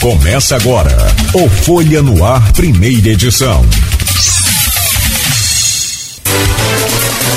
[0.00, 0.96] Começa agora
[1.34, 3.64] o Folha no Ar, primeira edição.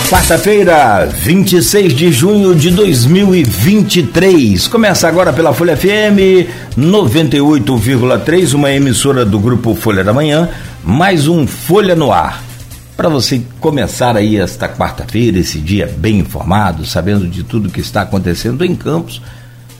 [0.07, 4.68] Quarta-feira, 26 de junho de 2023.
[4.68, 10.48] Começa agora pela Folha FM 98,3, uma emissora do grupo Folha da Manhã,
[10.84, 12.43] mais um Folha no Ar.
[12.96, 18.04] Para você começar aí esta quarta-feira, esse dia bem informado, sabendo de tudo que está
[18.04, 19.20] acontecendo em Campos,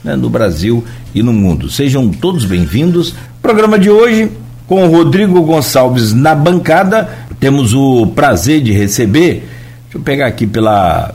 [0.04, 0.84] né, no Brasil
[1.14, 1.70] e no mundo.
[1.70, 3.14] Sejam todos bem-vindos.
[3.40, 4.30] Programa de hoje
[4.66, 7.08] com o Rodrigo Gonçalves na bancada.
[7.38, 9.48] Temos o prazer de receber
[9.92, 11.14] Deixa eu pegar aqui pela,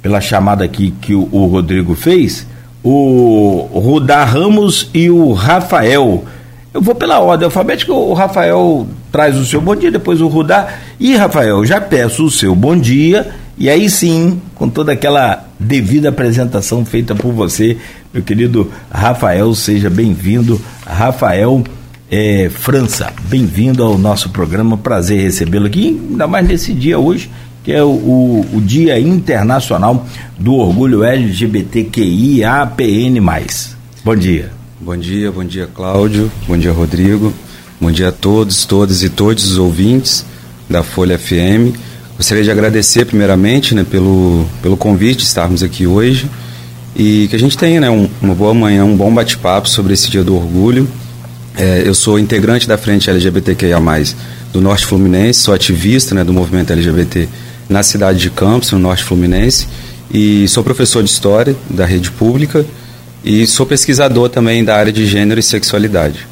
[0.00, 2.46] pela chamada aqui que o, o Rodrigo fez,
[2.82, 6.24] o Rudá Ramos e o Rafael.
[6.72, 10.68] Eu vou pela ordem alfabética, o Rafael traz o seu bom dia, depois o Rudá.
[10.98, 16.08] E Rafael, já peço o seu bom dia, e aí sim, com toda aquela devida
[16.08, 17.76] apresentação feita por você,
[18.14, 20.60] meu querido Rafael, seja bem-vindo.
[20.86, 21.64] Rafael
[22.08, 27.28] é, França, bem-vindo ao nosso programa, prazer recebê-lo aqui, ainda mais nesse dia hoje,
[27.64, 30.06] que é o, o, o Dia Internacional
[30.38, 33.20] do Orgulho LGBTQIAPN+.
[34.04, 34.52] Bom dia.
[34.80, 37.34] Bom dia, bom dia Cláudio, bom dia Rodrigo,
[37.80, 40.24] bom dia a todos, todas e todos os ouvintes
[40.70, 41.74] da Folha FM.
[42.16, 46.30] Gostaria de agradecer primeiramente né, pelo, pelo convite de estarmos aqui hoje
[46.94, 50.10] e que a gente tenha né, um, uma boa manhã, um bom bate-papo sobre esse
[50.10, 50.88] Dia do Orgulho.
[51.56, 53.80] É, eu sou integrante da Frente LGBTQIA+,
[54.52, 57.28] do Norte Fluminense, sou ativista né, do movimento LGBT
[57.68, 59.66] na cidade de Campos, no norte fluminense,
[60.12, 62.64] e sou professor de História da rede pública
[63.24, 66.26] e sou pesquisador também da área de gênero e sexualidade.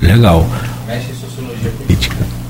[0.00, 0.48] Legal.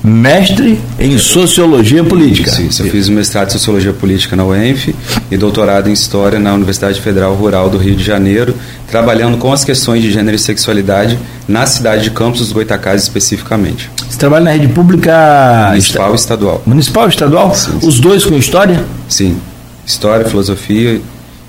[0.03, 2.49] Mestre em Sociologia Política.
[2.61, 2.81] Isso.
[2.81, 4.95] Eu fiz o mestrado em Sociologia Política na UENF
[5.29, 8.55] e doutorado em História na Universidade Federal Rural do Rio de Janeiro,
[8.89, 13.91] trabalhando com as questões de gênero e sexualidade na cidade de Campos dos Goitacazes especificamente.
[14.09, 16.63] Você trabalha na rede pública municipal e estadual.
[16.65, 17.53] Municipal e estadual?
[17.53, 17.87] Sim, sim.
[17.87, 18.83] Os dois com história?
[19.07, 19.37] Sim.
[19.85, 20.99] História, filosofia,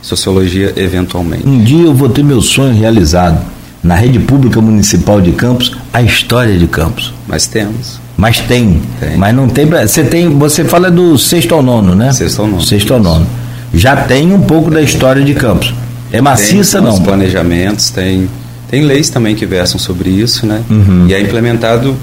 [0.02, 1.46] sociologia eventualmente.
[1.46, 3.40] Um dia eu vou ter meu sonho realizado
[3.82, 7.14] na rede pública municipal de Campos, a história de Campos.
[7.26, 8.01] Mas temos.
[8.16, 8.80] Mas tem.
[9.00, 9.16] tem.
[9.16, 9.66] Mas não tem.
[9.66, 10.28] Você tem.
[10.38, 12.12] Você fala do sexto ao nono, né?
[12.12, 12.62] Sexto ao nono.
[12.62, 13.26] Sexto ao nono.
[13.74, 15.74] Já tem um pouco da história de Campos.
[16.12, 16.96] É maciça, tem não?
[16.96, 18.28] Tem planejamentos, tem
[18.72, 20.62] tem leis também que versam sobre isso, né?
[20.70, 21.06] Uhum.
[21.06, 21.94] E é implementado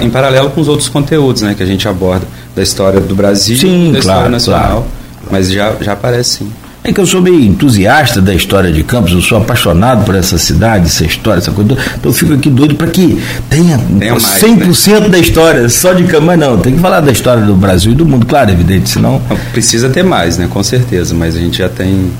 [0.00, 1.52] em paralelo com os outros conteúdos, né?
[1.52, 2.24] Que a gente aborda
[2.54, 4.68] da história do Brasil, sim, da claro, história nacional.
[4.68, 4.84] Claro.
[5.32, 6.52] Mas já, já aparece sim.
[6.86, 10.38] É que eu sou meio entusiasta da história de Campos, eu sou apaixonado por essa
[10.38, 11.72] cidade, essa história, essa coisa.
[11.72, 13.20] Então eu fico aqui doido para que
[13.50, 15.08] tenha, tenha mais, 100% né?
[15.08, 16.26] da história só de Campos.
[16.26, 19.20] Mas não, tem que falar da história do Brasil e do mundo, claro, evidente, senão.
[19.50, 20.46] Precisa ter mais, né?
[20.48, 22.12] Com certeza, mas a gente já tem,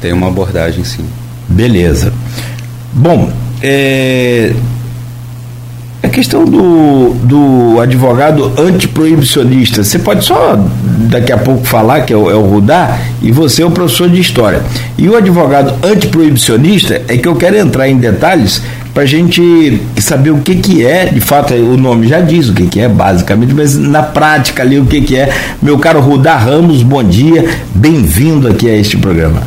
[0.00, 1.04] tem uma abordagem sim.
[1.48, 2.12] Beleza.
[2.92, 3.30] Bom,
[3.62, 4.52] é,
[6.02, 10.58] a questão do, do advogado antiproibicionista, você pode só
[11.10, 14.08] daqui a pouco falar que é o, é o Rudá, e você é o professor
[14.08, 14.62] de história.
[14.96, 18.62] E o advogado antiproibicionista é que eu quero entrar em detalhes
[18.94, 22.54] para a gente saber o que, que é, de fato o nome já diz o
[22.54, 25.32] que, que é basicamente, mas na prática ali o que, que é.
[25.60, 27.44] Meu caro Rudá Ramos, bom dia,
[27.74, 29.42] bem-vindo aqui a este programa.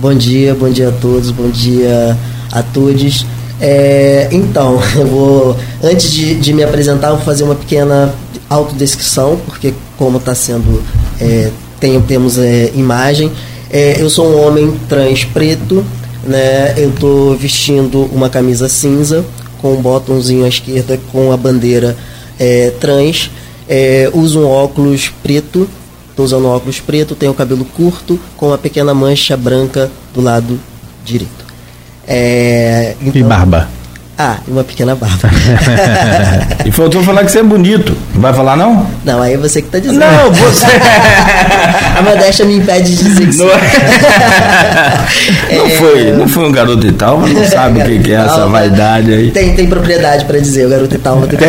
[0.00, 2.16] Bom dia, bom dia a todos, bom dia
[2.50, 3.26] a todos.
[3.60, 8.14] É, então, eu vou, antes de, de, me apresentar, vou fazer uma pequena
[8.48, 10.82] autodescrição, porque como está sendo,
[11.20, 13.30] é, tem, temos é, imagem.
[13.70, 15.84] É, eu sou um homem trans preto,
[16.24, 16.74] né?
[16.76, 19.24] eu estou vestindo uma camisa cinza,
[19.60, 21.96] com um botãozinho à esquerda com a bandeira
[22.38, 23.30] é, trans.
[23.68, 25.68] É, uso um óculos preto,
[26.08, 30.22] estou usando um óculos preto, tenho o cabelo curto, com uma pequena mancha branca do
[30.22, 30.58] lado
[31.04, 31.47] direito.
[32.08, 33.68] É, então, e barba.
[34.20, 35.30] Ah, uma pequena barba.
[36.66, 37.96] e faltou falar que você é bonito.
[38.12, 38.84] Não vai falar, não?
[39.04, 40.00] Não, aí é você que tá dizendo.
[40.00, 40.66] Não, você.
[41.96, 43.60] a modéstia me impede de dizer que não, é...
[45.56, 48.16] não, foi, não foi um garoto e tal, mas não sabe o que, que, é
[48.16, 49.30] essa vaidade aí.
[49.30, 51.20] Tem, tem propriedade para dizer, o garoto e tal.
[51.20, 51.48] Tem, tem.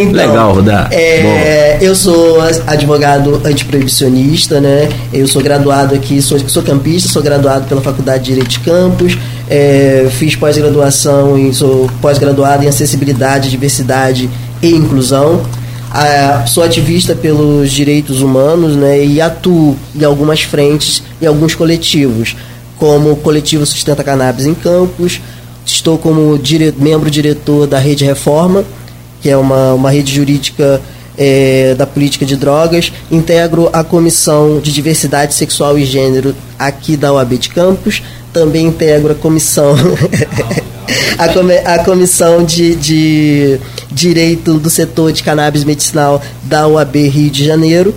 [0.00, 0.88] então, Legal, Rodar.
[0.90, 4.88] É, eu sou advogado antiproibicionista, né?
[5.12, 9.18] Eu sou graduado aqui, sou, sou campista, sou graduado pela Faculdade de Direito de Campos.
[9.48, 14.30] É, fiz pós-graduação e sou pós-graduado em acessibilidade, diversidade
[14.62, 15.42] e inclusão.
[15.90, 22.34] Ah, sou ativista pelos direitos humanos né, e atuo em algumas frentes e alguns coletivos,
[22.76, 25.20] como o coletivo Sustenta Cannabis em Campos.
[25.64, 28.64] Estou como dire membro diretor da Rede Reforma,
[29.22, 30.80] que é uma, uma rede jurídica
[31.16, 37.12] é, da política de drogas, integro a comissão de diversidade sexual e gênero aqui da
[37.12, 38.02] UAB de Campos,
[38.32, 39.74] também integro a comissão
[41.18, 47.30] a, com, a comissão de, de direito do setor de cannabis medicinal da UAB Rio
[47.30, 47.94] de Janeiro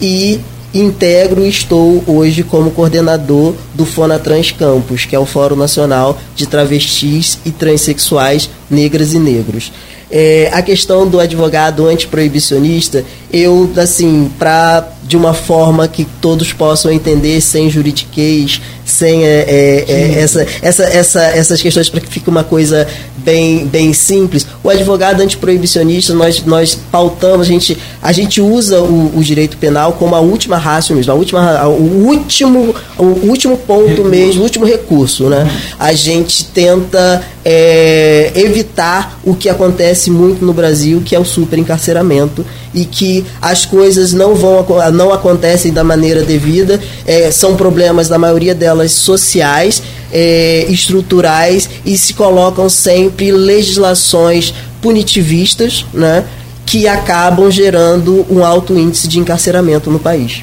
[0.00, 0.40] e
[0.74, 6.46] integro e estou hoje como coordenador do Fonatrans Campus, que é o Fórum Nacional de
[6.46, 9.72] Travestis e Transsexuais Negras e Negros.
[10.10, 16.90] É, a questão do advogado antiproibicionista, eu, assim, para de uma forma que todos possam
[16.90, 22.28] entender, sem juridiquês, sem é, é, é essa, essa, essa, essas questões para que fique
[22.28, 22.86] uma coisa
[23.18, 24.46] bem, bem simples.
[24.62, 29.92] O advogado antiproibicionista, nós, nós pautamos, a gente, a gente usa o, o direito penal
[29.94, 34.10] como a última raça mesmo, a última, o, último, o último ponto recurso.
[34.10, 35.24] mesmo, o último recurso.
[35.28, 35.50] Né?
[35.78, 42.46] A gente tenta é, evitar o que acontece muito no Brasil, que é o superencarceramento
[42.72, 44.58] e que as coisas não vão
[44.96, 49.82] não acontecem da maneira devida, é, são problemas da maioria delas sociais,
[50.12, 56.24] é, estruturais e se colocam sempre legislações punitivistas, né,
[56.64, 60.42] que acabam gerando um alto índice de encarceramento no país.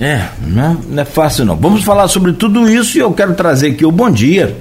[0.00, 1.56] É, não, não é fácil não.
[1.56, 4.56] Vamos falar sobre tudo isso e eu quero trazer aqui o bom dia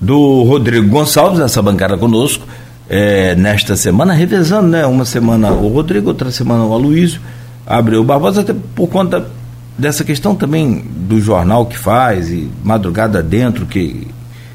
[0.00, 2.46] do Rodrigo Gonçalves, nessa bancada conosco
[2.88, 4.86] é, nesta semana, revezando, né?
[4.86, 7.20] Uma semana o Rodrigo, outra semana o Aloysio,
[7.68, 9.26] Abreu Barbosa, até por conta
[9.76, 14.08] dessa questão também do jornal que faz, e madrugada dentro, que,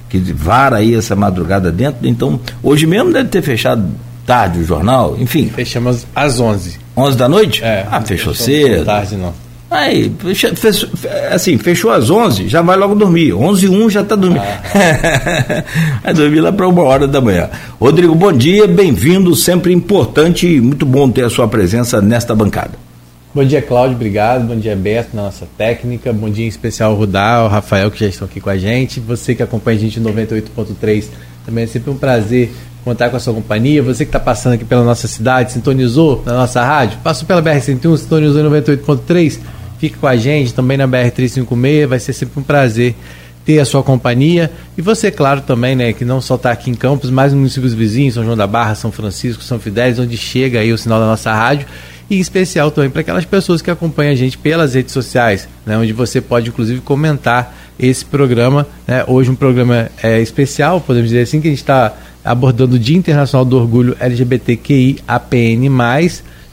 [0.10, 2.08] que vara aí essa madrugada dentro.
[2.08, 3.88] Então, hoje mesmo deve ter fechado
[4.26, 5.48] tarde o jornal, enfim.
[5.54, 6.80] Fechamos às 11.
[6.98, 7.64] 11 da noite?
[7.64, 7.86] É.
[7.90, 8.86] Ah, fechou cedo.
[8.86, 9.32] Tarde não.
[9.70, 10.12] Aí,
[10.56, 10.90] fechou,
[11.32, 13.34] assim, fechou às 11, já vai logo dormir.
[13.34, 14.44] 11 e 1 já está dormindo.
[14.44, 15.64] Ah.
[16.04, 17.50] vai dormir lá para uma hora da manhã.
[17.80, 22.93] Rodrigo, bom dia, bem-vindo, sempre importante e muito bom ter a sua presença nesta bancada.
[23.36, 24.46] Bom dia, Cláudio, obrigado.
[24.46, 26.14] Bom dia, Beto, na nossa técnica.
[26.14, 29.00] Bom dia em especial Rudá, Rafael, que já estão aqui com a gente.
[29.00, 31.08] Você que acompanha a gente no 98.3,
[31.44, 32.52] também é sempre um prazer
[32.84, 33.82] contar com a sua companhia.
[33.82, 37.98] Você que está passando aqui pela nossa cidade, sintonizou na nossa rádio, passou pela BR-101,
[37.98, 39.40] sintonizou em 98.3
[39.84, 42.96] Fique com a gente também na BR-356, vai ser sempre um prazer
[43.44, 44.50] ter a sua companhia.
[44.78, 47.74] E você, claro, também, né, que não só está aqui em Campos, mas nos municípios
[47.74, 51.06] vizinhos, São João da Barra, São Francisco, São Fidélis, onde chega aí o sinal da
[51.06, 51.68] nossa rádio.
[52.10, 55.78] E em especial também para aquelas pessoas que acompanham a gente pelas redes sociais, né,
[55.78, 58.68] onde você pode inclusive comentar esse programa.
[58.88, 62.80] Né, hoje um programa é, especial, podemos dizer assim, que a gente está abordando o
[62.80, 65.70] Dia Internacional do Orgulho LGBTQI APN+,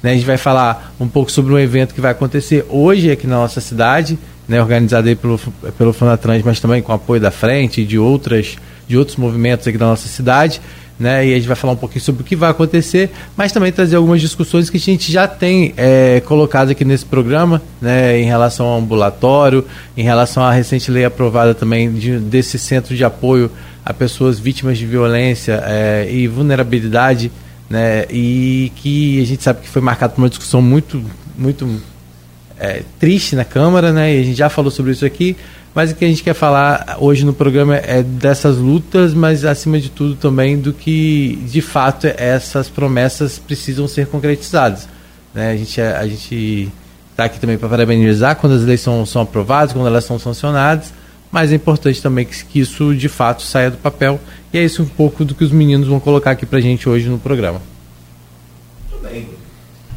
[0.02, 3.26] né, a gente vai falar um pouco sobre um evento que vai acontecer hoje aqui
[3.26, 4.18] na nossa cidade,
[4.48, 5.38] né, organizado aí pelo,
[5.78, 8.56] pelo Funatrans, mas também com apoio da frente e de, outras,
[8.88, 10.60] de outros movimentos aqui da nossa cidade.
[11.00, 13.72] Né, e a gente vai falar um pouquinho sobre o que vai acontecer, mas também
[13.72, 18.24] trazer algumas discussões que a gente já tem é, colocado aqui nesse programa, né, em
[18.26, 19.64] relação ao ambulatório,
[19.96, 23.50] em relação à recente lei aprovada também de, desse centro de apoio
[23.82, 27.32] a pessoas vítimas de violência é, e vulnerabilidade
[27.70, 28.04] né?
[28.10, 31.00] E que a gente sabe que foi marcado por uma discussão muito,
[31.38, 31.80] muito
[32.60, 34.14] é, triste na Câmara, né?
[34.14, 35.34] E a gente já falou sobre isso aqui,
[35.74, 39.80] mas o que a gente quer falar hoje no programa é dessas lutas, mas acima
[39.80, 44.86] de tudo também do que de fato essas promessas precisam ser concretizadas.
[45.34, 45.52] Né?
[45.52, 46.70] A gente a gente
[47.10, 50.92] está aqui também para parabenizar quando as leis são, são aprovadas, quando elas são sancionadas,
[51.32, 54.20] mas é importante também que, que isso de fato saia do papel
[54.52, 57.08] e é isso um pouco do que os meninos vão colocar aqui pra gente hoje
[57.08, 57.62] no programa.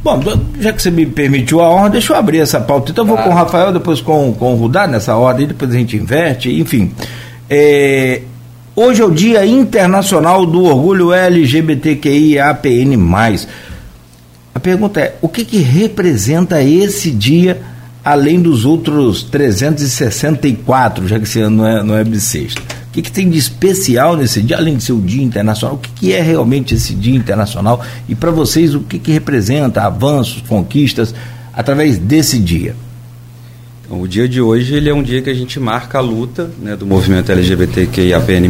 [0.03, 0.21] Bom,
[0.59, 2.91] já que você me permitiu a honra, deixa eu abrir essa pauta.
[2.91, 5.77] Então eu vou com o Rafael, depois com, com o Rudá nessa ordem, depois a
[5.77, 6.91] gente inverte, enfim.
[7.49, 8.21] É,
[8.75, 12.97] hoje é o Dia Internacional do Orgulho LGBTQIAPN+.
[14.53, 17.61] A pergunta é, o que, que representa esse dia,
[18.03, 22.61] além dos outros 364, já que esse ano não é, não é bissexto?
[22.93, 25.75] Que, que tem de especial nesse dia, além de ser o Dia Internacional?
[25.75, 27.83] O que, que é realmente esse Dia Internacional?
[28.07, 31.13] E para vocês, o que, que representa avanços, conquistas
[31.51, 32.75] através desse dia?
[33.83, 36.51] Então, o dia de hoje ele é um dia que a gente marca a luta
[36.61, 38.47] né, do movimento LGBTQIAPN+,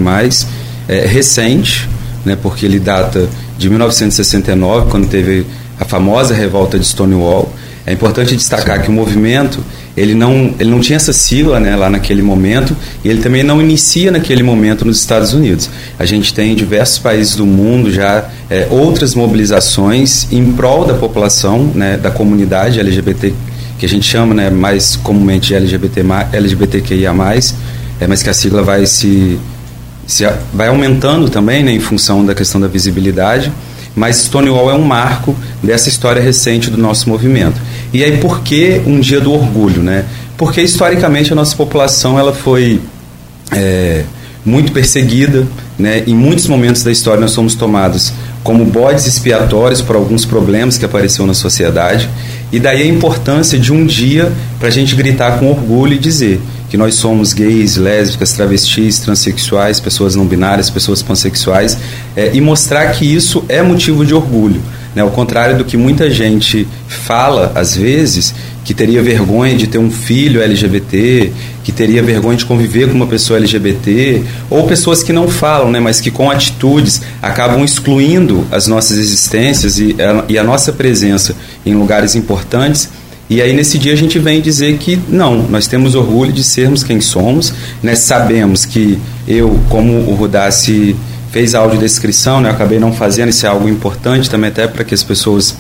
[0.90, 1.90] é, recente,
[2.26, 5.46] né, porque ele data de 1969, quando teve
[5.80, 7.54] a famosa revolta de Stonewall.
[7.86, 9.64] É importante destacar que o movimento
[9.96, 13.62] ele não, ele não tinha essa sigla né, lá naquele momento e ele também não
[13.62, 15.70] inicia naquele momento nos Estados Unidos.
[16.00, 20.96] A gente tem em diversos países do mundo já é, outras mobilizações em prol da
[20.96, 23.34] população, né, da comunidade LGBT,
[23.78, 27.14] que a gente chama né, mais comumente de LGBT, LGBTQIA+,
[28.00, 29.38] é, mas que a sigla vai se,
[30.08, 33.52] se vai aumentando também né, em função da questão da visibilidade.
[33.96, 37.62] mas Stonewall é um marco dessa história recente do nosso movimento.
[37.94, 40.06] E aí por que um dia do orgulho, né?
[40.36, 42.82] Porque historicamente a nossa população ela foi
[43.52, 44.04] é,
[44.44, 45.48] muito perseguida,
[45.78, 46.04] né?
[46.08, 48.12] Em muitos momentos da história nós somos tomados
[48.44, 52.10] como bodes expiatórios por alguns problemas que apareceu na sociedade.
[52.52, 56.42] E daí a importância de um dia para a gente gritar com orgulho e dizer
[56.74, 61.77] que nós somos gays, lésbicas, travestis, transexuais, pessoas não binárias, pessoas pansexuais,
[62.15, 64.60] é, e mostrar que isso é motivo de orgulho.
[64.96, 65.03] Né?
[65.03, 68.34] Ao contrário do que muita gente fala, às vezes,
[68.65, 71.32] que teria vergonha de ter um filho LGBT,
[71.63, 75.80] que teria vergonha de conviver com uma pessoa LGBT, ou pessoas que não falam, né,
[75.80, 81.36] mas que com atitudes acabam excluindo as nossas existências e a, e a nossa presença
[81.63, 82.89] em lugares importantes.
[83.34, 86.84] E aí nesse dia a gente vem dizer que não, nós temos orgulho de sermos
[86.84, 87.96] quem somos, né?
[87.96, 90.96] sabemos que eu, como o Rudassi
[91.32, 92.50] fez a audiodescrição, né?
[92.50, 95.56] eu acabei não fazendo, isso é algo importante também até para que as pessoas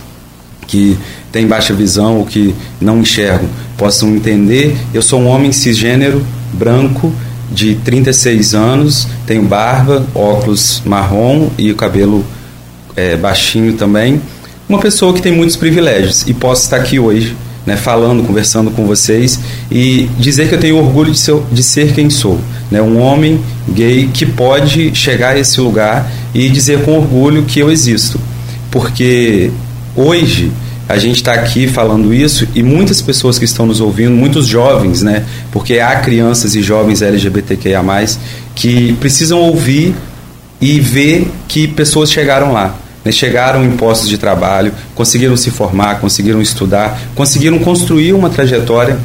[0.67, 0.95] que
[1.31, 4.77] têm baixa visão ou que não enxergam possam entender.
[4.93, 7.11] Eu sou um homem cisgênero, branco,
[7.51, 12.23] de 36 anos, tenho barba, óculos marrom e o cabelo
[12.95, 14.21] é, baixinho também.
[14.69, 18.85] Uma pessoa que tem muitos privilégios e posso estar aqui hoje, né, falando, conversando com
[18.85, 19.39] vocês
[19.71, 22.39] e dizer que eu tenho orgulho de ser, de ser quem sou.
[22.69, 23.39] Né, um homem
[23.69, 28.19] gay que pode chegar a esse lugar e dizer com orgulho que eu existo.
[28.71, 29.51] Porque
[29.95, 30.51] Hoje,
[30.89, 35.03] a gente está aqui falando isso e muitas pessoas que estão nos ouvindo, muitos jovens,
[35.03, 35.23] né?
[35.51, 37.83] Porque há crianças e jovens LGBTQIA,
[38.55, 39.93] que precisam ouvir
[40.59, 42.75] e ver que pessoas chegaram lá.
[43.03, 43.11] Né?
[43.11, 48.97] Chegaram em postos de trabalho, conseguiram se formar, conseguiram estudar, conseguiram construir uma trajetória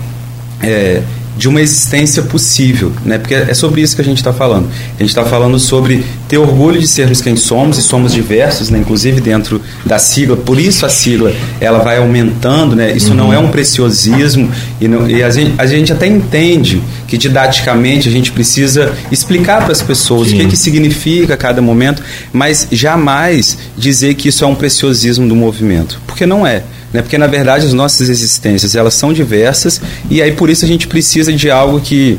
[0.63, 1.03] é,
[1.39, 3.17] de uma existência possível, né?
[3.17, 4.69] Porque é sobre isso que a gente está falando.
[4.97, 8.81] A gente está falando sobre ter orgulho de sermos quem somos e somos diversos, né?
[8.81, 10.37] Inclusive dentro da sigla.
[10.37, 12.91] Por isso a sigla ela vai aumentando, né?
[12.91, 13.17] Isso uhum.
[13.17, 14.51] não é um preciosismo
[14.81, 19.65] e, não, e a, gente, a gente até entende que didaticamente a gente precisa explicar
[19.65, 20.35] para as pessoas Sim.
[20.35, 25.35] o que, que significa cada momento, mas jamais dizer que isso é um preciosismo do
[25.35, 26.63] movimento, porque não é
[26.93, 27.03] né?
[27.03, 30.87] Porque na verdade as nossas existências elas são diversas e aí por isso a gente
[30.87, 32.19] precisa de algo que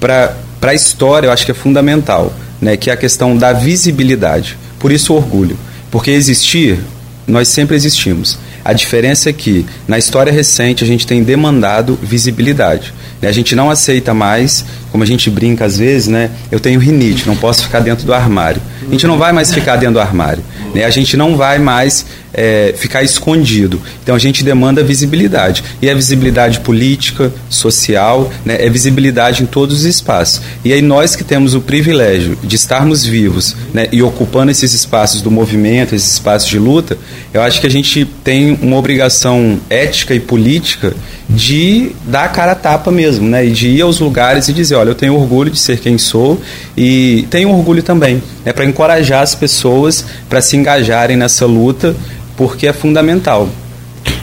[0.00, 2.76] para a história eu acho que é fundamental, né?
[2.76, 4.56] Que é a questão da visibilidade.
[4.78, 5.58] Por isso o orgulho,
[5.90, 6.78] porque existir
[7.26, 8.38] nós sempre existimos.
[8.64, 12.92] A diferença é que na história recente a gente tem demandado visibilidade.
[13.22, 16.30] A gente não aceita mais, como a gente brinca às vezes, né?
[16.50, 18.60] Eu tenho rinite, não posso ficar dentro do armário.
[18.86, 20.42] A gente não vai mais ficar dentro do armário.
[20.74, 20.84] Né?
[20.84, 23.80] A gente não vai mais é, ficar escondido.
[24.02, 25.64] Então a gente demanda visibilidade.
[25.80, 28.56] E é visibilidade política, social, né?
[28.58, 30.40] é visibilidade em todos os espaços.
[30.64, 33.88] E aí nós que temos o privilégio de estarmos vivos né?
[33.92, 36.96] e ocupando esses espaços do movimento, esses espaços de luta,
[37.32, 40.94] eu acho que a gente tem uma obrigação ética e política
[41.28, 43.44] de dar a cara a tapa mesmo, né?
[43.44, 46.40] E de ir aos lugares e dizer, olha, eu tenho orgulho de ser quem sou
[46.74, 48.52] e tenho orgulho também, né?
[48.52, 51.94] Para encorajar as pessoas para se engajarem nessa luta
[52.38, 53.48] porque é fundamental.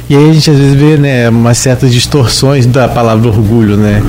[0.07, 4.03] E aí a gente às vezes vê né, umas certas distorções da palavra orgulho, né?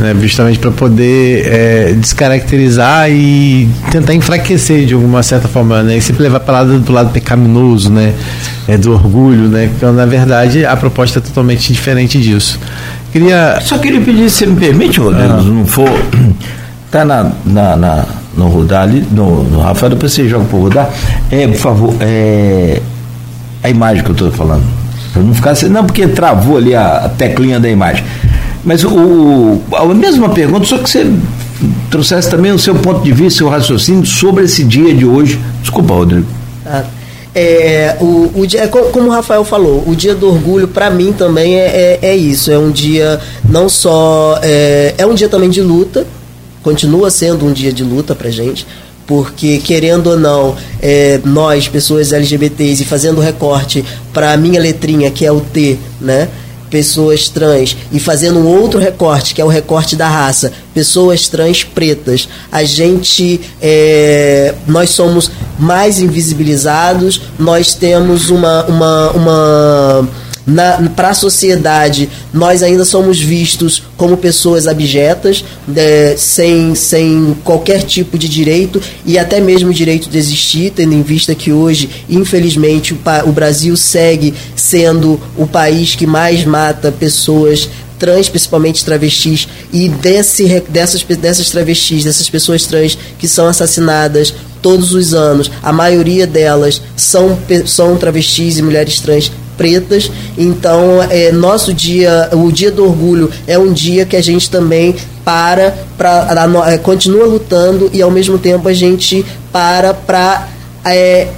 [0.00, 5.98] né justamente para poder é, descaracterizar e tentar enfraquecer de alguma certa forma, né?
[5.98, 8.14] E sempre levar para lado do lado pecaminoso, né?
[8.66, 9.70] É, do orgulho, né?
[9.76, 12.58] Então, na verdade, a proposta é totalmente diferente disso.
[13.12, 13.58] Queria...
[13.60, 15.42] Só queria pedir, se me permite, Rodrigo, ah.
[15.42, 15.88] não for...
[16.90, 18.04] Tá na, na, na
[18.36, 20.90] no Rudar ali, no, no Rafael, depois você joga pro Rudar.
[21.30, 22.80] É, por favor, é,
[23.62, 24.64] a imagem que eu estou falando.
[25.12, 28.04] Para não ficar não, porque travou ali a, a teclinha da imagem.
[28.64, 31.12] Mas o, a mesma pergunta, só que você
[31.90, 35.38] trouxesse também o seu ponto de vista, seu raciocínio sobre esse dia de hoje.
[35.60, 36.26] Desculpa, Rodrigo.
[36.64, 36.84] Ah,
[37.34, 41.12] é, o, o dia, é como o Rafael falou, o dia do orgulho para mim
[41.12, 42.50] também é, é, é, isso.
[42.50, 44.38] É um dia não só.
[44.42, 46.06] É, é um dia também de luta,
[46.62, 48.66] continua sendo um dia de luta pra gente
[49.12, 55.10] porque querendo ou não, é, nós, pessoas LGBTs, e fazendo recorte para a minha letrinha,
[55.10, 56.30] que é o T, né?
[56.70, 61.62] Pessoas trans, e fazendo um outro recorte, que é o recorte da raça, pessoas trans
[61.62, 62.26] pretas.
[62.50, 70.08] A gente, é, nós somos mais invisibilizados, nós temos uma, uma, uma
[70.96, 75.44] para a sociedade, nós ainda somos vistos como pessoas abjetas,
[75.76, 81.02] é, sem, sem qualquer tipo de direito e até mesmo direito de existir, tendo em
[81.02, 87.68] vista que hoje, infelizmente, o, o Brasil segue sendo o país que mais mata pessoas
[87.98, 94.92] trans, principalmente travestis, e desse, dessas, dessas travestis, dessas pessoas trans que são assassinadas todos
[94.92, 95.48] os anos.
[95.62, 100.10] A maioria delas são, são travestis e mulheres trans pretas.
[100.36, 104.94] Então, é, nosso dia, o dia do orgulho é um dia que a gente também
[105.24, 106.26] para, pra,
[106.66, 110.48] é, continua lutando e ao mesmo tempo a gente para para
[110.84, 111.28] é,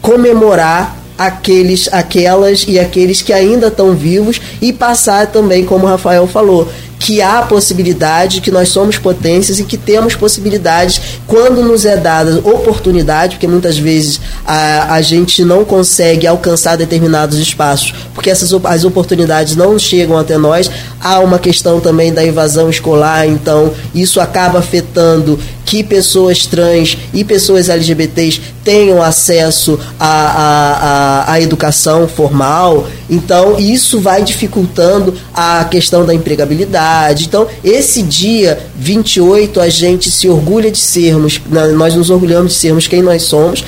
[0.00, 6.26] comemorar aqueles, aquelas e aqueles que ainda estão vivos e passar também, como o Rafael
[6.26, 6.68] falou,
[7.04, 12.38] que há possibilidade, que nós somos potências e que temos possibilidades quando nos é dada
[12.38, 18.84] oportunidade, porque muitas vezes a, a gente não consegue alcançar determinados espaços, porque essas as
[18.84, 20.70] oportunidades não chegam até nós.
[20.98, 27.24] Há uma questão também da evasão escolar, então isso acaba afetando que pessoas trans e
[27.24, 32.86] pessoas LGBTs tenham acesso à, à, à, educação formal.
[33.08, 37.24] Então, isso vai dificultando a questão da empregabilidade.
[37.26, 41.40] Então, esse dia 28, a gente se orgulha de sermos,
[41.76, 43.64] nós nos orgulhamos de sermos quem nós somos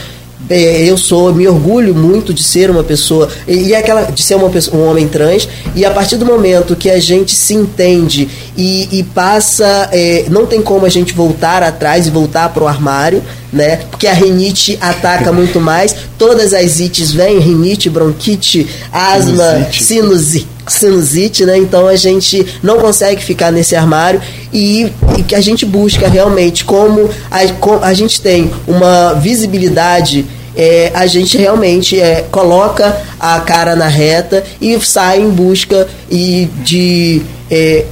[0.54, 4.48] eu sou, me orgulho muito de ser uma pessoa e é aquela de ser uma
[4.48, 8.88] pessoa, um homem trans e a partir do momento que a gente se entende e,
[8.98, 13.22] e passa, é, não tem como a gente voltar atrás e voltar para o armário,
[13.52, 13.76] né?
[13.90, 15.94] Porque a rinite ataca muito mais.
[16.18, 21.56] Todas as ites vêm, rinite, bronquite, asma, sinusite sinusite, né?
[21.56, 24.20] Então a gente não consegue ficar nesse armário
[24.52, 30.24] e, e que a gente busca realmente como a, a gente tem uma visibilidade
[30.56, 36.48] é, a gente realmente é, coloca a cara na reta e sai em busca e
[36.62, 37.84] de é,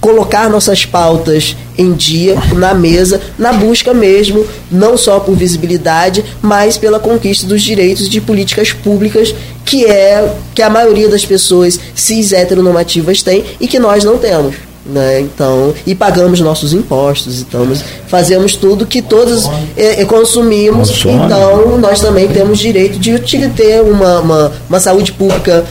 [0.00, 6.78] colocar nossas pautas em dia, na mesa, na busca mesmo, não só por visibilidade, mas
[6.78, 9.34] pela conquista dos direitos de políticas públicas
[9.64, 14.54] que é que a maioria das pessoas cis heteronormativas tem e que nós não temos.
[14.88, 15.20] Né?
[15.20, 17.66] Então, e pagamos nossos impostos, então
[18.06, 21.24] fazemos tudo que todos é, é, consumimos, Consome.
[21.24, 25.64] então nós também temos direito de, de ter uma, uma, uma, saúde pública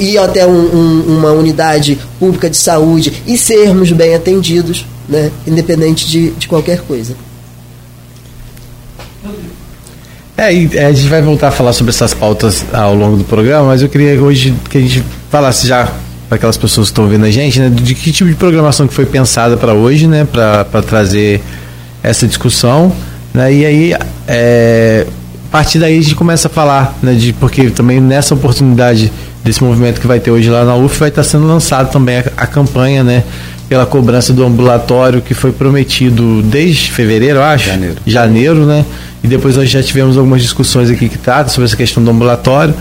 [0.00, 5.30] ir até um, um, uma unidade pública de saúde e sermos bem atendidos, né?
[5.46, 7.14] independente de, de qualquer coisa.
[10.34, 10.44] É,
[10.76, 13.82] é, a gente vai voltar a falar sobre essas pautas ao longo do programa, mas
[13.82, 15.92] eu queria hoje que a gente falasse já
[16.32, 18.94] para aquelas pessoas que estão vendo a gente, né, de que tipo de programação que
[18.94, 21.42] foi pensada para hoje, né, para trazer
[22.02, 22.90] essa discussão,
[23.34, 23.94] né, e aí
[24.26, 25.06] é,
[25.48, 29.12] a partir daí a gente começa a falar, né, de porque também nessa oportunidade
[29.44, 32.24] desse movimento que vai ter hoje lá na UF vai estar sendo lançado também a,
[32.34, 33.24] a campanha, né,
[33.68, 38.86] pela cobrança do ambulatório que foi prometido desde fevereiro, acho, janeiro, janeiro, né,
[39.22, 42.74] e depois nós já tivemos algumas discussões aqui que tratam sobre essa questão do ambulatório.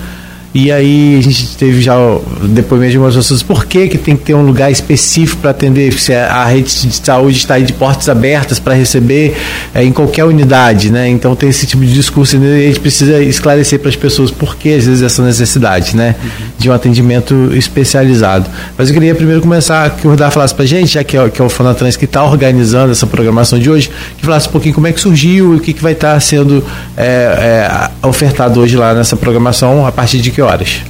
[0.54, 1.96] E aí a gente teve já
[2.44, 5.94] depoimento de algumas pessoas por que, que tem que ter um lugar específico para atender,
[5.94, 9.38] se a rede de saúde está aí de portas abertas para receber
[9.74, 11.08] é, em qualquer unidade, né?
[11.08, 14.58] Então tem esse tipo de discurso e a gente precisa esclarecer para as pessoas por
[14.58, 16.16] que às vezes essa necessidade, né?
[16.58, 18.50] De um atendimento especializado.
[18.78, 21.30] Mas eu queria primeiro começar que o Rudar falasse para a gente, já que é,
[21.30, 24.76] que é o Fonatrans que está organizando essa programação de hoje, que falasse um pouquinho
[24.76, 26.62] como é que surgiu e o que, que vai estar tá sendo
[26.98, 30.82] é, é, ofertado hoje lá nessa programação, a partir de que que horas?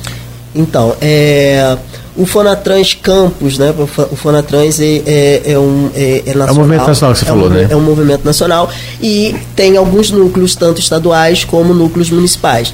[0.55, 1.77] Então, é,
[2.15, 3.73] o Fonatrans Campus, né?
[3.77, 6.47] O Fonatrans é, é, é um é, é, nacional.
[6.47, 7.67] É um movimento nacional que você é falou, um, né?
[7.69, 8.69] É um movimento nacional
[9.01, 12.73] e tem alguns núcleos, tanto estaduais como núcleos municipais.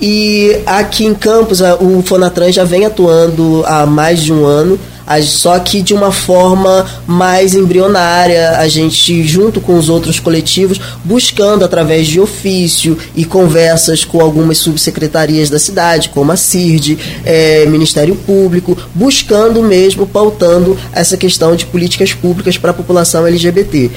[0.00, 4.78] E aqui em Campos, o Fonatrans já vem atuando há mais de um ano
[5.22, 11.64] só que de uma forma mais embrionária, a gente, junto com os outros coletivos, buscando
[11.64, 18.16] através de ofício e conversas com algumas subsecretarias da cidade, como a CIRD, é, Ministério
[18.16, 23.90] Público, buscando mesmo, pautando essa questão de políticas públicas para a população LGBT.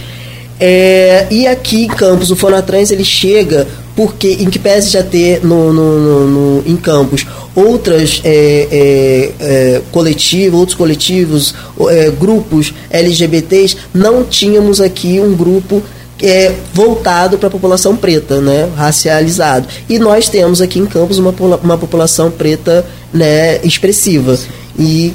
[0.60, 3.66] É, e aqui em Campos, o Fonatrans ele chega
[4.00, 9.82] porque, em que pese já ter no, no, no, no em Campos outras é, é,
[9.82, 11.54] é, outros coletivos,
[11.90, 15.84] é, grupos LGBTs, não tínhamos aqui um grupo
[16.24, 19.68] é, voltado para a população preta, né, racializado.
[19.90, 24.40] E nós temos aqui em Campos uma, uma população preta né, expressiva.
[24.78, 25.14] E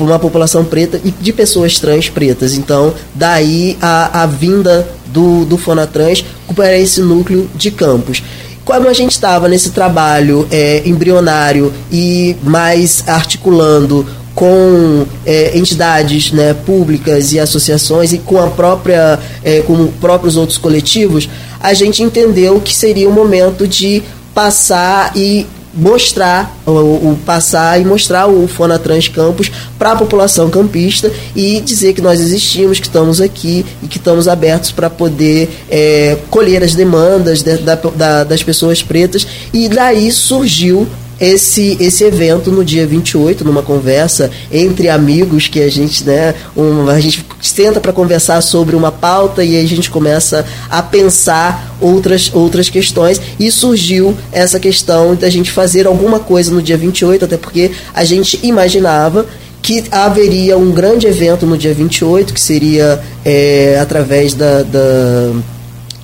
[0.00, 2.54] uma população preta e de pessoas trans pretas.
[2.54, 6.22] Então, daí a, a vinda do, do Fonatrans
[6.54, 8.22] para esse núcleo de campos.
[8.66, 16.52] Como a gente estava nesse trabalho é, embrionário e mais articulando com é, entidades né,
[16.52, 21.26] públicas e associações e com a própria é, com próprios outros coletivos,
[21.58, 24.02] a gente entendeu que seria o momento de
[24.34, 31.60] passar e mostrar, o, passar e mostrar o Fonatrans Campus para a população campista e
[31.60, 36.64] dizer que nós existimos, que estamos aqui e que estamos abertos para poder é, colher
[36.64, 39.26] as demandas de, da, da, das pessoas pretas.
[39.52, 40.86] E daí surgiu
[41.20, 46.88] esse, esse evento no dia 28, numa conversa entre amigos que a gente, né, um,
[46.88, 52.30] a gente senta para conversar sobre uma pauta e a gente começa a pensar outras,
[52.34, 53.20] outras questões.
[53.38, 58.04] E surgiu essa questão da gente fazer alguma coisa no dia 28, até porque a
[58.04, 59.26] gente imaginava
[59.62, 65.32] que haveria um grande evento no dia 28, que seria é, através da, da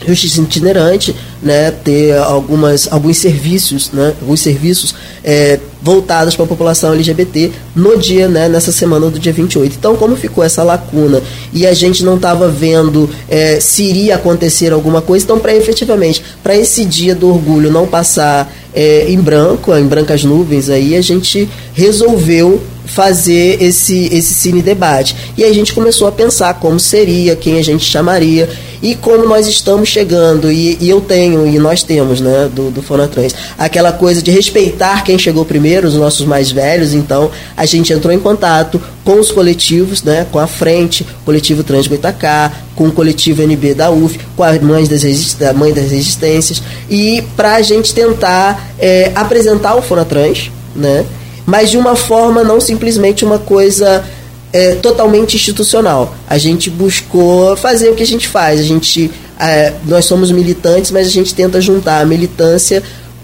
[0.07, 6.93] justiça itinerante, né, ter algumas, alguns serviços, né, alguns serviços é, voltados para a população
[6.93, 9.77] LGBT no dia, né, nessa semana do dia 28.
[9.77, 11.21] Então, como ficou essa lacuna
[11.53, 16.23] e a gente não estava vendo é, se iria acontecer alguma coisa, então, para efetivamente,
[16.43, 21.03] para esse dia do orgulho não passar é, em branco, em brancas nuvens, aí a
[21.03, 25.17] gente resolveu fazer esse, esse cine debate.
[25.37, 28.49] E a gente começou a pensar como seria, quem a gente chamaria.
[28.83, 32.83] E como nós estamos chegando, e, e eu tenho, e nós temos, né, do, do
[32.83, 37.93] Fonatrans, aquela coisa de respeitar quem chegou primeiro, os nossos mais velhos, então a gente
[37.93, 42.93] entrou em contato com os coletivos, né, com a frente, coletivo Trans Goitacá, com o
[42.93, 48.73] coletivo NB da UF, com a das, Mãe das Resistências, e para a gente tentar
[48.79, 51.05] é, apresentar o Fonatrans, né,
[51.47, 54.05] mas de uma forma não simplesmente uma coisa
[54.53, 56.15] é, totalmente institucional.
[56.29, 58.61] A gente buscou fazer o que a gente faz.
[58.61, 62.83] A gente, é, nós somos militantes, mas a gente tenta juntar a militância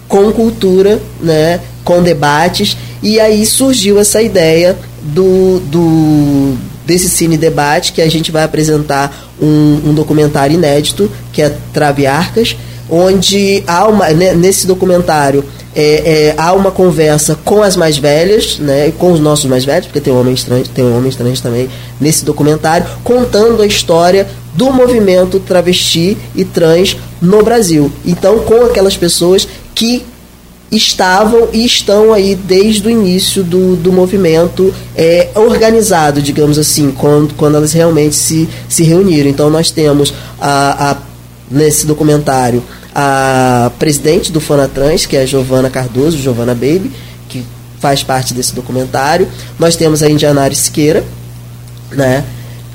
[0.09, 2.77] com cultura, né, com debates.
[3.03, 9.31] E aí surgiu essa ideia do, do desse cine debate que a gente vai apresentar
[9.41, 12.57] um, um documentário inédito que é Traviarcas,
[12.91, 15.43] onde há uma né, nesse documentário
[15.75, 19.87] é, é, há uma conversa com as mais velhas, né, com os nossos mais velhos,
[19.87, 25.41] porque tem homem estranho, tem homem estranho também nesse documentário, contando a história do movimento
[25.41, 27.91] travesti e trans no Brasil.
[28.05, 30.05] Então, com aquelas pessoas que
[30.71, 37.35] estavam e estão aí desde o início do, do movimento é, organizado, digamos assim, quando,
[37.35, 39.31] quando elas realmente se, se reuniram.
[39.31, 40.97] Então, nós temos a, a
[41.51, 42.63] nesse documentário
[42.95, 46.91] a presidente do Fonatrans, que é a Giovana Cardoso, Giovana Baby,
[47.29, 47.45] que
[47.79, 49.29] faz parte desse documentário.
[49.59, 51.05] Nós temos a Indianari Siqueira,
[51.93, 52.25] né,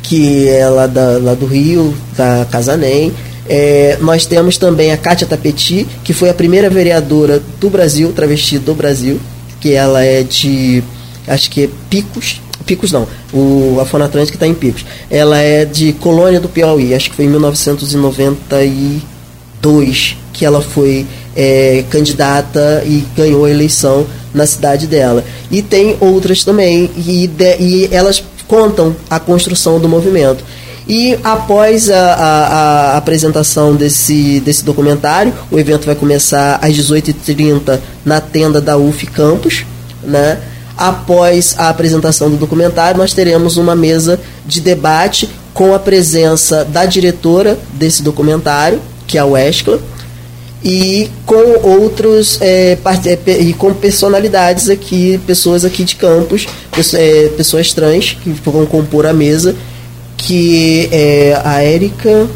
[0.01, 3.13] que é lá, da, lá do Rio, da Casanem.
[3.47, 8.57] É, nós temos também a Kátia Tapeti, que foi a primeira vereadora do Brasil, travesti
[8.57, 9.19] do Brasil,
[9.59, 10.83] que ela é de,
[11.27, 14.85] acho que é Picos, Picos não, o, a Fonatrans que está em Picos.
[15.09, 19.01] Ela é de Colônia do Piauí, acho que foi em 1990 e
[19.61, 25.23] 2 que ela foi é, candidata e ganhou a eleição na cidade dela.
[25.51, 30.43] E tem outras também, e, de, e elas contam a construção do movimento.
[30.87, 37.79] E após a, a, a, apresentação desse, desse documentário, o evento vai começar às 18h30
[38.03, 39.65] na tenda da UF Campus.
[40.03, 40.39] Né?
[40.77, 46.85] Após a apresentação do documentário, nós teremos uma mesa de debate com a presença da
[46.85, 49.79] diretora desse documentário, que é a Wescla,
[50.63, 52.77] e com outros é,
[53.27, 56.47] é e com personalidades aqui, pessoas aqui de campus,
[56.93, 59.55] é, pessoas trans que vão compor a mesa,
[60.25, 62.27] que é a Érica,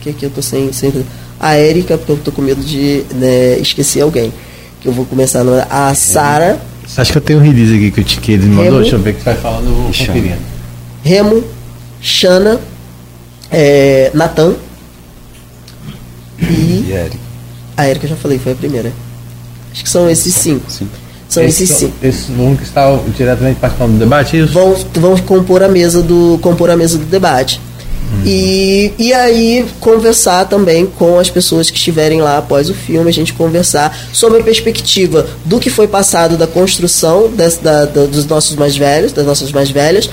[0.00, 0.92] que aqui eu tô sem, sem
[1.38, 4.32] a Érica, porque eu tô com medo de né, esquecer alguém.
[4.80, 6.60] Que eu vou começar no, a Sara.
[6.86, 8.64] Você acha que eu tenho um release aqui que, eu, que ele mandou?
[8.64, 10.38] Remo, Deixa eu ver que você vai falando, eu vou conferindo.
[11.02, 11.44] Remo,
[12.00, 12.60] Xana,
[13.50, 14.54] é, Natan,
[16.38, 16.44] e,
[16.90, 16.94] e
[17.76, 18.92] A Erika eu já falei, foi a primeira.
[19.72, 20.70] Acho que são esses cinco.
[20.70, 20.88] Sim.
[21.36, 21.94] São esses, esses cinco.
[22.02, 24.38] Esses vão que estão diretamente participando do debate?
[24.38, 24.52] Isso?
[24.52, 27.60] Vão, vão compor a mesa do compor a mesa do debate.
[28.12, 28.22] Uhum.
[28.24, 33.12] E, e aí conversar também com as pessoas que estiverem lá após o filme, a
[33.12, 38.24] gente conversar sobre a perspectiva do que foi passado da construção desse, da, da, dos
[38.26, 40.08] nossos mais velhos, das nossas mais velhas,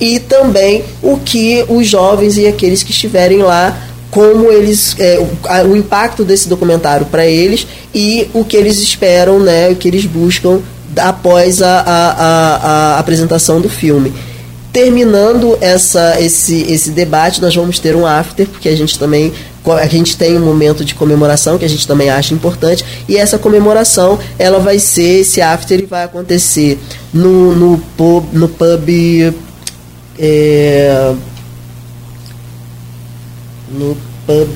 [0.00, 3.76] e também o que os jovens e aqueles que estiverem lá
[4.12, 8.76] como eles é, o, a, o, impacto desse documentário para eles e o que eles
[8.78, 10.60] esperam, né, o que eles buscam
[10.98, 12.56] após a, a,
[12.96, 14.12] a, apresentação do filme.
[14.70, 19.32] Terminando essa, esse, esse debate, nós vamos ter um after, porque a gente também
[19.64, 23.38] a gente tem um momento de comemoração que a gente também acha importante e essa
[23.38, 26.80] comemoração ela vai ser esse after vai acontecer
[27.14, 28.88] no, no pub no pub
[30.18, 31.14] é,
[33.72, 34.48] no pub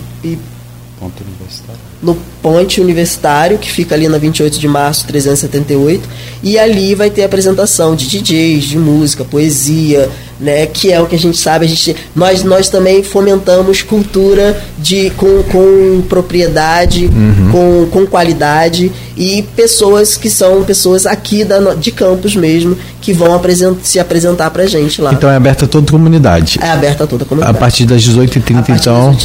[0.99, 1.81] Ponto Universitário.
[2.03, 6.09] No Ponte Universitário, que fica ali na 28 de março 378,
[6.43, 11.15] e ali vai ter apresentação de DJs, de música, poesia, né, que é o que
[11.15, 17.51] a gente sabe, a gente, nós, nós também fomentamos cultura de, com, com propriedade, uhum.
[17.51, 23.35] com, com qualidade e pessoas que são pessoas aqui da, de campos mesmo que vão
[23.35, 25.13] apresent, se apresentar pra gente lá.
[25.13, 26.59] Então é aberta a toda a comunidade.
[26.61, 27.57] É aberta a toda a comunidade.
[27.57, 29.17] A partir das 18h30, então.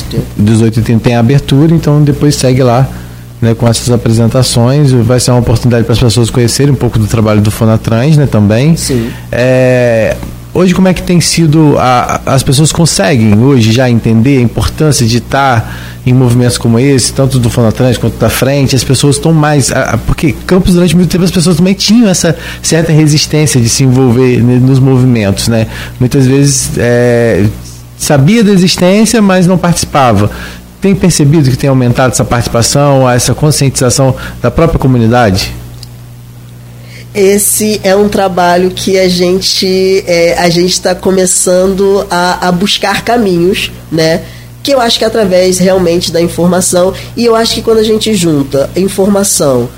[0.42, 2.88] 18h30 tem a abertura, então depois segue lá
[3.42, 4.92] né, com essas apresentações.
[4.92, 8.28] Vai ser uma oportunidade para as pessoas conhecerem um pouco do trabalho do Fonatrans né,
[8.28, 8.78] também.
[8.78, 9.12] Sim.
[9.32, 10.16] É,
[10.54, 11.78] Hoje, como é que tem sido.
[11.78, 17.14] A, as pessoas conseguem hoje já entender a importância de estar em movimentos como esse,
[17.14, 18.76] tanto do Fonatrans quanto da frente?
[18.76, 19.72] As pessoas estão mais.
[19.72, 23.84] A, porque Campos, durante muito tempo, as pessoas também tinham essa certa resistência de se
[23.84, 25.68] envolver nos movimentos, né?
[25.98, 27.46] Muitas vezes é,
[27.98, 30.30] sabia da existência, mas não participava.
[30.82, 35.54] Tem percebido que tem aumentado essa participação, essa conscientização da própria comunidade?
[37.14, 43.04] Esse é um trabalho que a gente é, a gente está começando a, a, buscar
[43.04, 44.22] caminhos, né?
[44.64, 47.84] Que eu acho que é através realmente da informação e eu acho que quando a
[47.84, 49.70] gente junta informação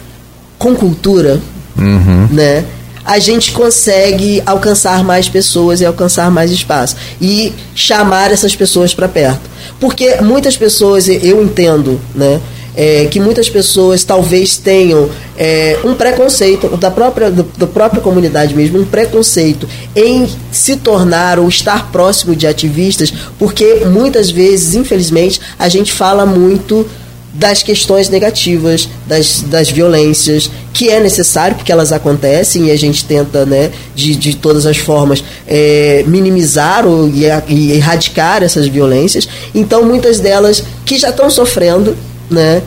[0.59, 1.41] com cultura,
[1.77, 2.27] uhum.
[2.29, 2.65] né?
[3.05, 9.09] A gente consegue alcançar mais pessoas e alcançar mais espaço e chamar essas pessoas para
[9.09, 9.41] perto,
[9.79, 12.39] porque muitas pessoas eu entendo, né?
[12.75, 18.55] É, que muitas pessoas talvez tenham é, um preconceito da própria, do, da própria comunidade
[18.55, 25.39] mesmo, um preconceito em se tornar ou estar próximo de ativistas, porque muitas vezes, infelizmente,
[25.57, 26.85] a gente fala muito
[27.33, 33.03] das questões negativas, das, das violências, que é necessário porque elas acontecem e a gente
[33.05, 39.27] tenta, né, de, de todas as formas, é, minimizar ou, e, e erradicar essas violências.
[39.53, 41.97] Então, muitas delas que já estão sofrendo
[42.29, 42.61] né?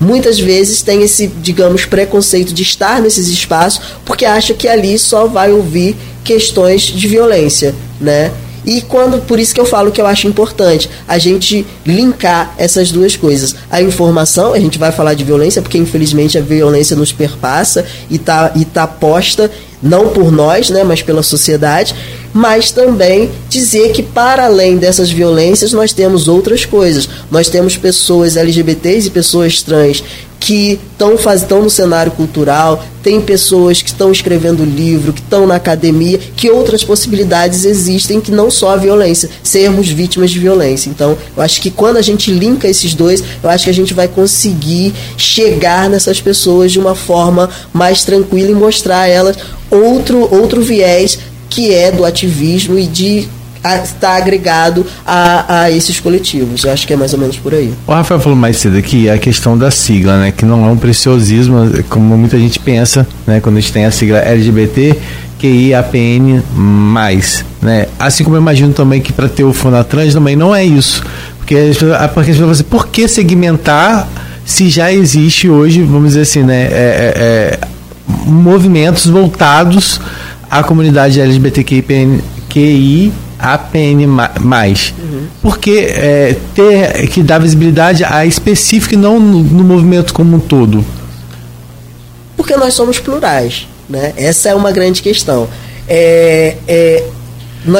[0.00, 5.26] Muitas vezes tem esse, digamos, preconceito de estar nesses espaços porque acha que ali só
[5.26, 8.32] vai ouvir questões de violência, né?
[8.64, 12.92] E quando, por isso que eu falo que eu acho importante a gente linkar essas
[12.92, 13.54] duas coisas.
[13.70, 18.16] A informação, a gente vai falar de violência, porque infelizmente a violência nos perpassa e
[18.16, 19.50] está e tá posta
[19.82, 21.94] não por nós, né, mas pela sociedade,
[22.32, 27.08] mas também dizer que para além dessas violências nós temos outras coisas.
[27.30, 30.02] Nós temos pessoas LGBTs e pessoas trans
[30.40, 30.78] que
[31.34, 36.50] estão no cenário cultural, tem pessoas que estão escrevendo livro, que estão na academia, que
[36.50, 40.90] outras possibilidades existem que não só a violência, sermos vítimas de violência.
[40.90, 43.94] Então, eu acho que quando a gente linka esses dois, eu acho que a gente
[43.94, 49.36] vai conseguir chegar nessas pessoas de uma forma mais tranquila e mostrar a elas
[49.70, 53.28] outro, outro viés que é do ativismo e de
[53.84, 56.64] está agregado a, a esses coletivos.
[56.64, 57.72] Eu acho que é mais ou menos por aí.
[57.86, 60.32] O Rafael falou mais cedo aqui a questão da sigla, né?
[60.32, 61.56] Que não é um preciosismo,
[61.88, 63.40] como muita gente pensa, né?
[63.40, 64.96] Quando a gente tem a sigla LGBT,
[65.38, 66.42] QIAPN+,
[67.62, 67.86] né?
[67.98, 71.02] Assim como eu imagino também que para ter o Fonatrans também não é isso.
[71.38, 71.56] Porque,
[72.14, 74.08] porque as pessoas assim, por que segmentar
[74.44, 76.62] se já existe hoje, vamos dizer assim, né?
[76.62, 77.58] É, é, é,
[78.26, 80.00] movimentos voltados
[80.50, 84.04] à comunidade LGBTQI APN+.
[84.06, 85.26] Uhum.
[85.40, 90.40] Porque é, ter que dar visibilidade a específica e não no, no, movimento como um
[90.40, 90.84] todo?
[92.36, 93.68] Porque nós somos plurais.
[93.88, 94.12] Né?
[94.16, 95.48] Essa é uma grande questão.
[95.88, 97.04] É, é,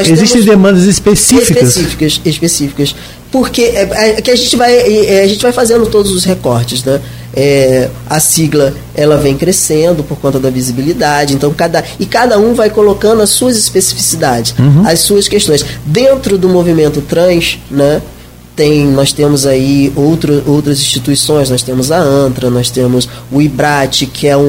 [0.09, 1.77] Existem demandas específicas?
[1.77, 2.95] Específicas, específicas.
[3.31, 6.83] Porque é, é, que a gente vai é, a gente vai fazendo todos os recortes,
[6.83, 7.01] né?
[7.41, 12.53] É, a sigla ela vem crescendo por conta da visibilidade, então cada e cada um
[12.53, 14.85] vai colocando as suas especificidades, uhum.
[14.85, 18.03] as suas questões dentro do movimento trans, né?
[18.57, 24.07] Tem, nós temos aí outro, outras instituições, nós temos a ANTRA, nós temos o IBRAT,
[24.07, 24.41] que é um,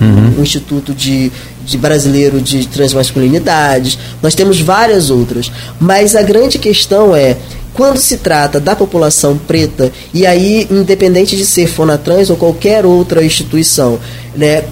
[0.00, 0.36] uhum.
[0.38, 1.30] um instituto de,
[1.66, 5.52] de brasileiro de transmasculinidades, nós temos várias outras.
[5.78, 7.36] Mas a grande questão é
[7.78, 13.24] quando se trata da população preta, e aí, independente de ser Fonatrans ou qualquer outra
[13.24, 14.00] instituição,
[14.34, 14.64] né,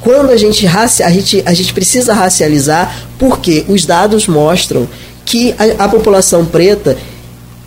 [0.00, 4.86] quando a gente, a gente, a gente precisa racializar, porque os dados mostram
[5.24, 6.96] que a, a população preta,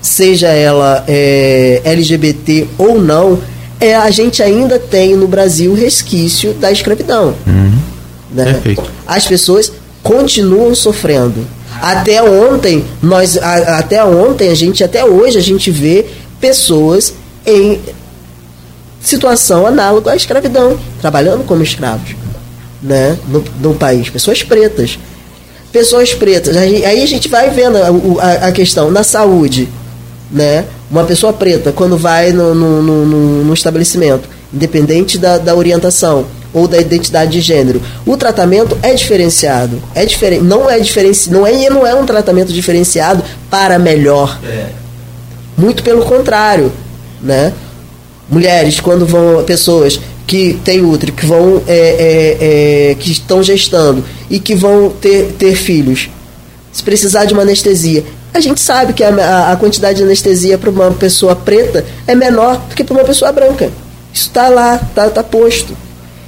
[0.02, 3.42] seja ela é, LGBT ou não,
[3.82, 7.36] é, a gente ainda tem no Brasil resquício da escravidão.
[7.46, 7.78] Uhum.
[8.32, 8.62] Né?
[9.06, 11.46] As pessoas continuam sofrendo.
[11.82, 16.06] Até ontem, nós, a, até ontem, a gente, até hoje, a gente vê
[16.40, 17.14] pessoas
[17.46, 17.80] em
[19.02, 22.16] situação análoga à escravidão, trabalhando como escravos,
[22.82, 24.98] né, no, no país, pessoas pretas.
[25.72, 29.68] Pessoas pretas, aí, aí a gente vai vendo a, a, a questão na saúde,
[30.32, 30.64] né?
[30.90, 36.70] Uma pessoa preta, quando vai no, no, no, no estabelecimento, independente da, da orientação ou
[36.70, 39.84] da identidade de gênero, o tratamento é diferenciado.
[39.94, 44.40] É diferente, não é diferenci, não é não é um tratamento diferenciado para melhor.
[44.44, 44.70] É.
[45.58, 46.72] Muito pelo contrário,
[47.22, 47.52] né?
[48.30, 54.04] Mulheres quando vão pessoas que têm útero, que vão é, é, é, que estão gestando
[54.30, 56.10] e que vão ter, ter filhos,
[56.72, 60.70] se precisar de uma anestesia, a gente sabe que a, a quantidade de anestesia para
[60.70, 63.70] uma pessoa preta é menor do que para uma pessoa branca.
[64.14, 65.76] Isso está lá, está tá posto.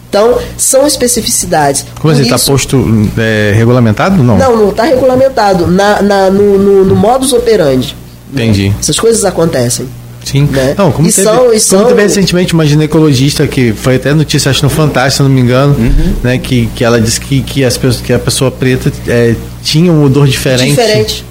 [0.10, 1.86] Então, são especificidades.
[2.00, 2.86] Como assim, está posto
[3.17, 4.24] é, regulamentado?
[4.24, 5.67] Não, não, não está regulamentado.
[5.67, 7.96] Na, na, no, no, no modus operandi.
[8.32, 8.70] Entendi.
[8.70, 8.76] Né?
[8.80, 9.88] Essas coisas acontecem.
[10.24, 10.48] Sim.
[10.52, 10.76] Né?
[10.78, 11.86] Não, como, e teve, são, como são...
[11.86, 15.74] teve recentemente uma ginecologista que foi até notícia, acho no Fantástico, se não me engano,
[15.78, 16.15] uhum.
[16.22, 19.91] né, que, que ela disse que, que, as pessoas, que a pessoa preta é, tinha
[19.91, 20.70] um odor diferente.
[20.72, 21.26] Diferente.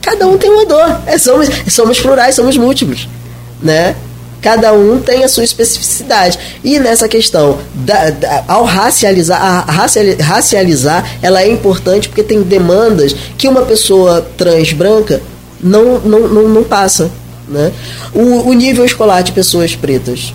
[0.00, 0.98] Cada um tem um odor.
[1.06, 3.06] É, somos, somos plurais, somos múltiplos.
[3.62, 3.94] Né?
[4.40, 6.38] Cada um tem a sua especificidade.
[6.62, 9.72] E nessa questão, da, da, ao racializar, a
[10.22, 15.20] racializar, ela é importante porque tem demandas que uma pessoa trans branca
[15.60, 17.10] não, não, não, não passa.
[17.48, 17.72] Né?
[18.14, 20.32] O, o nível escolar de pessoas pretas,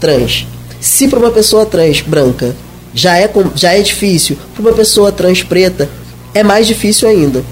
[0.00, 0.46] trans,
[0.80, 2.54] se para uma pessoa trans branca
[2.94, 5.88] já é, já é difícil, para uma pessoa trans preta
[6.34, 7.44] é mais difícil ainda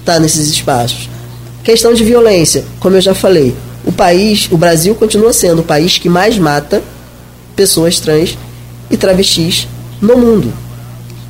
[0.00, 1.08] estar tá nesses espaços.
[1.62, 5.98] Questão de violência, como eu já falei, o país, o Brasil continua sendo o país
[5.98, 6.82] que mais mata
[7.56, 8.36] pessoas trans
[8.90, 9.66] e travestis
[10.00, 10.52] no mundo.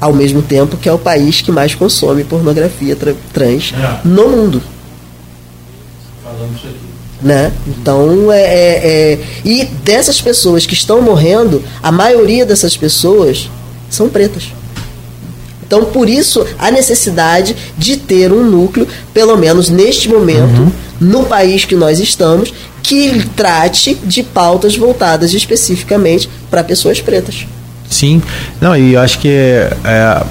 [0.01, 2.97] Ao mesmo tempo que é o país que mais consome pornografia
[3.33, 4.01] trans é.
[4.07, 4.63] no mundo.
[6.23, 6.93] Falamos aqui.
[7.23, 7.53] Né?
[7.69, 13.49] Então, é, é, é, E dessas pessoas que estão morrendo, a maioria dessas pessoas
[13.89, 14.53] são pretas.
[15.65, 20.73] Então, por isso, a necessidade de ter um núcleo, pelo menos neste momento, uhum.
[21.03, 27.47] No país que nós estamos, que trate de pautas voltadas especificamente para pessoas pretas.
[27.89, 28.23] Sim,
[28.61, 30.23] não, e eu acho que é, é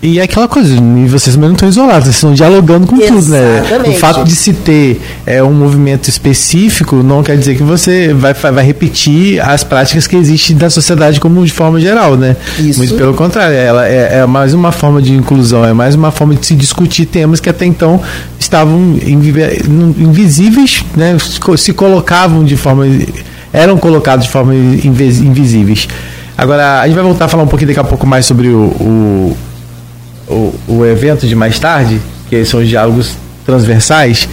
[0.00, 3.24] e é aquela coisa, e vocês também não estão isolados, vocês estão dialogando com Exatamente.
[3.24, 3.96] tudo, né?
[3.96, 8.32] O fato de se ter é, um movimento específico não quer dizer que você vai,
[8.32, 12.36] vai repetir as práticas que existem da sociedade como de forma geral, né?
[12.60, 12.78] Isso.
[12.78, 16.36] Muito pelo contrário, ela é, é, mais uma forma de inclusão, é mais uma forma
[16.36, 18.00] de se discutir temas que até então
[18.38, 21.16] estavam invisíveis, né?
[21.56, 22.86] Se colocavam de forma.
[23.52, 25.88] eram colocados de forma invisíveis.
[26.36, 28.60] Agora, a gente vai voltar a falar um pouquinho daqui a pouco mais sobre o,
[28.60, 29.36] o
[30.28, 34.28] o, o evento de mais tarde, que são os diálogos transversais.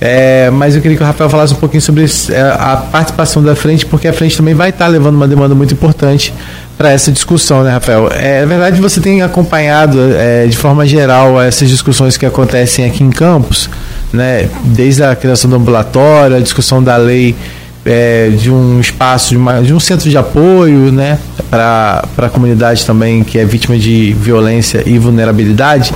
[0.00, 3.54] É, mas eu queria que o Rafael falasse um pouquinho sobre é, a participação da
[3.54, 6.32] frente, porque a frente também vai estar levando uma demanda muito importante
[6.78, 8.08] para essa discussão, né, Rafael?
[8.10, 13.04] É, é verdade você tem acompanhado é, de forma geral essas discussões que acontecem aqui
[13.04, 13.68] em Campos,
[14.10, 14.48] né?
[14.64, 17.36] Desde a criação do ambulatório, a discussão da lei
[17.84, 22.84] é, de um espaço, de, uma, de, um centro de apoio né, para a comunidade
[22.84, 25.92] também que é vítima de violência e vulnerabilidade.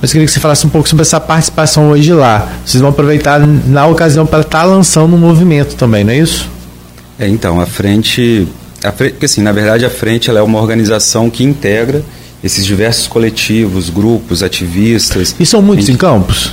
[0.00, 2.48] Mas eu queria que você falasse um pouco sobre essa participação hoje lá.
[2.64, 6.48] Vocês vão aproveitar na ocasião para estar tá lançando um movimento também, não é isso?
[7.18, 8.46] É, então, a frente,
[8.82, 9.12] a frente.
[9.12, 12.02] Porque assim, na verdade, a frente ela é uma organização que integra
[12.42, 15.34] esses diversos coletivos, grupos, ativistas.
[15.40, 15.94] E são muitos gente...
[15.94, 16.52] em campos?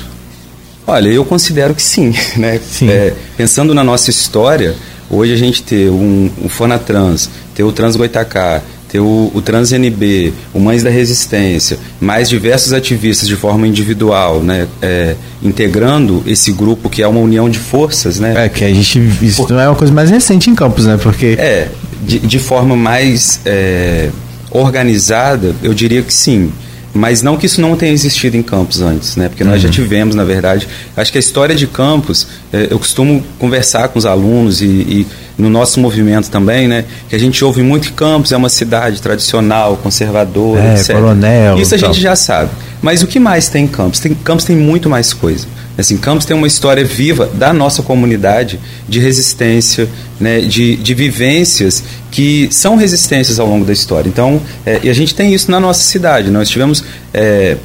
[0.86, 2.14] Olha, eu considero que sim.
[2.38, 2.60] Né?
[2.60, 2.90] sim.
[2.90, 4.76] É, pensando na nossa história,
[5.10, 9.72] hoje a gente ter um, o Fonatrans, ter o Trans Goitacá, ter o, o Trans
[9.72, 16.52] NB, o Mães da Resistência, mais diversos ativistas de forma individual, né, é, integrando esse
[16.52, 18.46] grupo que é uma união de forças, né?
[18.46, 21.00] É que a gente isso Por, é uma coisa mais recente em Campos, né?
[21.02, 21.70] Porque é
[22.02, 24.10] de, de forma mais é,
[24.50, 26.52] organizada, eu diria que sim.
[26.94, 29.30] Mas não que isso não tenha existido em Campos antes, né?
[29.30, 29.62] Porque nós uhum.
[29.62, 30.68] já tivemos, na verdade.
[30.96, 35.08] Acho que a história de Campos, é, eu costumo conversar com os alunos e, e,
[35.38, 36.84] no nosso movimento também, né?
[37.10, 40.96] Que a gente ouve muito que Campos é uma cidade tradicional, conservadora, é, etc.
[40.96, 42.52] Coronel, isso a gente já sabe.
[42.82, 44.00] Mas o que mais tem em Campos?
[44.00, 45.48] Tem, Campos tem muito mais coisa.
[45.78, 49.88] Assim, Campos tem uma história viva da nossa comunidade de resistência,
[50.20, 54.08] né, de, de vivências que são resistências ao longo da história.
[54.08, 56.30] Então, é, e a gente tem isso na nossa cidade.
[56.30, 57.58] Nós tivemos é,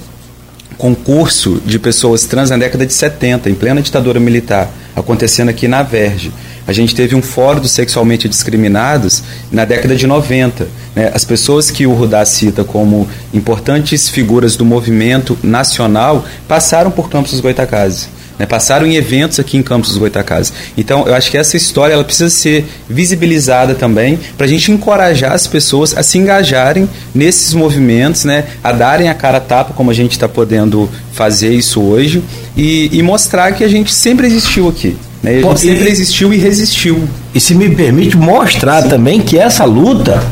[0.78, 5.82] concurso de pessoas trans na década de 70, em plena ditadura militar, acontecendo aqui na
[5.82, 6.32] Verge.
[6.66, 10.66] A gente teve um fórum dos sexualmente discriminados na década de 90.
[10.96, 11.10] Né?
[11.14, 17.32] As pessoas que o Rudá cita como importantes figuras do movimento nacional passaram por Campos
[17.32, 18.08] dos Goitacazes.
[18.38, 18.46] né?
[18.46, 20.52] passaram em eventos aqui em Campos dos Goitacazes.
[20.76, 25.32] Então, eu acho que essa história ela precisa ser visibilizada também para a gente encorajar
[25.32, 28.44] as pessoas a se engajarem nesses movimentos, né?
[28.64, 32.22] a darem a cara a tapa, como a gente está podendo fazer isso hoje,
[32.56, 34.96] e, e, mostrar que a gente sempre existiu aqui.
[35.22, 35.30] Né?
[35.30, 37.06] A gente Pô, sempre e, existiu e resistiu.
[37.34, 38.88] E se me permite mostrar Sim.
[38.88, 40.22] também que essa luta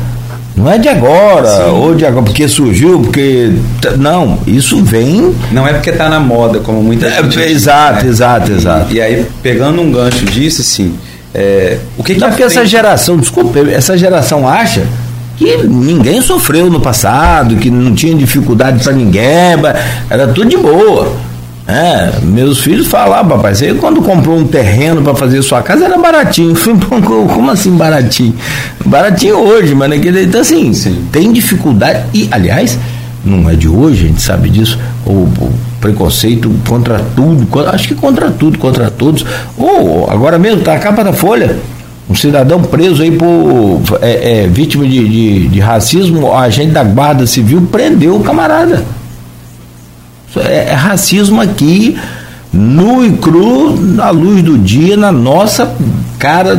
[0.55, 1.69] não é de agora, Sim.
[1.71, 3.51] ou de agora, porque surgiu, porque.
[3.97, 5.35] Não, isso vem.
[5.51, 7.39] Não é porque está na moda, como muita é, gente.
[7.41, 8.09] É, exato, né?
[8.09, 8.93] exato, exato.
[8.93, 10.95] E, e, aí, pegando um gancho disso, assim.
[11.33, 12.57] É, o que, que Não, porque frente...
[12.57, 14.83] essa geração, desculpa, essa geração acha
[15.35, 19.57] que ninguém sofreu no passado, que não tinha dificuldade para ninguém,
[20.09, 21.13] era tudo de boa.
[21.67, 25.97] É, meus filhos falavam, papai, você quando comprou um terreno para fazer sua casa era
[25.97, 26.53] baratinho.
[27.33, 28.35] Como assim baratinho?
[28.85, 30.25] Baratinho hoje, mas naquele.
[30.25, 31.07] Então, assim, Sim.
[31.11, 32.03] tem dificuldade.
[32.13, 32.77] E, aliás,
[33.25, 37.95] não é de hoje, a gente sabe disso, o, o preconceito contra tudo, acho que
[37.95, 39.25] contra tudo, contra todos.
[39.57, 41.57] Ou agora mesmo, tá a capa da Folha.
[42.07, 46.83] Um cidadão preso aí por é, é, vítima de, de, de racismo, a agente da
[46.83, 48.83] Guarda Civil prendeu o camarada.
[50.37, 51.97] É, é racismo aqui,
[52.51, 55.75] nu e cru, na luz do dia, na nossa
[56.17, 56.55] cara,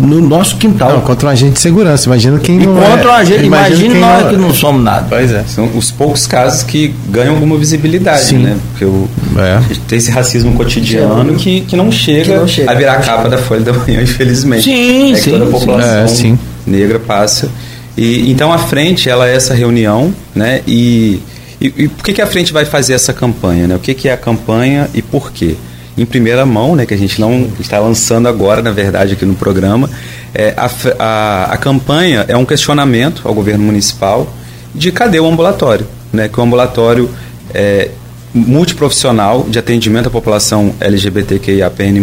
[0.00, 0.92] no nosso quintal.
[0.92, 3.06] Não, contra um agente de segurança, imagina quem e não contra é.
[3.06, 4.30] um agente, imagina nós não...
[4.30, 5.06] que não somos nada.
[5.08, 5.44] Pois é.
[5.46, 8.38] São os poucos casos que ganham alguma visibilidade, Sim.
[8.38, 8.56] né?
[8.70, 9.60] Porque o, é.
[9.88, 13.28] tem esse racismo cotidiano que, que, não chega, que não chega a virar a capa
[13.28, 14.64] da Folha da Manhã, infelizmente.
[14.64, 15.30] Sim, é sim.
[15.32, 16.38] toda a população é, sim.
[16.66, 17.50] negra passa.
[17.96, 20.62] E, então a frente, ela é essa reunião, né?
[20.66, 21.20] E
[21.64, 23.66] e, e por que, que a frente vai fazer essa campanha?
[23.66, 23.76] Né?
[23.76, 25.56] O que, que é a campanha e por quê?
[25.96, 29.34] Em primeira mão, né, que a gente não está lançando agora, na verdade, aqui no
[29.34, 29.88] programa,
[30.34, 34.30] é, a, a, a campanha é um questionamento ao governo municipal
[34.74, 35.86] de cadê o ambulatório?
[36.12, 36.28] Né?
[36.28, 37.08] Que o ambulatório
[37.54, 37.90] é,
[38.34, 41.98] multiprofissional de atendimento à população LGBTQIAPN+,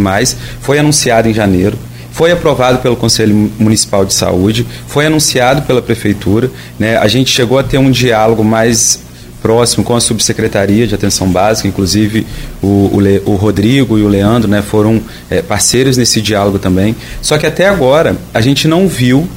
[0.59, 1.77] foi anunciado em janeiro,
[2.11, 6.49] foi aprovado pelo Conselho Municipal de Saúde, foi anunciado pela Prefeitura,
[6.79, 6.97] né?
[6.97, 9.10] a gente chegou a ter um diálogo mais
[9.41, 12.25] próximo com a subsecretaria de atenção básica, inclusive
[12.61, 16.95] o, o, Le, o Rodrigo e o Leandro né, foram é, parceiros nesse diálogo também.
[17.21, 19.27] Só que até agora a gente não viu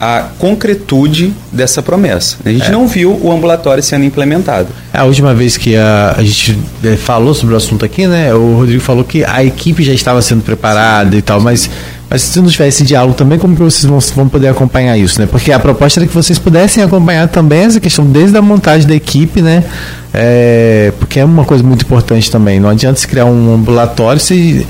[0.00, 2.36] a concretude dessa promessa.
[2.44, 2.70] A gente é.
[2.70, 4.68] não viu o ambulatório sendo implementado.
[4.92, 8.34] É, a última vez que a, a gente é, falou sobre o assunto aqui, né,
[8.34, 11.70] o Rodrigo falou que a equipe já estava sendo preparada e tal, mas
[12.14, 15.20] mas se não tiver esse diálogo também, como que vocês vão, vão poder acompanhar isso,
[15.20, 15.26] né?
[15.26, 18.94] Porque a proposta era que vocês pudessem acompanhar também essa questão desde a montagem da
[18.94, 19.64] equipe, né?
[20.12, 22.60] É, porque é uma coisa muito importante também.
[22.60, 24.64] Não adianta se criar um ambulatório se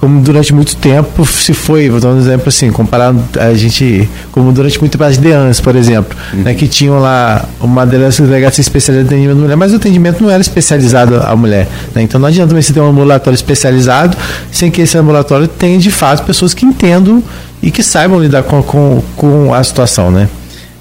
[0.00, 4.50] como durante muito tempo se foi, vou dar um exemplo assim, comparado a gente, como
[4.50, 6.40] durante muito tempo as DEANs, por exemplo, uhum.
[6.40, 8.24] né, que tinham lá uma delegacia
[8.60, 11.68] especializada em atendimento à mulher, mas o atendimento não era especializado à mulher.
[11.94, 12.02] Né?
[12.02, 14.16] Então não adianta você ter um ambulatório especializado
[14.50, 17.22] sem que esse ambulatório tenha de fato pessoas que entendam
[17.62, 20.30] e que saibam lidar com, com, com a situação, né?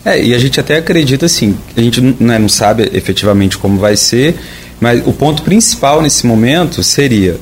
[0.05, 3.97] É, e a gente até acredita assim, a gente né, não sabe efetivamente como vai
[3.97, 4.35] ser,
[4.79, 7.37] mas o ponto principal nesse momento seria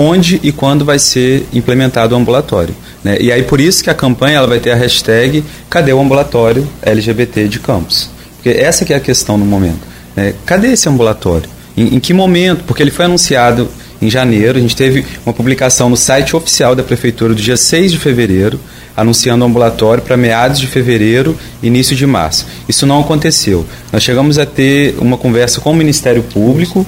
[0.00, 2.74] onde e quando vai ser implementado o ambulatório.
[3.02, 3.18] Né?
[3.20, 6.68] E aí por isso que a campanha ela vai ter a hashtag Cadê o ambulatório
[6.82, 8.08] LGBT de Campos?
[8.36, 9.80] Porque essa que é a questão no momento.
[10.14, 10.34] Né?
[10.46, 11.50] Cadê esse ambulatório?
[11.76, 12.62] Em, em que momento?
[12.64, 13.68] Porque ele foi anunciado
[14.00, 17.90] em janeiro, a gente teve uma publicação no site oficial da Prefeitura do dia 6
[17.90, 18.60] de fevereiro,
[18.96, 22.46] anunciando o ambulatório para meados de fevereiro, início de março.
[22.68, 23.66] Isso não aconteceu.
[23.92, 26.86] Nós chegamos a ter uma conversa com o Ministério Público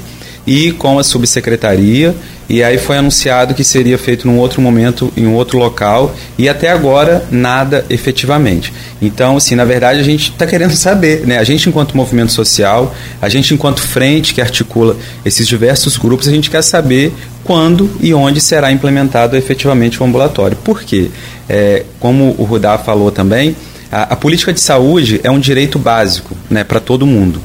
[0.50, 2.12] e com a subsecretaria
[2.48, 6.48] e aí foi anunciado que seria feito num outro momento, em um outro local, e
[6.48, 8.72] até agora nada efetivamente.
[9.00, 11.38] Então, assim, na verdade a gente está querendo saber, né?
[11.38, 12.92] A gente enquanto movimento social,
[13.22, 17.12] a gente enquanto frente que articula esses diversos grupos, a gente quer saber
[17.44, 20.56] quando e onde será implementado efetivamente o ambulatório.
[20.56, 21.12] Por quê?
[21.48, 23.54] É, como o Rudá falou também,
[23.92, 27.40] a, a política de saúde é um direito básico né, para todo mundo.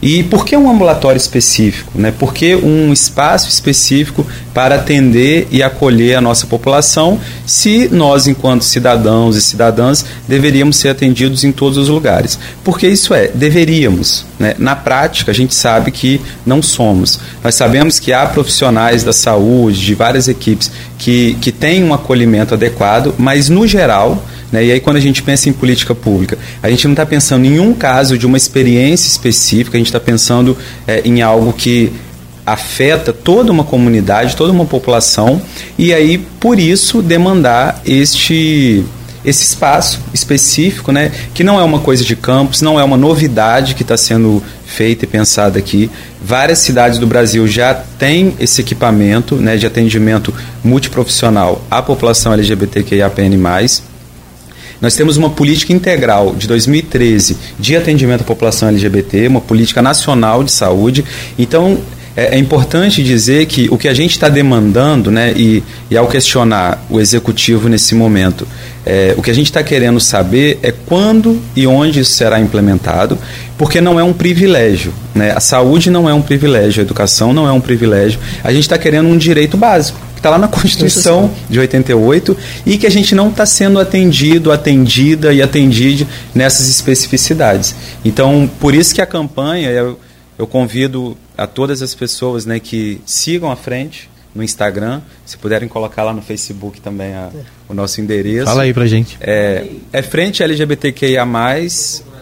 [0.00, 1.92] E por que um ambulatório específico?
[1.94, 2.12] Né?
[2.16, 8.62] Por que um espaço específico para atender e acolher a nossa população, se nós, enquanto
[8.62, 12.38] cidadãos e cidadãs, deveríamos ser atendidos em todos os lugares?
[12.62, 14.26] Porque isso é, deveríamos.
[14.38, 14.54] Né?
[14.58, 17.18] Na prática, a gente sabe que não somos.
[17.42, 22.54] Nós sabemos que há profissionais da saúde, de várias equipes, que, que têm um acolhimento
[22.54, 24.22] adequado, mas, no geral,
[24.56, 24.64] né?
[24.64, 27.60] E aí, quando a gente pensa em política pública, a gente não está pensando em
[27.60, 31.92] um caso de uma experiência específica, a gente está pensando é, em algo que
[32.46, 35.42] afeta toda uma comunidade, toda uma população,
[35.76, 38.82] e aí, por isso, demandar este
[39.24, 43.74] esse espaço específico, né, que não é uma coisa de campus, não é uma novidade
[43.74, 45.90] que está sendo feita e pensada aqui.
[46.22, 50.32] Várias cidades do Brasil já têm esse equipamento né, de atendimento
[50.62, 53.36] multiprofissional à população LGBTQIAPN+.
[54.80, 60.44] Nós temos uma política integral de 2013 de atendimento à população LGBT, uma política nacional
[60.44, 61.04] de saúde.
[61.38, 61.78] Então,
[62.16, 66.08] é, é importante dizer que o que a gente está demandando, né, e, e, ao
[66.08, 68.48] questionar o executivo nesse momento,
[68.86, 73.18] é, o que a gente está querendo saber é quando e onde isso será implementado,
[73.58, 74.94] porque não é um privilégio.
[75.14, 75.32] Né?
[75.32, 78.18] A saúde não é um privilégio, a educação não é um privilégio.
[78.42, 82.86] A gente está querendo um direito básico está lá na Constituição de 88 e que
[82.86, 87.74] a gente não está sendo atendido, atendida e atendido nessas especificidades.
[88.04, 89.98] Então, por isso que a campanha, eu,
[90.36, 95.68] eu convido a todas as pessoas né, que sigam à frente no Instagram, se puderem
[95.68, 97.30] colocar lá no Facebook também a,
[97.68, 98.46] o nosso endereço.
[98.46, 99.16] Fala aí pra gente.
[99.20, 101.24] É, é frente LGBTQIA+,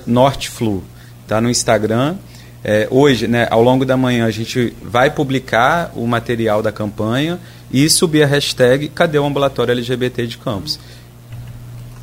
[0.07, 0.85] Norte Flu,
[1.27, 2.17] tá no Instagram.
[2.63, 7.39] É, hoje, né, ao longo da manhã, a gente vai publicar o material da campanha
[7.75, 10.79] e subir a hashtag Cadê o Ambulatório LGBT de Campos?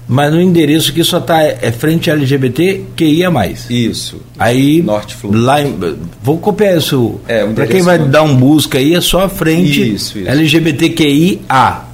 [0.07, 3.69] Mas no endereço que só está é frente LGBT que ia mais.
[3.69, 4.22] Isso.
[4.38, 5.32] Aí Norte Flu.
[5.34, 5.74] Lá em,
[6.22, 7.22] vou copiar isso.
[7.28, 10.28] É, Para quem vai dar um busca aí é só a frente isso, isso.
[10.28, 11.90] LGBTQIA.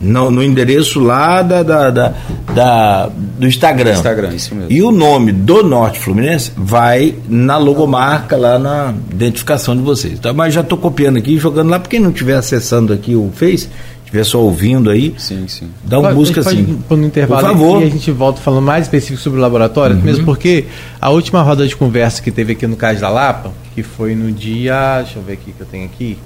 [0.00, 2.14] No, no endereço lá da, da, da,
[2.54, 3.94] da, do Instagram.
[3.94, 4.70] Instagram, isso mesmo.
[4.70, 10.14] E o nome do Norte Fluminense vai na logomarca lá na identificação de vocês.
[10.14, 11.80] Então, mas já estou copiando aqui e jogando lá.
[11.80, 13.68] Para quem não estiver acessando aqui o Face,
[14.08, 15.68] estiver só ouvindo aí, sim, sim.
[15.84, 16.80] dá uma busca assim.
[16.88, 17.82] Por no intervalo por favor.
[17.82, 20.02] e a gente volta falando mais específico sobre o laboratório, uhum.
[20.02, 20.64] mesmo porque
[21.00, 24.32] a última roda de conversa que teve aqui no Cais da Lapa, que foi no
[24.32, 26.18] dia, deixa eu ver aqui que eu tenho aqui.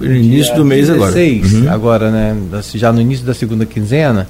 [0.00, 1.60] No início do mês 16, agora.
[1.60, 1.72] Uhum.
[1.72, 2.36] Agora, né,
[2.74, 4.28] já no início da segunda quinzena,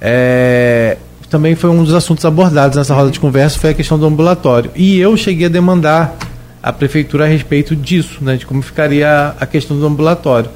[0.00, 0.96] é,
[1.30, 4.70] também foi um dos assuntos abordados nessa roda de conversa, foi a questão do ambulatório.
[4.74, 6.16] E eu cheguei a demandar
[6.62, 10.50] a prefeitura a respeito disso, né, de como ficaria a questão do ambulatório.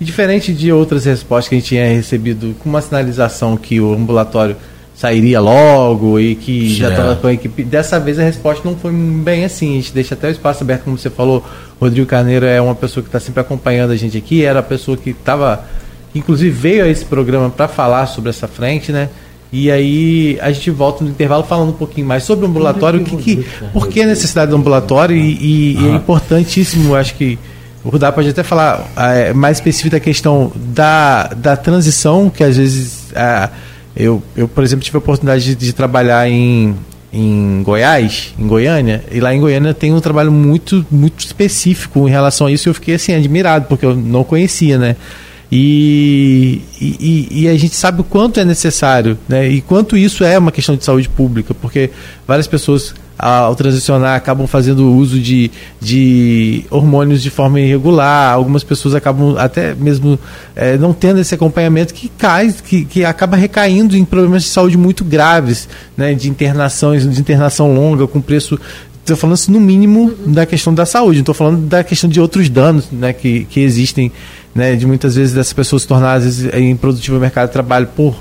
[0.00, 3.94] E diferente de outras respostas que a gente tinha recebido com uma sinalização que o
[3.94, 4.56] ambulatório
[4.94, 8.92] sairia logo e que já estava com a equipe, dessa vez a resposta não foi
[8.92, 9.72] bem assim.
[9.72, 11.44] A gente deixa até o espaço aberto, como você falou.
[11.80, 14.96] Rodrigo Carneiro é uma pessoa que está sempre acompanhando a gente aqui, era a pessoa
[14.96, 15.64] que estava,
[16.14, 19.08] inclusive veio a esse programa para falar sobre essa frente, né?
[19.52, 23.16] E aí a gente volta no intervalo falando um pouquinho mais sobre o ambulatório, que,
[23.16, 27.38] que, por que a necessidade do ambulatório e, e, e é importantíssimo, acho que
[27.84, 32.56] o Rudá pode até falar é, mais específico da questão da, da transição, que às
[32.56, 33.48] vezes é,
[33.96, 36.74] eu, eu, por exemplo, tive a oportunidade de, de, trabalhar em,
[37.16, 42.10] em Goiás, em Goiânia, e lá em Goiânia tem um trabalho muito, muito específico em
[42.10, 44.96] relação a isso, e eu fiquei assim, admirado, porque eu não conhecia, né?
[45.50, 49.48] E, e, e, a gente sabe o quanto é necessário, né?
[49.48, 51.90] E quanto isso é uma questão de saúde pública, porque
[52.26, 55.50] várias pessoas ao transicionar acabam fazendo uso de,
[55.80, 60.18] de hormônios de forma irregular, algumas pessoas acabam até mesmo
[60.54, 64.76] é, não tendo esse acompanhamento que cai, que, que acaba recaindo em problemas de saúde
[64.76, 68.58] muito graves, né, de internações, de internação longa, com preço
[69.00, 72.20] estou falando assim, no mínimo da questão da saúde, não estou falando da questão de
[72.20, 74.10] outros danos né, que, que existem,
[74.52, 78.16] né, de muitas vezes dessas pessoas se tornarem improdutivas no mercado de trabalho por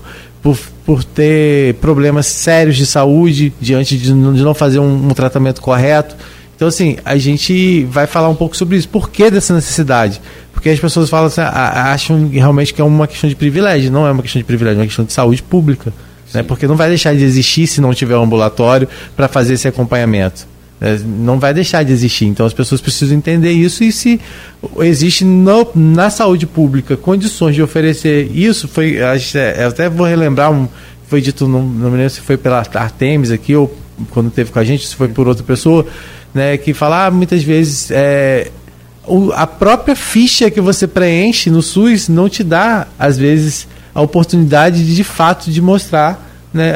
[0.45, 6.15] por, por ter problemas sérios de saúde diante de, não fazer um, um, tratamento correto.
[6.55, 8.87] Então, assim, a gente vai falar um pouco sobre isso.
[8.87, 10.21] Por que dessa necessidade?
[10.53, 13.91] Porque as pessoas falam assim, acham realmente que é uma questão de privilégio.
[13.91, 15.91] Não é uma questão de privilégio, é uma questão de saúde pública.
[16.33, 16.43] Né?
[16.43, 20.47] Porque não vai deixar de existir se não tiver um ambulatório para fazer esse acompanhamento.
[20.85, 22.25] É, não vai deixar de existir.
[22.25, 24.21] Então as pessoas precisam entender isso e se
[24.81, 30.51] existe no, na saúde pública condições de oferecer isso, foi é, eu até vou relembrar
[30.51, 30.67] um,
[31.07, 33.75] foi dito não, não me lembro se foi pela Artemis aqui ou
[34.11, 35.87] quando teve com a gente, se foi por outra pessoa,
[36.31, 38.51] né, que falar ah, muitas vezes é,
[39.07, 44.03] o, a própria ficha que você preenche no SUS não te dá às vezes a
[44.03, 46.23] oportunidade de de fato de mostrar
[46.53, 46.75] né,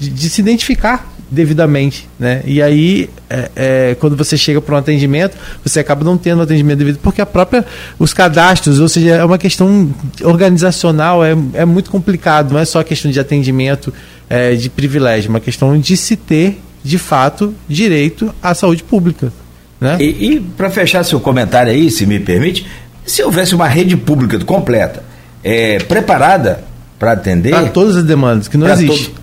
[0.00, 2.42] de, de se identificar devidamente, né?
[2.44, 6.78] E aí, é, é, quando você chega para um atendimento, você acaba não tendo atendimento
[6.78, 7.64] devido, porque a própria,
[7.98, 12.82] os cadastros, ou seja, é uma questão organizacional, é, é muito complicado, não é só
[12.82, 13.94] questão de atendimento
[14.28, 19.32] é, de privilégio, é uma questão de se ter, de fato, direito à saúde pública,
[19.80, 19.96] né?
[20.00, 22.66] E, e para fechar seu comentário aí, se me permite,
[23.06, 25.04] se houvesse uma rede pública completa,
[25.44, 26.64] é, preparada
[26.98, 27.50] para atender...
[27.50, 29.14] Para todas as demandas, que não existe.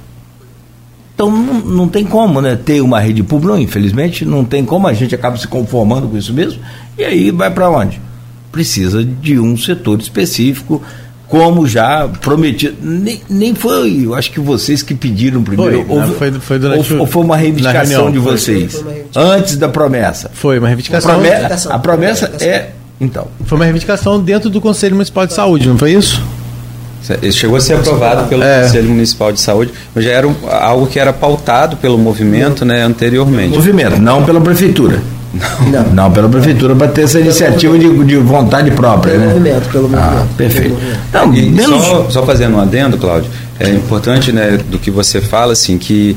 [1.17, 4.85] Então não, não, tem como né, ter uma rede pública, não, infelizmente, não tem como,
[4.85, 6.61] a gente acaba se conformando com isso mesmo,
[6.95, 7.99] e aí vai para onde?
[8.51, 10.79] Precisa de um setor específico
[11.27, 12.77] como já prometido.
[12.83, 15.83] Nem, nem foi, eu acho que vocês que pediram primeiro.
[15.85, 18.73] Foi, ou, foi, foi durante ou, ou foi uma reivindicação de vocês?
[18.73, 19.31] Foi, reivindicação.
[19.31, 20.29] Antes da promessa.
[20.31, 21.11] Foi uma A reivindicação.
[21.11, 22.69] promessa, a promessa é.
[23.01, 23.27] Então.
[23.43, 26.21] Foi uma reivindicação dentro do Conselho Municipal de Saúde, não foi isso?
[27.21, 28.63] Ele chegou a ser aprovado pelo É.
[28.63, 32.81] Conselho Municipal de Saúde, mas já era um- algo que era pautado pelo movimento né,
[32.83, 33.55] anteriormente.
[33.55, 34.99] Movimento, não pela prefeitura.
[35.71, 35.83] Não.
[35.93, 39.33] Não, pela prefeitura, para ter essa iniciativa de, de vontade própria, Pelo né?
[39.33, 40.27] movimento, pelo Ah, movimento.
[40.35, 40.75] perfeito.
[41.11, 41.55] Pelo movimento.
[41.61, 41.85] Não, menos.
[41.85, 43.29] só, só fazendo um adendo, Cláudio,
[43.59, 46.15] é importante né, do que você fala, assim, que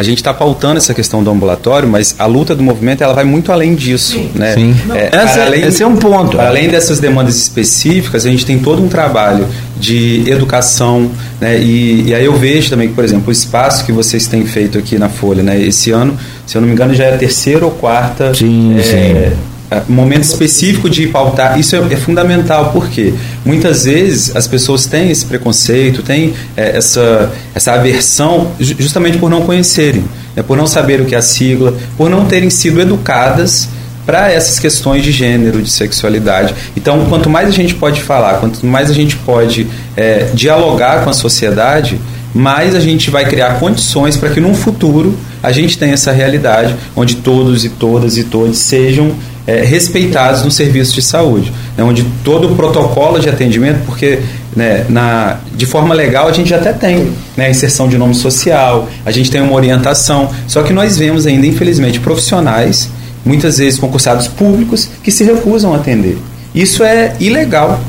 [0.00, 3.22] a gente está pautando essa questão do ambulatório, mas a luta do movimento ela vai
[3.24, 4.18] muito além disso.
[4.34, 4.54] Né?
[4.54, 4.74] Sim.
[4.94, 6.38] É, Essa- para esse é um ponto.
[6.38, 9.46] Para além dessas demandas específicas, a gente tem todo um trabalho
[9.78, 11.58] de educação, né?
[11.58, 14.78] E, e aí eu vejo também que, por exemplo, o espaço que vocês têm feito
[14.78, 15.60] aqui na Folha, né?
[15.62, 18.82] Esse ano, se eu não me engano, já é a terceira ou quarta Sim, é,
[18.82, 19.36] sim.
[19.70, 23.14] É, momento específico de pautar, isso é, é fundamental, porque
[23.44, 29.30] muitas vezes as pessoas têm esse preconceito, têm é, essa, essa aversão ju- justamente por
[29.30, 30.04] não conhecerem,
[30.34, 33.68] né, por não saber o que é a sigla, por não terem sido educadas
[34.04, 36.54] para essas questões de gênero, de sexualidade.
[36.76, 41.10] Então, quanto mais a gente pode falar, quanto mais a gente pode é, dialogar com
[41.10, 42.00] a sociedade,
[42.34, 46.74] mais a gente vai criar condições para que num futuro a gente tenha essa realidade
[46.96, 49.12] onde todos e todas e todos sejam
[49.50, 54.20] é, respeitados no serviço de saúde, né, onde todo o protocolo de atendimento, porque
[54.54, 58.88] né, na, de forma legal a gente até tem né, a inserção de nome social,
[59.04, 62.88] a gente tem uma orientação, só que nós vemos ainda, infelizmente, profissionais,
[63.24, 66.16] muitas vezes concursados públicos, que se recusam a atender.
[66.54, 67.80] Isso é ilegal.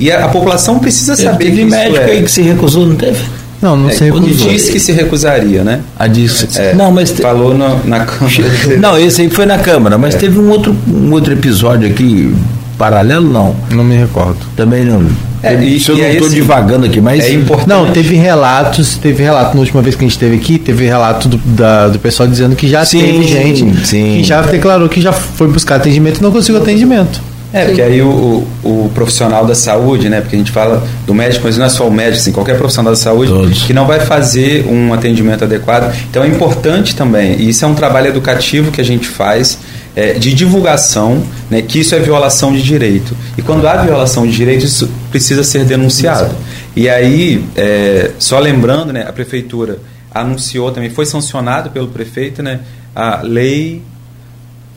[0.00, 2.10] E a, a população precisa saber teve que isso médico é.
[2.10, 3.22] aí que se recusou, não teve?
[3.62, 4.50] Não, não É, sei quando recusou.
[4.50, 5.80] disse que se recusaria, né?
[5.98, 6.48] A disse.
[6.58, 7.12] É, não, mas.
[7.12, 8.76] te- Falou no- na Câmara.
[8.80, 9.98] Não, esse aí foi na Câmara, É.
[9.98, 12.34] mas teve um outro, um outro episódio aqui,
[12.76, 13.54] paralelo, não.
[13.70, 14.38] Não me recordo.
[14.56, 15.06] Também não.
[15.44, 17.24] É, e- Se eu e não estou divagando aqui, mas.
[17.24, 17.68] É importante.
[17.68, 21.28] Não, teve relatos, teve relato na última vez que a gente esteve aqui, teve relato
[21.28, 24.18] do, da- do pessoal dizendo que já Sim, teve gente sim.
[24.18, 27.20] que já declarou que já foi buscar atendimento e não conseguiu atendimento.
[27.52, 30.20] É, porque aí o, o, o profissional da saúde, né?
[30.20, 32.92] Porque a gente fala do médico, mas não é só o médico, assim, qualquer profissional
[32.92, 33.62] da saúde Todos.
[33.64, 35.94] que não vai fazer um atendimento adequado.
[36.08, 39.58] Então é importante também, e isso é um trabalho educativo que a gente faz,
[39.94, 43.14] é, de divulgação, né, que isso é violação de direito.
[43.36, 46.34] E quando há violação de direito, isso precisa ser denunciado.
[46.74, 49.78] E aí, é, só lembrando, né, a prefeitura
[50.14, 52.60] anunciou também, foi sancionado pelo prefeito, né,
[52.94, 53.82] a lei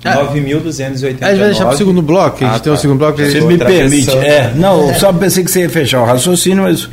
[0.06, 0.24] Ah.
[0.34, 1.18] 9.289.
[1.22, 2.82] A gente vai deixar pro segundo bloco, a gente Ah, tem o tá.
[2.82, 3.18] segundo bloco.
[3.26, 4.12] Se Tô me permite.
[4.18, 6.88] É, não, eu só pensei que você ia fechar o raciocínio, mas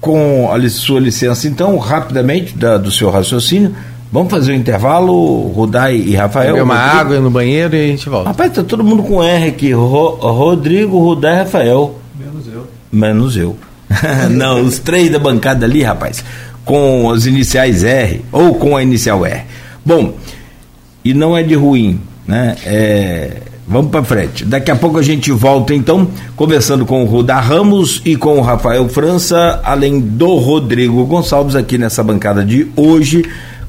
[0.00, 3.74] com a sua licença, então, rapidamente, da- do seu raciocínio,
[4.10, 6.48] vamos fazer o intervalo, Rudai e Rafael.
[6.54, 7.00] Beber uma Rodrigo.
[7.00, 8.28] água no banheiro e a gente volta.
[8.30, 9.72] Rapaz, tá todo mundo com R aqui.
[9.72, 11.98] Ro- Rodrigo, Rudai e Rafael.
[12.18, 12.66] Menos eu.
[12.92, 13.56] Menos eu.
[14.30, 16.24] Não, os três da bancada ali, rapaz,
[16.64, 19.42] com as iniciais R, ou com a inicial R.
[19.84, 20.14] Bom,
[21.04, 22.56] e não é de ruim, né?
[22.64, 23.36] É,
[23.66, 24.44] vamos para frente.
[24.44, 28.40] Daqui a pouco a gente volta então, conversando com o Rudá Ramos e com o
[28.40, 33.24] Rafael França, além do Rodrigo Gonçalves aqui nessa bancada de hoje,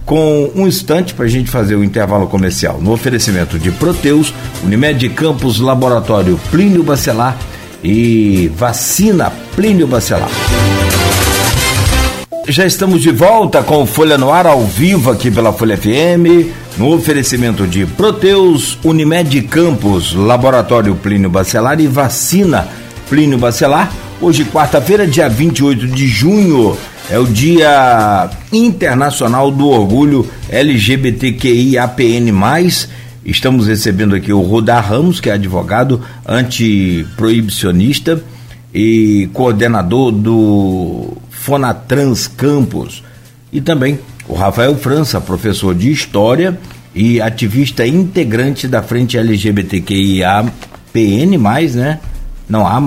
[0.06, 2.80] com um instante para a gente fazer o intervalo comercial.
[2.82, 7.38] No oferecimento de Proteus, Unimed Campos, Laboratório Plínio Bacelar
[7.84, 10.30] e Vacina Plínio Bacelar.
[12.48, 16.94] Já estamos de volta com Folha no Ar ao vivo aqui pela Folha FM, no
[16.94, 22.68] oferecimento de Proteus, Unimed Campos, Laboratório Plínio Bacelar e Vacina
[23.10, 23.94] Plínio Bacelar.
[24.20, 26.78] Hoje, quarta-feira, dia 28 de junho,
[27.10, 32.34] é o Dia Internacional do Orgulho LGBTQIAPN+.
[33.26, 38.22] Estamos recebendo aqui o Rodar Ramos, que é advogado antiproibicionista
[38.74, 43.04] e coordenador do Fonatrans Campos.
[43.52, 46.58] E também o Rafael França, professor de História
[46.96, 50.52] e ativista integrante da Frente LGBTQIAPN+,
[51.76, 52.00] né?
[52.48, 52.82] Não, A+.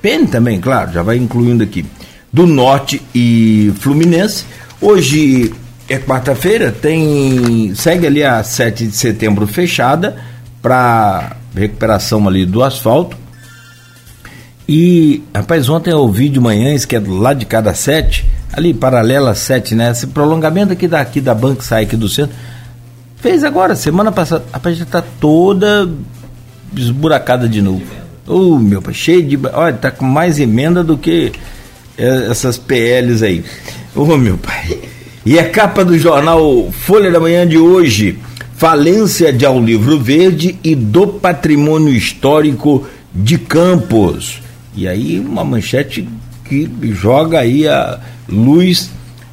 [0.00, 1.86] PN também, claro, já vai incluindo aqui.
[2.32, 4.44] Do Norte e Fluminense.
[4.80, 5.54] Hoje
[5.88, 10.16] é quarta-feira, tem segue ali a 7 de setembro fechada
[10.60, 13.21] para recuperação ali do asfalto.
[14.74, 18.24] E, rapaz, ontem eu ouvi de manhã, isso que é do lado de cada sete,
[18.50, 19.90] ali paralela sete, né?
[19.90, 22.34] Esse prolongamento aqui daqui da banca sai aqui do centro.
[23.16, 24.46] Fez agora, semana passada.
[24.50, 25.90] Rapaz, já tá toda
[26.74, 27.82] esburacada de novo.
[28.26, 29.38] Ô, meu pai, cheio de.
[29.52, 31.32] Olha, tá com mais emenda do que
[31.98, 33.44] eh, essas PLs aí.
[33.94, 34.78] Ô, meu pai.
[35.26, 38.18] E a capa do jornal Folha da Manhã de hoje:
[38.56, 44.40] falência de Ao Livro Verde e do patrimônio histórico de Campos.
[44.74, 46.08] E aí uma manchete
[46.44, 47.98] que joga aí a
[48.28, 48.90] luz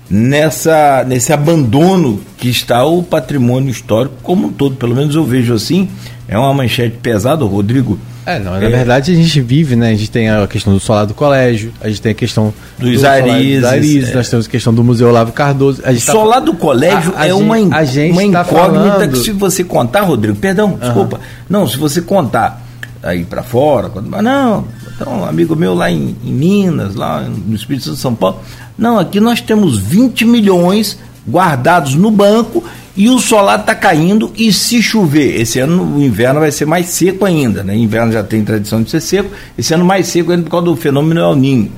[0.10, 5.54] nessa nesse abandono que está o patrimônio histórico como um todo, pelo menos eu vejo
[5.54, 5.90] assim.
[6.28, 8.00] É uma manchete pesada, Rodrigo.
[8.26, 8.70] É, não, na é.
[8.70, 9.90] verdade a gente vive, né?
[9.90, 13.02] A gente tem a questão do solar do colégio, a gente tem a questão dos
[13.02, 14.14] do Arizes, é.
[14.14, 15.82] nós temos a questão do Museu Olavo Cardoso.
[15.82, 18.92] o tá solar do colégio a, a é gente, uma, a gente uma tá incógnita
[18.92, 19.12] falando...
[19.14, 20.78] que se você contar, Rodrigo, perdão, uhum.
[20.78, 21.20] desculpa.
[21.50, 22.64] Não, se você contar
[23.02, 24.68] aí para fora, mas não,
[25.00, 28.42] então, um amigo meu lá em, em Minas, lá no Espírito Santo de São Paulo,
[28.78, 32.62] não, aqui nós temos 20 milhões guardados no banco
[32.98, 36.88] e o solar está caindo e se chover, esse ano o inverno vai ser mais
[36.88, 37.78] seco ainda, né?
[37.78, 40.76] Inverno já tem tradição de ser seco, esse ano mais seco ainda por causa do
[40.76, 41.72] fenômeno El Ninho.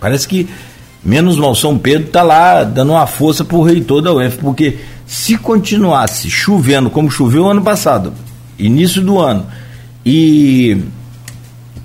[0.00, 0.48] Parece que
[1.04, 4.78] menos mal São Pedro está lá dando uma força para o reitor da UF, porque
[5.06, 8.14] se continuasse chovendo como choveu ano passado,
[8.58, 9.46] início do ano,
[10.06, 10.78] e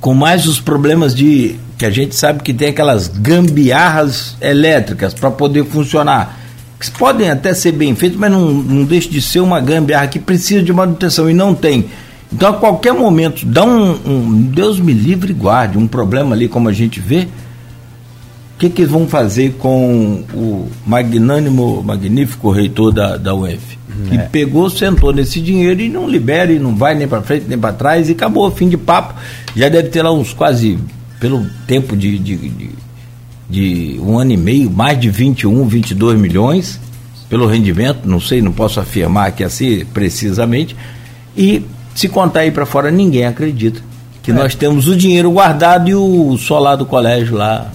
[0.01, 5.31] com mais os problemas de que a gente sabe que tem aquelas gambiarras elétricas para
[5.31, 6.41] poder funcionar
[6.81, 10.17] que podem até ser bem feitos, mas não, não deixa de ser uma gambiarra que
[10.17, 11.85] precisa de manutenção e não tem.
[12.33, 16.47] Então, a qualquer momento, dá um, um Deus me livre e guarde, um problema ali,
[16.47, 17.27] como a gente vê,
[18.61, 23.79] que, que vão fazer com o magnânimo, magnífico reitor da, da UF?
[24.07, 24.19] Que é.
[24.19, 27.73] pegou, sentou nesse dinheiro e não libera, e não vai nem para frente nem para
[27.73, 29.15] trás, e acabou, fim de papo.
[29.55, 30.77] Já deve ter lá uns quase,
[31.19, 32.69] pelo tempo de, de, de
[33.49, 36.79] de um ano e meio, mais de 21, 22 milhões
[37.29, 40.75] pelo rendimento, não sei, não posso afirmar que assim precisamente.
[41.35, 43.81] E se contar aí para fora, ninguém acredita
[44.23, 44.33] que é.
[44.33, 47.71] nós temos o dinheiro guardado e o solar do colégio lá.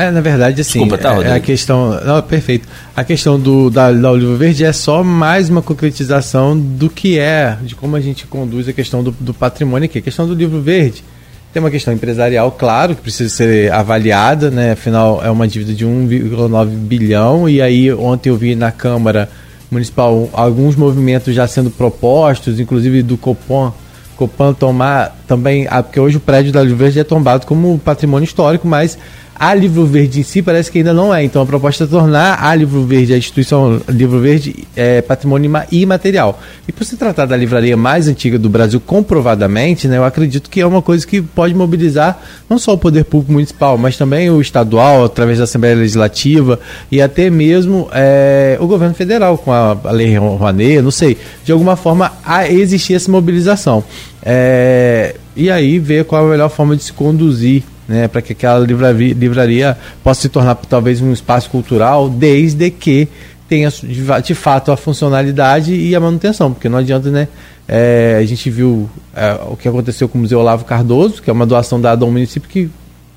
[0.00, 2.00] É, na verdade, assim, Desculpa, tá, é, a questão.
[2.02, 2.66] Não, perfeito.
[2.96, 7.58] A questão do, da, da Olivo Verde é só mais uma concretização do que é,
[7.62, 9.98] de como a gente conduz a questão do, do patrimônio aqui.
[9.98, 11.04] A questão do livro verde
[11.52, 14.72] tem uma questão empresarial, claro, que precisa ser avaliada, né?
[14.72, 17.46] Afinal, é uma dívida de 1,9 bilhão.
[17.46, 19.28] E aí, ontem eu vi na Câmara
[19.70, 23.72] Municipal alguns movimentos já sendo propostos, inclusive do Copan,
[24.16, 25.66] Copan tomar também.
[25.70, 28.98] Ah, porque hoje o prédio da Verde é tombado como patrimônio histórico, mas
[29.40, 31.24] a Livro Verde em si parece que ainda não é.
[31.24, 36.38] Então a proposta é tornar a Livro Verde, a instituição Livro Verde, é, patrimônio imaterial.
[36.68, 40.60] E por se tratar da livraria mais antiga do Brasil, comprovadamente, né, eu acredito que
[40.60, 44.42] é uma coisa que pode mobilizar não só o poder público municipal, mas também o
[44.42, 46.60] estadual, através da Assembleia Legislativa
[46.92, 51.16] e até mesmo é, o governo federal, com a, a Lei Rouanet, não sei.
[51.42, 53.82] De alguma forma, a existir essa mobilização.
[54.22, 58.32] É, e aí ver qual é a melhor forma de se conduzir né, para que
[58.32, 63.08] aquela livraria, livraria possa se tornar talvez um espaço cultural, desde que
[63.48, 67.26] tenha de fato a funcionalidade e a manutenção, porque não adianta, né?
[67.66, 71.32] É, a gente viu é, o que aconteceu com o Museu Olavo Cardoso, que é
[71.32, 72.70] uma doação dada ao município que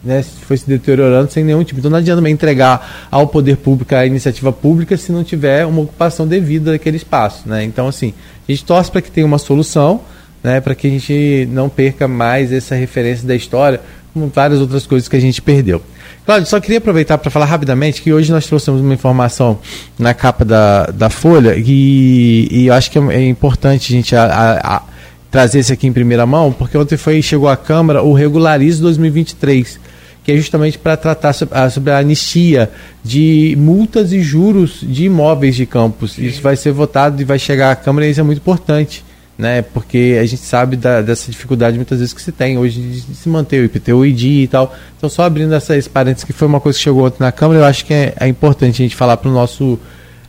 [0.03, 1.79] né, foi se deteriorando sem nenhum tipo.
[1.79, 6.27] Então não adianta entregar ao poder público a iniciativa pública se não tiver uma ocupação
[6.27, 7.47] devida daquele espaço.
[7.47, 7.63] Né?
[7.63, 8.11] Então, assim,
[8.47, 10.01] a gente torce para que tenha uma solução,
[10.43, 13.79] né, para que a gente não perca mais essa referência da história,
[14.13, 15.81] como várias outras coisas que a gente perdeu.
[16.25, 19.59] Cláudio, só queria aproveitar para falar rapidamente que hoje nós trouxemos uma informação
[19.99, 24.15] na capa da, da Folha e, e eu acho que é, é importante a gente
[24.15, 24.83] a, a, a,
[25.29, 29.79] trazer isso aqui em primeira mão, porque ontem foi, chegou à Câmara o Regularize 2023,
[30.23, 32.71] que é justamente para tratar sobre a, sobre a anistia
[33.03, 36.17] de multas e juros de imóveis de campos.
[36.17, 39.03] Isso vai ser votado e vai chegar à Câmara e isso é muito importante
[39.37, 39.61] né?
[39.61, 43.27] Porque a gente sabe da, dessa dificuldade muitas vezes que se tem hoje de, se
[43.29, 44.75] manter o IPTU, ID e tal.
[44.97, 47.65] Então, só abrindo essas parênteses, que foi uma coisa que chegou ontem na Câmara, eu
[47.65, 49.79] acho que é, é importante a gente falar para o nosso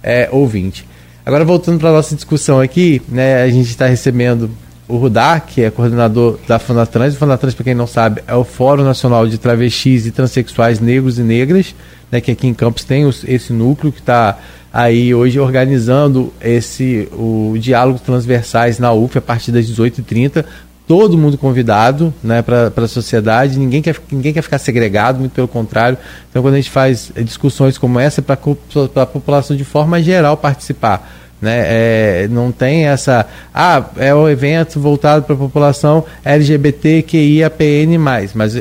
[0.03, 0.87] é, ouvinte.
[1.25, 3.43] Agora, voltando para a nossa discussão aqui, né?
[3.43, 4.51] A gente está recebendo
[4.87, 7.15] o Rudá, que é coordenador da Fanatrans.
[7.15, 11.19] O Fanatrans, para quem não sabe, é o Fórum Nacional de Travestis e Transsexuais Negros
[11.19, 11.75] e Negras,
[12.11, 14.39] né, que aqui em Campos tem os, esse núcleo que está
[14.73, 20.45] aí hoje organizando esse o diálogo transversais na UF a partir das 18h30
[20.87, 25.49] todo mundo convidado né, para a sociedade, ninguém quer, ninguém quer ficar segregado, muito pelo
[25.49, 25.97] contrário.
[26.31, 30.37] Então, quando a gente faz discussões como essa, é para a população de forma geral
[30.37, 31.11] participar.
[31.45, 31.65] Né?
[31.67, 33.27] É, não tem essa.
[33.53, 38.57] Ah, é um evento voltado para a população LGBTQIAPN, mas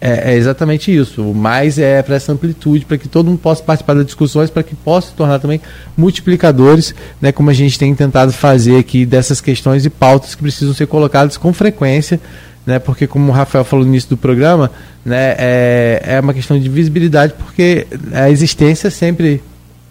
[0.00, 1.22] é, é, exatamente isso.
[1.22, 4.64] O mais é para essa amplitude, para que todo mundo possa participar das discussões, para
[4.64, 5.60] que possa se tornar também
[5.96, 6.92] multiplicadores,
[7.22, 10.88] né, como a gente tem tentado fazer aqui dessas questões e pautas que precisam ser
[10.88, 12.20] colocadas com frequência,
[12.66, 14.72] né, porque como o Rafael falou no início do programa,
[15.04, 19.40] né, é, é uma questão de visibilidade, porque a existência sempre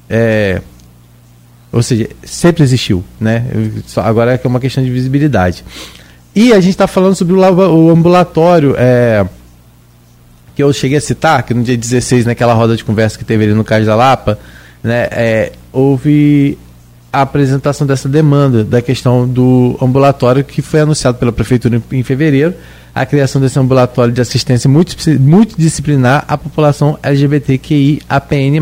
[0.09, 0.61] é,
[1.78, 3.45] ou seja, sempre existiu, né?
[3.97, 5.63] Agora é uma questão de visibilidade.
[6.36, 8.75] E a gente está falando sobre o, o ambulatório.
[8.78, 9.25] É,
[10.55, 13.43] que eu cheguei a citar, que no dia 16, naquela roda de conversa que teve
[13.43, 14.39] ali no Cais da Lapa,
[14.84, 16.57] né, é, houve
[17.13, 22.01] a apresentação dessa demanda da questão do ambulatório que foi anunciado pela Prefeitura em, em
[22.01, 22.55] fevereiro,
[22.95, 28.59] a criação desse ambulatório de assistência multidisciplinar à população LGBTQI APN+.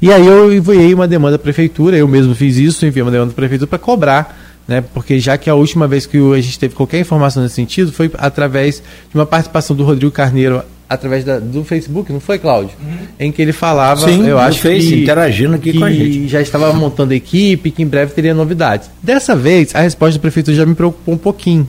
[0.00, 3.32] E aí eu enviei uma demanda à Prefeitura, eu mesmo fiz isso, enviei uma demanda
[3.32, 4.82] à Prefeitura para cobrar né?
[4.92, 8.10] Porque já que a última vez que a gente teve qualquer informação nesse sentido foi
[8.18, 12.76] através de uma participação do Rodrigo Carneiro através da, do Facebook, não foi, Cláudio?
[12.80, 12.96] Uhum.
[13.18, 16.28] Em que ele falava, Sim, eu acho Face, que interagindo aqui que com a gente.
[16.28, 18.88] já estava montando a equipe, que em breve teria novidades.
[19.02, 21.68] Dessa vez, a resposta do prefeito já me preocupou um pouquinho.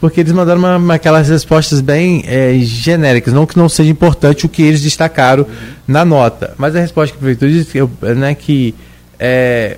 [0.00, 4.46] Porque eles mandaram uma, uma, aquelas respostas bem é, genéricas, não que não seja importante
[4.46, 5.48] o que eles destacaram uhum.
[5.86, 6.54] na nota.
[6.56, 7.78] Mas a resposta que a prefeitura disse
[8.16, 8.74] né, que
[9.18, 9.76] é,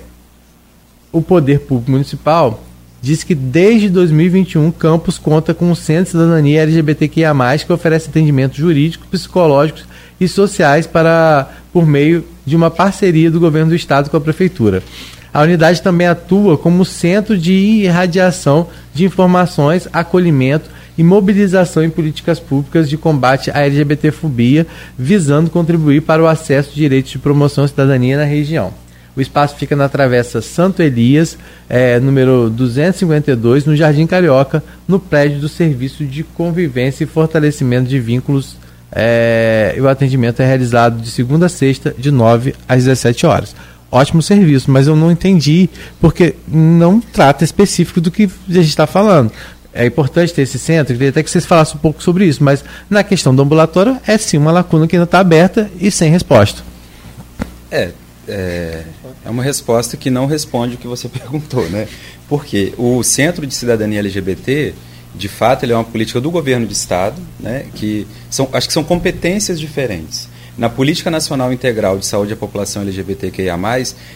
[1.11, 2.63] o poder público municipal
[3.01, 7.33] diz que desde 2021 Campos conta com um centro de cidadania LGBTQIA+,
[7.65, 9.85] que oferece atendimento jurídico, psicológicos
[10.21, 14.81] e sociais para por meio de uma parceria do governo do estado com a prefeitura.
[15.33, 22.39] A unidade também atua como centro de irradiação de informações, acolhimento e mobilização em políticas
[22.39, 24.67] públicas de combate à LGBTfobia,
[24.97, 28.71] visando contribuir para o acesso de direitos de promoção à cidadania na região.
[29.15, 31.37] O espaço fica na Travessa Santo Elias,
[31.69, 37.99] é, número 252, no Jardim Carioca, no prédio do Serviço de Convivência e Fortalecimento de
[37.99, 38.57] Vínculos.
[38.91, 43.55] É, e o atendimento é realizado de segunda a sexta, de 9 às 17 horas.
[43.95, 45.69] Ótimo serviço, mas eu não entendi,
[46.01, 49.31] porque não trata específico do que a gente está falando.
[49.71, 52.65] É importante ter esse centro, queria até que vocês falassem um pouco sobre isso, mas
[52.89, 56.63] na questão do ambulatório é sim uma lacuna que ainda está aberta e sem resposta.
[57.69, 57.91] É,
[58.27, 58.83] é,
[59.23, 61.87] é uma resposta que não responde o que você perguntou, né?
[62.27, 64.73] Porque o Centro de Cidadania LGBT,
[65.13, 67.67] de fato, ele é uma política do governo de Estado, né?
[67.75, 70.32] Que são, acho que são competências diferentes.
[70.55, 73.57] Na Política Nacional Integral de Saúde à População LGBTQIA+,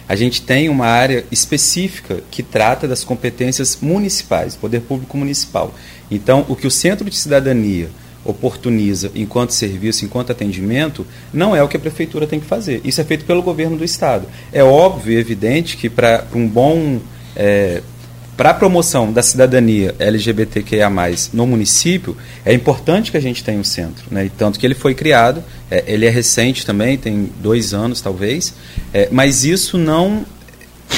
[0.07, 5.73] a gente tem uma área específica que trata das competências municipais, poder público municipal.
[6.11, 7.89] Então, o que o Centro de Cidadania
[8.23, 12.81] oportuniza enquanto serviço, enquanto atendimento, não é o que a prefeitura tem que fazer.
[12.83, 14.27] Isso é feito pelo governo do estado.
[14.53, 16.99] É óbvio e evidente que para um bom
[17.35, 17.81] é,
[18.37, 20.91] para a promoção da cidadania LGBTQIA+,
[21.33, 22.15] no município,
[22.45, 24.05] é importante que a gente tenha um centro.
[24.11, 24.25] Né?
[24.25, 28.53] E tanto que ele foi criado, é, ele é recente também, tem dois anos talvez,
[28.93, 30.23] é, mas isso não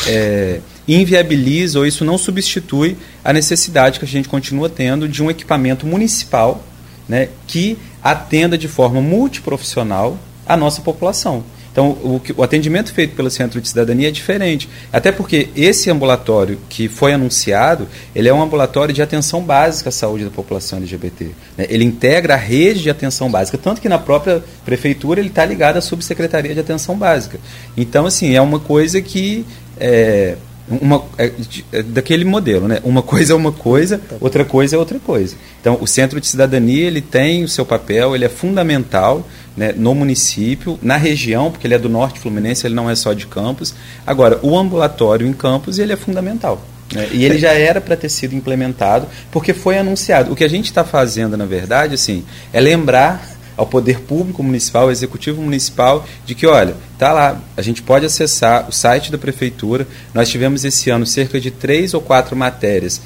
[0.06, 5.32] é, inviabiliza ou isso não substitui a necessidade que a gente continua tendo de um
[5.32, 6.62] equipamento municipal
[7.08, 11.44] né, que atenda de forma multiprofissional a nossa população.
[11.80, 14.68] Então, o, o, atendimento feito pelo Centro de Cidadania é diferente.
[14.92, 19.92] Até porque esse ambulatório que foi anunciado, ele é um ambulatório de atenção básica à
[19.92, 21.32] saúde da população LGBT.
[21.58, 21.68] Né?
[21.70, 25.78] Ele integra a rede de atenção básica, tanto que na própria prefeitura ele está ligado
[25.78, 27.40] à subsecretaria de atenção básica.
[27.78, 29.46] Então, assim, é uma coisa que
[29.80, 30.36] é,
[30.70, 31.32] uma, é,
[31.72, 32.80] é, daquele modelo, né?
[32.84, 35.36] Uma coisa é uma coisa, outra coisa é outra coisa.
[35.60, 39.26] Então, o Centro de Cidadania ele tem o seu papel, ele é fundamental
[39.60, 43.12] né, no município, na região, porque ele é do Norte Fluminense, ele não é só
[43.12, 43.76] de Campos.
[44.08, 46.64] Agora, o ambulatório em Campos ele é fundamental.
[46.94, 47.10] Né?
[47.12, 50.32] E ele já era para ter sido implementado, porque foi anunciado.
[50.32, 54.84] O que a gente está fazendo, na verdade, assim, é lembrar ao poder público municipal,
[54.84, 59.18] ao executivo municipal, de que, olha, tá lá, a gente pode acessar o site da
[59.18, 59.86] prefeitura.
[60.14, 63.02] Nós tivemos esse ano cerca de três ou quatro matérias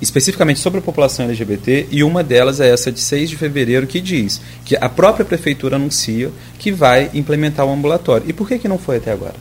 [0.00, 4.00] especificamente sobre a população LGBT, e uma delas é essa de 6 de fevereiro, que
[4.00, 8.24] diz que a própria prefeitura anuncia que vai implementar o ambulatório.
[8.28, 9.34] E por que, que não foi até agora?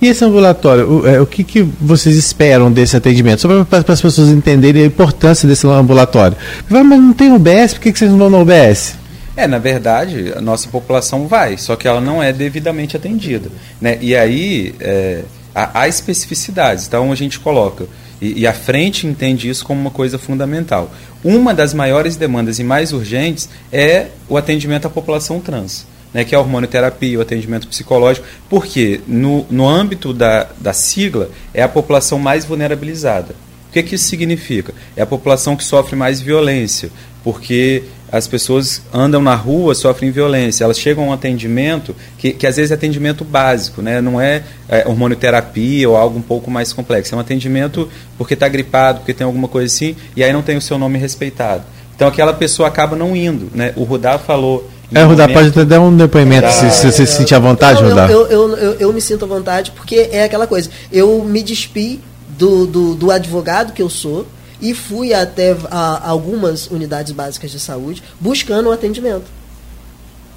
[0.00, 3.40] E esse ambulatório, o, é, o que, que vocês esperam desse atendimento?
[3.40, 6.36] Só para as pessoas entenderem a importância desse ambulatório.
[6.68, 8.94] Mas não tem UBS, por que, que vocês não vão no UBS?
[9.36, 13.50] É, na verdade, a nossa população vai, só que ela não é devidamente atendida.
[13.80, 13.98] Né?
[14.00, 15.22] E aí é,
[15.54, 16.86] há, há, especificidades.
[16.86, 17.86] Então a gente coloca,
[18.20, 20.92] e, e a frente entende isso como uma coisa fundamental.
[21.22, 25.86] Uma das maiores demandas e mais urgentes é o atendimento à população trans.
[26.14, 31.28] Né, que é a hormonioterapia, o atendimento psicológico, porque no, no âmbito da, da sigla
[31.52, 33.34] é a população mais vulnerabilizada.
[33.68, 34.72] O que, que isso significa?
[34.96, 36.90] É a população que sofre mais violência,
[37.22, 42.46] porque as pessoas andam na rua, sofrem violência, elas chegam a um atendimento que, que
[42.46, 44.00] às vezes é atendimento básico, né?
[44.00, 48.48] não é, é hormonioterapia ou algo um pouco mais complexo, é um atendimento porque está
[48.48, 51.64] gripado, porque tem alguma coisa assim, e aí não tem o seu nome respeitado.
[51.96, 53.50] Então aquela pessoa acaba não indo.
[53.54, 53.72] Né?
[53.74, 54.70] O Rudá falou.
[54.92, 58.06] É, Rudá, pode até dar um depoimento se, se você se sentir à vontade, Rudá.
[58.08, 60.70] Eu, eu, eu, eu, me sinto à vontade porque é aquela coisa.
[60.92, 62.00] Eu me despi
[62.38, 64.26] do, do, do advogado que eu sou
[64.60, 69.26] e fui até a, algumas unidades básicas de saúde buscando um atendimento.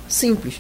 [0.07, 0.55] Simples.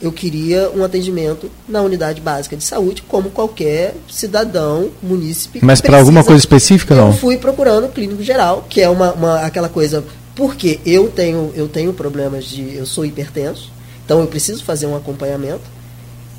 [0.00, 5.60] Eu queria um atendimento na unidade básica de saúde, como qualquer cidadão, munícipe.
[5.62, 7.08] Mas para alguma coisa específica, não?
[7.08, 10.04] Eu fui procurando clínico geral, que é uma, uma aquela coisa.
[10.34, 12.76] Porque eu tenho, eu tenho problemas de.
[12.76, 13.72] Eu sou hipertenso,
[14.04, 15.62] então eu preciso fazer um acompanhamento.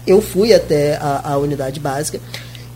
[0.05, 2.19] Eu fui até a, a unidade básica.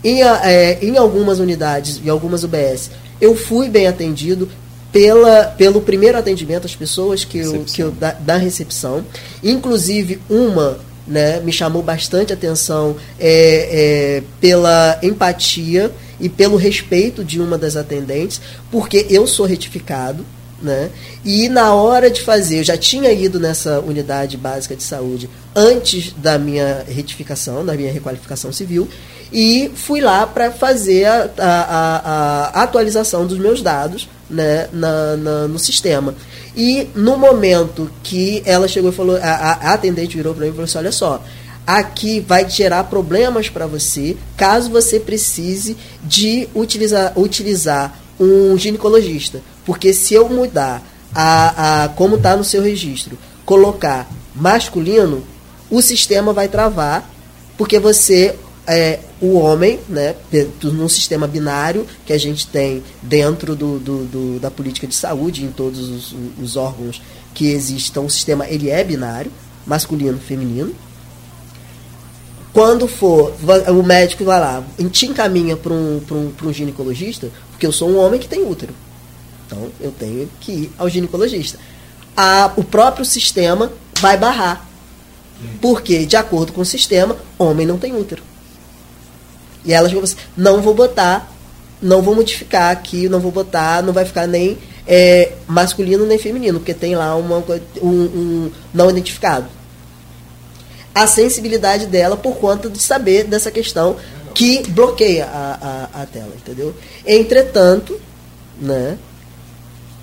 [0.04, 2.90] Em, é, em algumas unidades, em algumas UBS,
[3.22, 4.50] eu fui bem atendido,
[4.92, 9.06] pela, pelo primeiro atendimento às pessoas que eu, que eu da, da recepção.
[9.42, 17.40] Inclusive, uma né, me chamou bastante atenção é, é, pela empatia e pelo respeito de
[17.40, 20.26] uma das atendentes, porque eu sou retificado.
[20.62, 20.92] Né?
[21.26, 26.14] E na hora de fazer, eu já tinha ido nessa unidade básica de saúde antes
[26.14, 28.88] da minha retificação, da minha requalificação civil,
[29.34, 35.48] e fui lá para fazer a, a, a, atualização dos meus dados né, na, na,
[35.48, 36.14] no sistema.
[36.56, 39.20] E no momento que ela chegou e falou, a,
[39.70, 41.24] a atendente virou para mim e falou assim: olha só,
[41.66, 49.42] aqui vai gerar problemas para você caso você precise de utilizar, utilizar um ginecologista.
[49.66, 50.82] Porque se eu mudar
[51.14, 55.24] a, a como está no seu registro, colocar masculino,
[55.70, 57.10] o sistema vai travar,
[57.58, 58.36] porque você
[58.68, 60.16] é, o homem, né,
[60.64, 65.44] num sistema binário que a gente tem dentro do, do, do da política de saúde,
[65.44, 67.02] em todos os, os, órgãos
[67.34, 69.32] que existem, então o sistema ele é binário,
[69.66, 70.74] masculino feminino.
[72.54, 73.34] Quando for,
[73.70, 77.98] o médico vai lá, te encaminha para um, um, um ginecologista, porque eu sou um
[77.98, 78.74] homem que tem útero.
[79.52, 81.60] Então eu tenho que ir ao ginecologista.
[82.16, 84.66] A, o próprio sistema vai barrar.
[85.60, 88.24] Porque, de acordo com o sistema, homem não tem útero.
[89.66, 91.32] E ela chegou assim, não vou botar,
[91.82, 96.60] não vou modificar aqui, não vou botar, não vai ficar nem é, masculino nem feminino,
[96.60, 97.44] porque tem lá uma,
[97.82, 99.48] um, um não identificado.
[100.94, 103.98] A sensibilidade dela por conta de saber dessa questão
[104.34, 106.76] que bloqueia a, a, a tela, entendeu?
[107.06, 108.00] Entretanto,
[108.60, 108.98] né,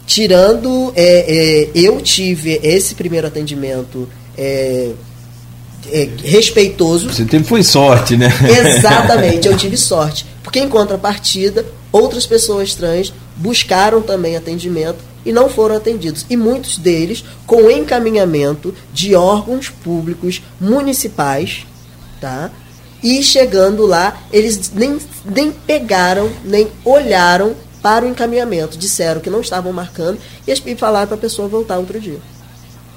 [0.08, 4.92] tirando, é, é, eu tive esse primeiro atendimento é,
[5.92, 7.12] é, respeitoso.
[7.12, 8.32] Você teve foi sorte, né?
[8.42, 10.24] Exatamente, eu tive sorte.
[10.42, 14.96] Porque em contrapartida, outras pessoas trans buscaram também atendimento
[15.26, 16.24] e não foram atendidos.
[16.30, 21.66] E muitos deles com encaminhamento de órgãos públicos municipais,
[22.18, 22.50] tá?
[23.02, 27.54] E chegando lá, eles nem, nem pegaram, nem olharam
[27.88, 28.76] para o encaminhamento.
[28.76, 32.18] Disseram que não estavam marcando e falaram para a pessoa voltar outro dia.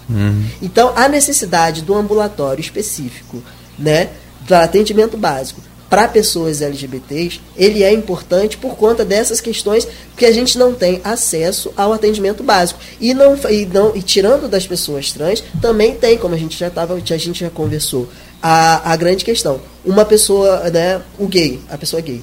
[0.10, 0.46] Uhum.
[0.62, 3.42] Então, a necessidade do ambulatório específico,
[3.80, 4.10] né,
[4.42, 9.88] do atendimento básico para pessoas LGBTs, ele é importante por conta dessas questões
[10.18, 12.80] que a gente não tem acesso ao atendimento básico.
[13.00, 16.70] E não e não e tirando das pessoas trans, também tem, como a gente já
[16.70, 18.10] tava, a gente já conversou,
[18.44, 19.62] a, a grande questão.
[19.86, 22.22] Uma pessoa, né, o gay, a pessoa gay,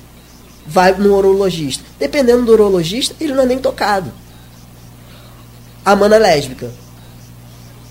[0.69, 1.83] vai no urologista.
[1.99, 4.13] Dependendo do urologista, ele não é nem tocado.
[5.85, 6.71] A mana lésbica,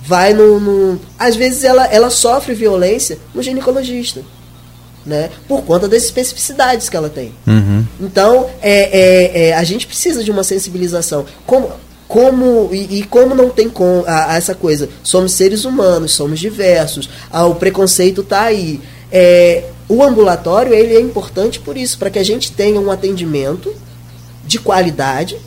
[0.03, 4.23] vai no, no, às vezes ela, ela sofre violência no ginecologista
[5.07, 5.29] né?
[5.47, 7.33] Por conta das especificidades que ela tem.
[7.47, 7.85] Uhum.
[7.99, 11.25] então é, é, é, a gente precisa de uma sensibilização.
[11.45, 11.71] Como
[12.07, 14.89] como e, e como não tem com a, a essa coisa?
[15.01, 17.09] Somos seres humanos somos diversos.
[17.31, 18.81] A, o preconceito está aí.
[19.09, 23.73] É, o ambulatório ele é importante por isso para que a gente tenha um atendimento
[24.45, 25.37] de qualidade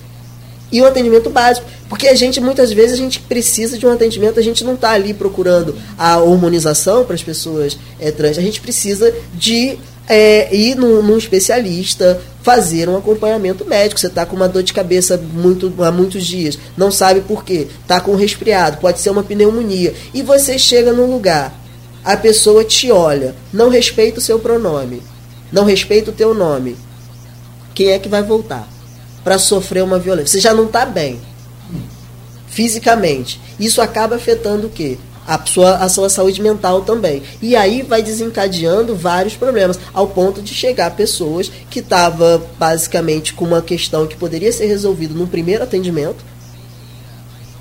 [0.73, 1.67] e o atendimento básico.
[1.89, 4.93] Porque a gente, muitas vezes, a gente precisa de um atendimento, a gente não está
[4.93, 9.77] ali procurando a hormonização para as pessoas é, trans, a gente precisa de
[10.09, 14.01] é, ir num, num, especialista, fazer um acompanhamento médico.
[14.01, 17.67] Você está com uma dor de cabeça muito, há muitos dias, não sabe por quê,
[17.83, 21.53] está com um resfriado, pode ser uma pneumonia, e você chega num lugar,
[22.05, 25.03] a pessoa te olha, não respeita o seu pronome,
[25.53, 26.77] não respeita o teu nome.
[27.75, 28.69] Quem é que vai voltar?
[29.23, 30.33] para sofrer uma violência.
[30.33, 31.21] Você já não está bem
[32.49, 33.41] fisicamente.
[33.59, 34.99] Isso acaba afetando o quê?
[35.27, 37.23] A sua, a sua saúde mental também.
[37.41, 43.45] E aí vai desencadeando vários problemas, ao ponto de chegar pessoas que estavam basicamente com
[43.45, 46.25] uma questão que poderia ser resolvida no primeiro atendimento,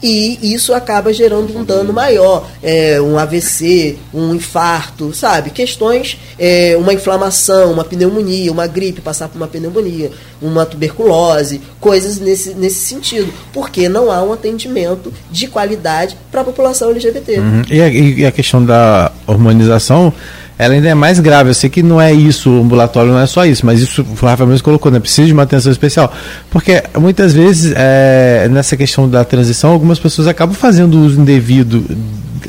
[0.01, 5.49] e isso acaba gerando um dano maior, é, um AVC, um infarto, sabe?
[5.49, 12.19] Questões, é, uma inflamação, uma pneumonia, uma gripe, passar por uma pneumonia, uma tuberculose, coisas
[12.19, 17.39] nesse, nesse sentido, porque não há um atendimento de qualidade para a população LGBT.
[17.39, 17.61] Uhum.
[17.69, 20.13] E, a, e a questão da hormonização
[20.59, 21.51] ela ainda é mais grave.
[21.51, 24.25] Eu sei que não é isso, o ambulatório não é só isso, mas isso o
[24.25, 24.99] Rafa mesmo colocou, né?
[24.99, 26.11] Precisa de uma atenção especial.
[26.51, 31.85] Porque muitas vezes, é, nessa questão da transição, algumas pessoas acabam fazendo uso indevido.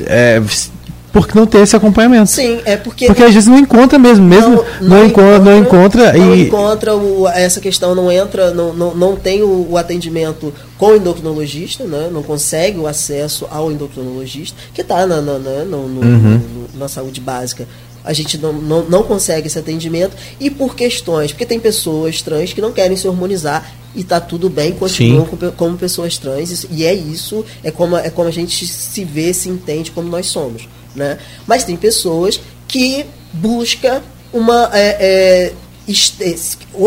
[0.01, 0.41] É,
[1.13, 2.29] porque não tem esse acompanhamento.
[2.29, 3.05] Sim, é porque.
[3.05, 6.13] Porque às vezes não encontra mesmo, mesmo não, não, não encontra, não encontra.
[6.13, 6.47] Não e...
[6.47, 10.95] encontra o, essa questão, não entra, não, não, não tem o, o atendimento com o
[10.97, 12.09] endocrinologista, né?
[12.11, 16.41] não consegue o acesso ao endocrinologista, que está na, na, na, no, no, uhum.
[16.73, 17.67] no, na saúde básica
[18.03, 22.53] a gente não, não, não consegue esse atendimento e por questões, porque tem pessoas trans
[22.53, 26.85] que não querem se hormonizar e tá tudo bem, continuam como, como pessoas trans e
[26.85, 30.67] é isso, é como, é como a gente se vê, se entende como nós somos.
[30.95, 31.17] Né?
[31.45, 34.01] Mas tem pessoas que buscam
[34.33, 34.69] uma.
[34.73, 35.53] É, é,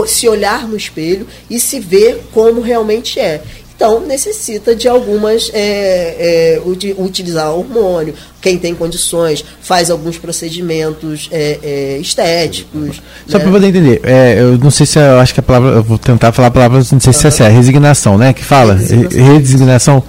[0.06, 3.42] se olhar no espelho e se ver como realmente é.
[3.76, 5.50] Então, necessita de algumas.
[5.52, 6.62] É, é,
[6.96, 8.14] utilizar hormônio.
[8.40, 13.02] Quem tem condições faz alguns procedimentos é, é estéticos.
[13.26, 13.44] Só né?
[13.44, 15.70] para poder entender, é, eu não sei se eu acho que a palavra.
[15.70, 18.32] Eu vou tentar falar a palavra, não sei se é certo, resignação, né?
[18.32, 18.74] Que fala.
[18.74, 19.32] Redesignação.
[19.32, 20.02] redesignação.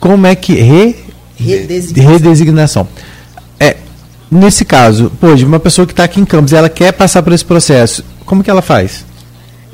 [0.00, 0.54] Como é que.
[0.54, 0.96] Re,
[1.36, 2.12] redesignação.
[2.12, 2.88] redesignação.
[3.60, 3.76] É,
[4.30, 7.32] nesse caso, pô, de uma pessoa que está aqui em Campos ela quer passar por
[7.32, 9.05] esse processo, como que ela faz?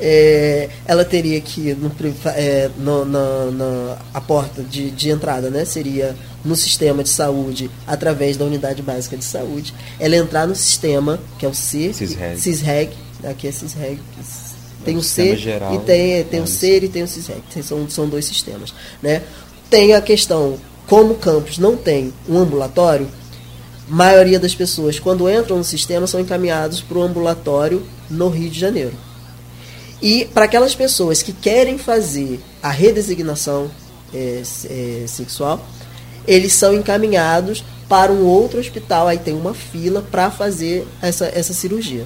[0.05, 1.89] É, ela teria que no,
[2.35, 7.71] é, no, na, na, a porta de, de entrada né, seria no sistema de saúde
[7.87, 9.73] através da unidade básica de saúde.
[9.97, 12.89] Ela entrar no sistema, que é o C, CISREG, CISREG
[13.23, 13.97] aqui é CISREG,
[14.83, 17.41] tem é o, o C geral, e tem, tem o C e tem o CISREG,
[17.63, 18.73] são, são dois sistemas.
[19.01, 19.21] Né?
[19.69, 23.07] Tem a questão, como o campus não tem um ambulatório,
[23.87, 28.59] maioria das pessoas, quando entram no sistema, são encaminhados para o ambulatório no Rio de
[28.59, 29.12] Janeiro.
[30.03, 33.71] E para aquelas pessoas que querem fazer a redesignação
[34.13, 35.65] é, é, sexual,
[36.27, 41.53] eles são encaminhados para um outro hospital, aí tem uma fila para fazer essa, essa
[41.53, 42.05] cirurgia.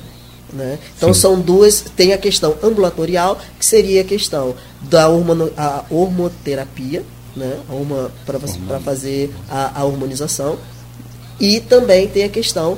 [0.54, 0.78] Né?
[0.96, 1.22] Então Sim.
[1.22, 7.04] são duas, tem a questão ambulatorial, que seria a questão da hormono, a hormoterapia,
[7.36, 7.60] né?
[8.28, 10.60] para fazer a, a hormonização,
[11.40, 12.78] e também tem a questão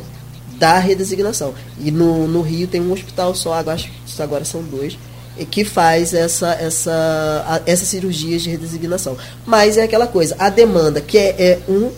[0.57, 1.53] da redesignação.
[1.77, 3.79] E no, no Rio tem um hospital só, agora,
[4.19, 4.97] agora são dois,
[5.45, 9.17] que faz essa, essa, essa cirurgia de redesignação.
[9.45, 11.91] Mas é aquela coisa, a demanda que é, é um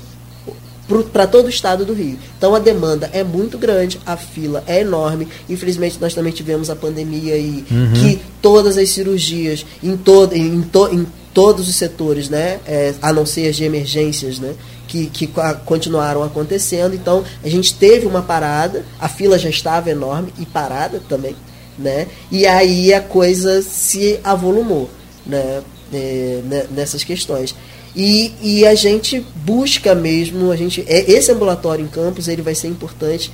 [1.11, 2.17] para todo o estado do Rio.
[2.37, 5.27] Então a demanda é muito grande, a fila é enorme.
[5.49, 7.93] Infelizmente nós também tivemos a pandemia e uhum.
[7.93, 13.13] que todas as cirurgias em, todo, em, to, em todos os setores, né, é, a
[13.13, 14.53] não ser as de emergências, né,
[14.87, 15.29] que, que
[15.65, 16.93] continuaram acontecendo.
[16.93, 21.35] Então a gente teve uma parada, a fila já estava enorme e parada também
[21.81, 22.07] né?
[22.31, 24.89] E aí a coisa se avolumou,
[25.25, 25.61] né?
[25.93, 27.53] É, né, nessas questões.
[27.93, 32.55] E, e a gente busca mesmo, a gente é, esse ambulatório em campus ele vai
[32.55, 33.29] ser importante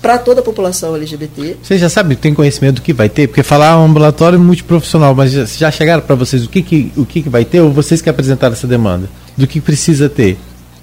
[0.00, 1.56] para toda a população LGBT.
[1.62, 3.26] Você já sabe, tem conhecimento do que vai ter?
[3.26, 7.06] Porque falar um ambulatório multiprofissional, mas já, já chegaram para vocês o que, que, o
[7.06, 9.08] que, que vai ter ou vocês que apresentaram essa demanda?
[9.36, 10.36] Do que precisa ter?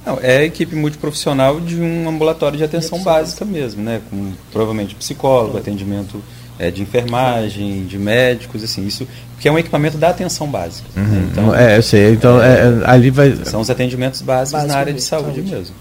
[0.03, 4.01] Não, é a equipe multiprofissional de um ambulatório de atenção básica mesmo, né?
[4.09, 6.21] Com provavelmente psicólogo, atendimento
[6.61, 9.07] é, de enfermagem, de médicos, assim, isso
[9.39, 10.87] que é um equipamento da atenção básica.
[10.95, 11.03] Uhum.
[11.03, 11.27] Né?
[11.31, 12.11] Então, é, eu sei.
[12.11, 13.35] Então, é, é, ali vai.
[13.45, 15.51] São os atendimentos básicos Básico na área de saúde, saúde.
[15.51, 15.75] mesmo.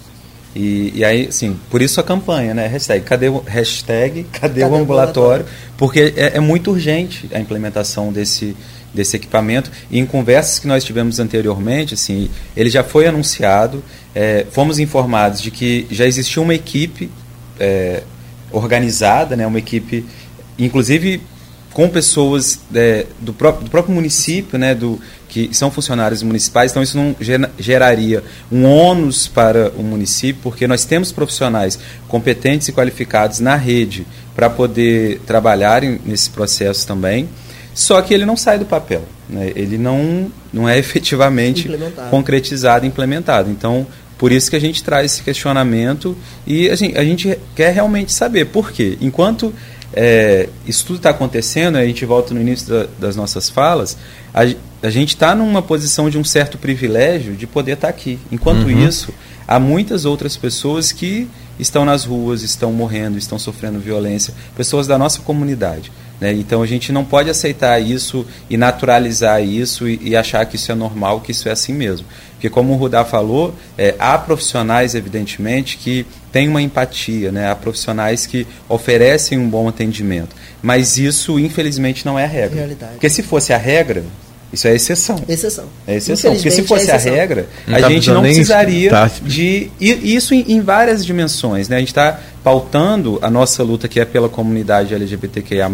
[0.56, 2.66] E, e, aí, assim, por isso a campanha, né?
[2.66, 5.44] Hashtag, cadê o, hashtag, cadê, cadê o ambulatório?
[5.76, 8.56] Porque é, é, muito urgente a implementação desse,
[8.94, 9.70] desse equipamento.
[9.90, 15.42] E em conversas que nós tivemos anteriormente, assim, ele já foi anunciado, é, fomos informados
[15.42, 17.10] de que já existia uma equipe
[17.60, 18.02] é,
[18.50, 19.46] organizada, né?
[19.46, 20.06] Uma equipe
[20.58, 21.20] inclusive
[21.72, 26.82] com pessoas é, do, próprio, do, próprio, município, né, do, que são funcionários municipais, então
[26.82, 27.14] isso não
[27.58, 31.78] geraria um ônus para o município, porque nós temos profissionais
[32.08, 37.28] competentes e qualificados na rede para poder trabalharem nesse processo também,
[37.72, 41.70] só que ele não sai do papel, né, ele não, não é efetivamente
[42.10, 43.48] concretizado e implementado.
[43.48, 43.86] Então,
[44.18, 46.14] por isso que a gente traz esse questionamento
[46.46, 48.98] e a gente, a gente quer realmente saber por quê.
[49.00, 49.54] Enquanto
[49.92, 53.96] é, isso tudo está acontecendo, a gente volta no início da, das nossas falas,
[54.32, 54.42] a,
[54.82, 58.18] a gente está numa posição de um certo privilégio de poder estar tá aqui.
[58.30, 58.86] Enquanto uhum.
[58.86, 59.12] isso,
[59.46, 61.28] há muitas outras pessoas que
[61.58, 65.92] estão nas ruas, estão morrendo, estão sofrendo violência, pessoas da nossa comunidade.
[66.20, 66.32] Né?
[66.34, 70.70] Então a gente não pode aceitar isso e naturalizar isso e, e, achar que isso
[70.70, 72.06] é normal, que isso é assim mesmo.
[72.40, 77.50] Porque como o Rudá falou, é, há profissionais, evidentemente, que têm uma empatia, né?
[77.50, 80.34] há profissionais que oferecem um bom atendimento.
[80.62, 82.56] Mas isso, infelizmente, não é a regra.
[82.56, 82.92] Realidade.
[82.92, 84.02] Porque se fosse a regra,
[84.50, 85.22] isso é exceção.
[85.28, 85.66] Exceção.
[85.86, 86.32] É exceção.
[86.32, 89.10] Porque se fosse é a regra, não a tá gente não precisaria tá.
[89.22, 89.70] de.
[89.78, 91.68] Isso em, em, várias dimensões.
[91.68, 91.76] Né?
[91.76, 95.68] A gente está pautando a nossa luta, que é pela comunidade LGBTQIA,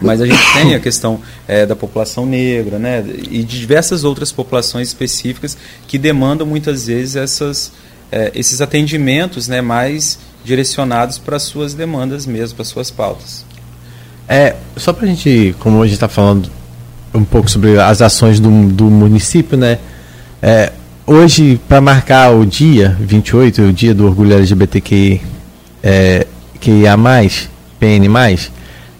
[0.00, 3.04] mas a gente tem a questão é, da população negra né?
[3.30, 5.56] e de diversas outras populações específicas
[5.86, 7.72] que demandam muitas vezes essas
[8.10, 13.44] é, esses atendimentos né, mais direcionados para suas demandas mesmo, para suas pautas.
[14.28, 16.50] É, só para a gente, como a gente está falando
[17.14, 19.78] um pouco sobre as ações do, do município, né?
[20.42, 20.72] É,
[21.06, 25.22] hoje, para marcar o dia 28, o dia do orgulho LGBTQI,
[25.82, 26.26] é,
[27.78, 28.50] PN+,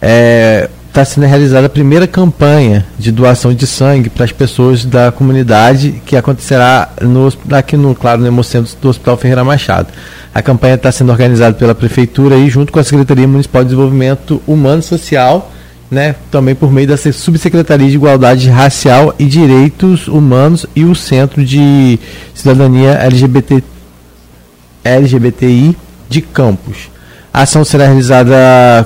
[0.01, 5.11] é, está sendo realizada a primeira campanha de doação de sangue para as pessoas da
[5.11, 9.89] comunidade que acontecerá no, aqui no, claro, no Hemocentro do Hospital Ferreira Machado.
[10.33, 14.41] A campanha está sendo organizada pela Prefeitura e junto com a Secretaria Municipal de Desenvolvimento
[14.47, 15.51] Humano e Social,
[15.91, 21.45] né, também por meio da Subsecretaria de Igualdade Racial e Direitos Humanos e o Centro
[21.45, 21.99] de
[22.33, 23.63] Cidadania LGBT,
[24.83, 25.77] LGBTI
[26.09, 26.96] de Campos.
[27.37, 28.35] A ação será realizada,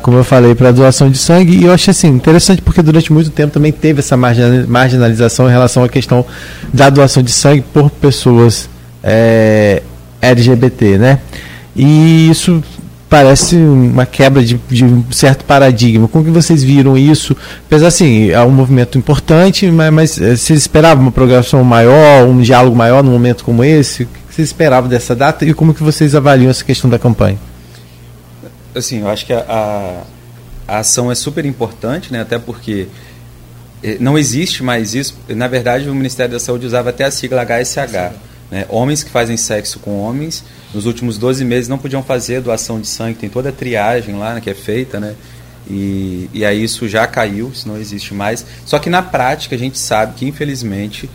[0.04, 3.30] como eu falei, para doação de sangue e eu acho assim interessante porque durante muito
[3.30, 6.26] tempo também teve essa marginalização em relação à questão
[6.74, 8.70] da doação de sangue por pessoas
[9.02, 9.82] é,
[10.22, 11.20] LGBT, né?
[11.74, 12.62] E isso
[13.10, 16.10] parece uma quebra de, de, um certo paradigma.
[16.10, 17.34] Como que vocês viram isso?
[17.68, 22.42] Apesar assim, é um movimento importante, mas, mas eh, vocês esperavam uma programação maior, um
[22.42, 24.04] diálogo maior num momento como esse?
[24.04, 27.38] O que vocês esperavam dessa data e como que vocês avaliam essa questão da campanha?
[28.76, 30.04] Assim, eu acho que a, a,
[30.68, 32.22] a ação é super importante, né?
[32.22, 32.88] Até porque
[33.84, 35.18] eh, não existe mais isso.
[35.30, 38.14] Na verdade, o Ministério da Saúde usava até a sigla HSH.
[38.52, 38.66] Né?
[38.70, 40.44] Homens que fazem sexo com homens,
[40.74, 44.36] nos últimos 12 meses não podiam fazer doação de sangue, tem toda a triagem lá
[44.36, 45.16] né, que é feita, né?
[45.70, 48.46] E, e aí isso já caiu, isso não existe mais.
[48.66, 51.10] Só que na prática a gente sabe que, infelizmente,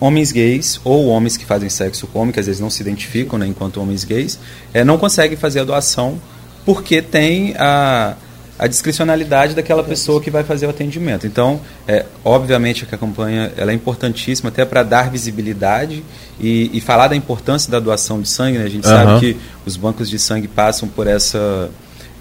[0.00, 3.38] homens gays ou homens que fazem sexo com homens, que às vezes não se identificam
[3.38, 4.38] né, enquanto homens gays,
[4.72, 6.18] é, não conseguem fazer a doação
[6.64, 8.14] porque tem a,
[8.58, 11.26] a discricionalidade daquela pessoa que vai fazer o atendimento.
[11.26, 16.04] Então, é, obviamente que a campanha ela é importantíssima até para dar visibilidade
[16.38, 18.58] e, e, falar da importância da doação de sangue.
[18.58, 18.64] Né?
[18.64, 18.92] A gente uhum.
[18.92, 19.36] sabe que
[19.66, 21.70] os bancos de sangue passam por essa,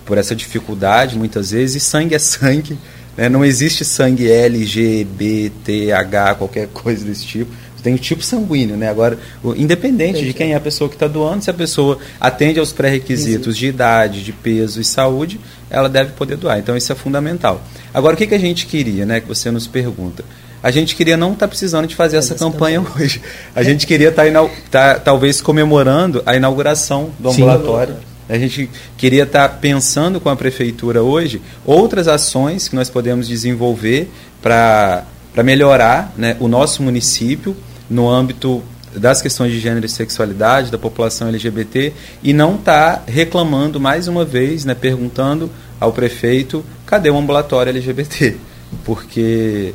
[0.05, 2.77] por essa dificuldade muitas vezes, e sangue é sangue.
[3.15, 3.29] Né?
[3.29, 7.51] Não existe sangue L, G, B, T, H, qualquer coisa desse tipo
[7.81, 8.89] tem o tipo sanguíneo, né?
[8.89, 9.17] Agora,
[9.55, 13.57] independente de quem é a pessoa que está doando, se a pessoa atende aos pré-requisitos
[13.57, 15.39] de idade, de peso e saúde,
[15.69, 16.59] ela deve poder doar.
[16.59, 17.61] Então, isso é fundamental.
[17.93, 19.19] Agora, o que, que a gente queria, né?
[19.19, 20.23] Que você nos pergunta.
[20.63, 22.93] A gente queria não estar tá precisando de fazer essa campanha também.
[23.03, 23.21] hoje.
[23.55, 27.95] A gente queria estar tá, tá, talvez comemorando a inauguração do ambulatório.
[27.95, 28.11] Sim.
[28.29, 33.27] A gente queria estar tá pensando com a prefeitura hoje outras ações que nós podemos
[33.27, 34.09] desenvolver
[34.41, 35.03] para
[35.43, 37.57] melhorar né, o nosso município
[37.91, 38.63] no âmbito
[38.95, 41.93] das questões de gênero e sexualidade da população LGBT
[42.23, 45.49] e não está reclamando mais uma vez, né, perguntando
[45.79, 48.37] ao prefeito cadê o ambulatório LGBT,
[48.83, 49.73] porque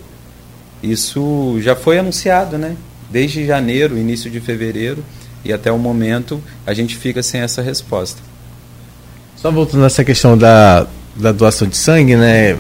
[0.83, 2.77] isso já foi anunciado, né?
[3.11, 5.03] Desde janeiro, início de fevereiro
[5.45, 8.21] e até o momento a gente fica sem essa resposta.
[9.37, 12.57] Só voltando nessa questão da, da doação de sangue, né?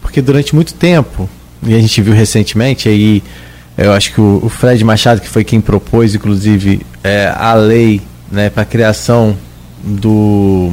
[0.00, 1.28] Porque durante muito tempo,
[1.62, 3.22] e a gente viu recentemente aí
[3.76, 8.00] eu acho que o, o Fred Machado, que foi quem propôs, inclusive, é, a lei
[8.30, 9.36] né, para a criação
[9.82, 10.72] do,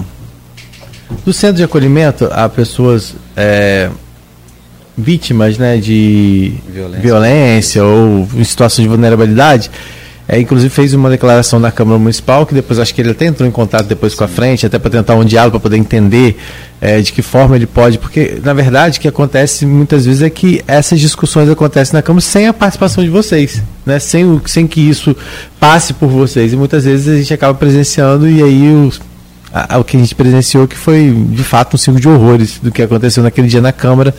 [1.26, 3.90] do centro de acolhimento a pessoas é,
[4.98, 7.02] vítimas né, de violência.
[7.02, 9.72] violência ou em situação de vulnerabilidade,
[10.32, 13.50] é, inclusive fez uma declaração na Câmara Municipal, que depois acho que ele até entrou
[13.50, 16.38] em contato depois com a frente, até para tentar um diálogo, para poder entender
[16.80, 20.30] é, de que forma ele pode, porque na verdade o que acontece muitas vezes é
[20.30, 23.98] que essas discussões acontecem na Câmara sem a participação de vocês, né?
[23.98, 25.18] sem, o, sem que isso
[25.60, 29.02] passe por vocês, e muitas vezes a gente acaba presenciando e aí os,
[29.80, 32.84] o que a gente presenciou que foi de fato um ciclo de horrores do que
[32.84, 34.14] aconteceu naquele dia na Câmara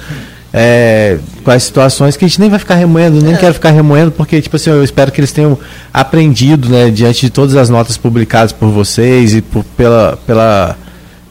[0.52, 3.36] é, com as situações que a gente nem vai ficar remoendo, nem é.
[3.36, 5.58] quero ficar remoendo, porque tipo assim, eu espero que eles tenham
[5.92, 10.76] aprendido, né, diante de todas as notas publicadas por vocês e por, pela, pela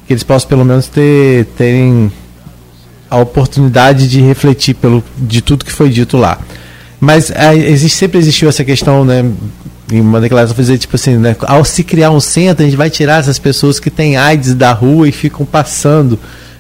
[0.07, 2.11] que eles possam pelo menos ter terem
[3.09, 6.39] a oportunidade de refletir pelo de tudo que foi dito lá.
[6.99, 9.25] Mas é, existe, sempre existiu essa questão, né,
[9.91, 12.89] em uma declaração fazer tipo assim, né, ao se criar um centro, a gente vai
[12.89, 16.17] tirar essas pessoas que têm AIDS da rua e ficam passando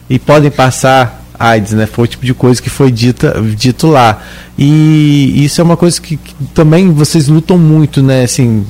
[0.09, 1.85] e podem passar AIDS, né?
[1.85, 4.21] Foi o tipo de coisa que foi dita, dito lá.
[4.57, 8.23] E isso é uma coisa que, que também vocês lutam muito, né?
[8.23, 8.65] Assim,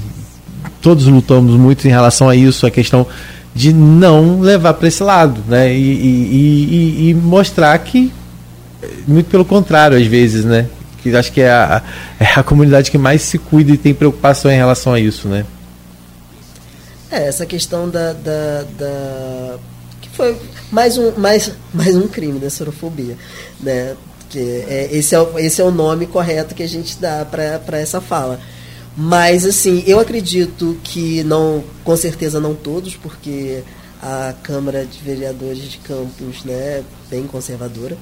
[0.80, 3.08] todos lutamos muito em relação a isso, a questão
[3.56, 5.74] de não levar para esse lado, né?
[5.74, 8.12] E, e, e, e, mostrar que,
[9.08, 10.68] muito pelo contrário, às vezes, né?
[11.02, 11.82] Que acho que é a,
[12.20, 15.46] é a comunidade que mais se cuida e tem preocupação em relação a isso, né?
[17.12, 19.58] É, essa questão da, da, da
[20.00, 20.38] que foi
[20.72, 23.18] mais um, mais, mais um crime da sorofobia,
[23.60, 23.96] né?
[24.30, 28.00] Que é, esse, é, esse é o nome correto que a gente dá para essa
[28.00, 28.40] fala.
[28.96, 33.64] Mas assim, eu acredito que não, com certeza não todos, porque
[34.02, 37.98] a Câmara de Vereadores de Campos, né, é bem conservadora.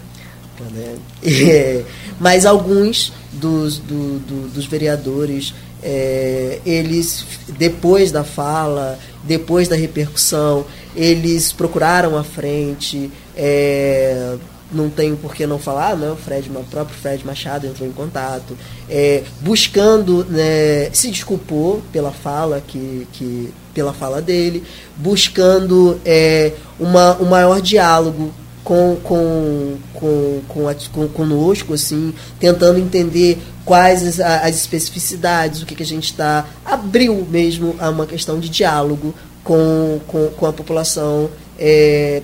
[0.71, 0.95] Né?
[1.23, 1.83] É,
[2.19, 5.53] mas alguns dos, do, do, dos vereadores,
[5.83, 7.25] é, eles,
[7.57, 14.35] depois da fala, depois da repercussão, eles procuraram a frente, é,
[14.71, 16.09] não tenho por que não falar, né?
[16.09, 18.57] o Fred, o próprio Fred Machado entrou em contato,
[18.89, 24.63] é, buscando, né, se desculpou pela fala que, que pela fala dele,
[24.97, 28.33] buscando é, uma, um maior diálogo
[28.67, 35.65] com, com, com, com, a, com conosco, assim, tentando entender quais as, as especificidades, o
[35.65, 36.45] que, que a gente está.
[36.65, 42.21] abriu mesmo a uma questão de diálogo com, com, com a população é,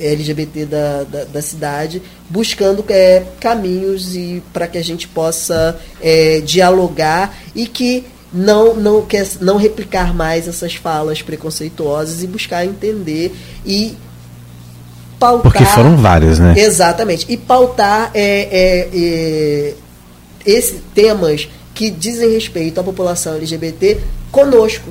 [0.00, 2.00] LGBT da, da, da, cidade,
[2.30, 9.04] buscando é, caminhos e para que a gente possa é, dialogar e que não não
[9.04, 13.36] quer não replicar mais essas falas preconceituosas e buscar entender
[13.66, 13.94] e
[15.22, 15.52] pautar.
[15.52, 16.54] Porque foram várias, né?
[16.56, 17.26] Exatamente.
[17.28, 19.74] E pautar é, é, é,
[20.44, 23.98] esses temas que dizem respeito à população LGBT
[24.32, 24.90] conosco.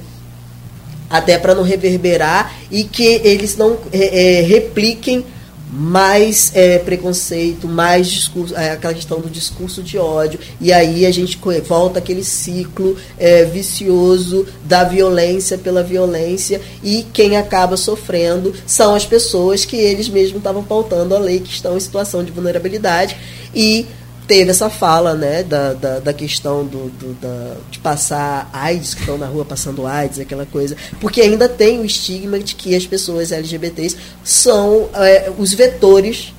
[1.10, 5.26] Até para não reverberar e que eles não é, é repliquem
[5.72, 11.11] mais é, preconceito, mais discurso, é, aquela questão do discurso de ódio, e aí a
[11.11, 18.93] gente volta aquele ciclo é, vicioso da violência pela violência, e quem acaba sofrendo são
[18.93, 23.15] as pessoas que eles mesmos estavam pautando a lei, que estão em situação de vulnerabilidade,
[23.56, 23.85] e
[24.27, 29.02] teve essa fala né, da, da, da questão do, do da, de passar AIDS, que
[29.02, 30.76] estão na rua passando AIDS, aquela coisa.
[30.99, 36.34] Porque ainda tem o estigma de que as pessoas LGBTs são é, os vetores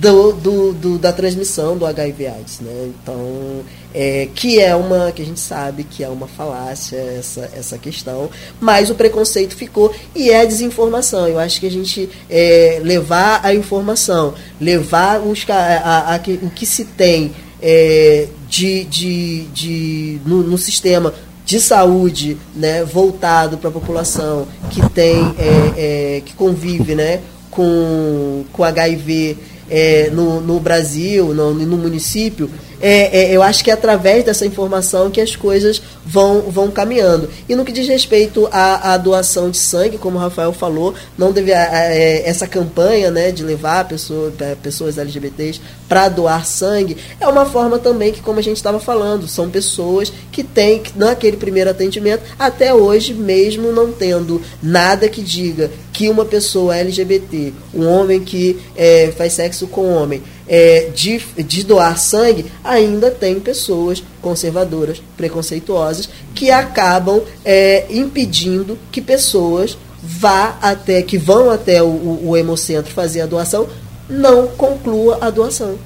[0.00, 2.88] do, do, do, da transmissão do HIV AIDS, né?
[2.88, 3.60] Então,
[3.94, 8.30] é, que é uma, que a gente sabe que é uma falácia essa, essa questão,
[8.60, 11.28] mas o preconceito ficou e é a desinformação.
[11.28, 16.50] Eu acho que a gente é, levar a informação, levar os, a, a, a, o
[16.50, 21.12] que se tem é, de, de, de, no, no sistema
[21.44, 27.20] de saúde né, voltado para a população que tem é, é, que convive né,
[27.50, 32.50] com, com HIV é, no, no Brasil, no, no município,
[32.82, 37.30] é, é, eu acho que é através dessa informação que as coisas vão, vão caminhando.
[37.48, 41.30] E no que diz respeito à, à doação de sangue, como o Rafael falou, não
[41.30, 47.46] deve, é, essa campanha né, de levar pessoa, pessoas LGBTs para doar sangue é uma
[47.46, 52.22] forma também que, como a gente estava falando, são pessoas que têm, naquele primeiro atendimento,
[52.38, 58.58] até hoje, mesmo não tendo nada que diga que uma pessoa LGBT, um homem que
[58.74, 60.22] é, faz sexo com homem,
[60.54, 69.00] é, de, de doar sangue, ainda tem pessoas conservadoras, preconceituosas, que acabam é, impedindo que
[69.00, 73.66] pessoas vá até, que vão até o, o, hemocentro fazer a doação,
[74.10, 75.78] não conclua a doação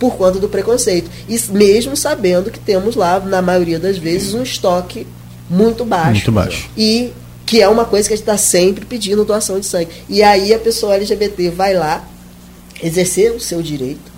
[0.00, 1.08] por conta do preconceito.
[1.28, 5.06] E mesmo sabendo que temos lá, na maioria das vezes, um estoque
[5.48, 6.10] muito baixo.
[6.10, 6.68] Muito baixo.
[6.76, 7.12] E
[7.46, 9.90] que é uma coisa que a gente está sempre pedindo doação de sangue.
[10.08, 12.04] E aí a pessoa LGBT vai lá,
[12.84, 14.12] exercer o seu direito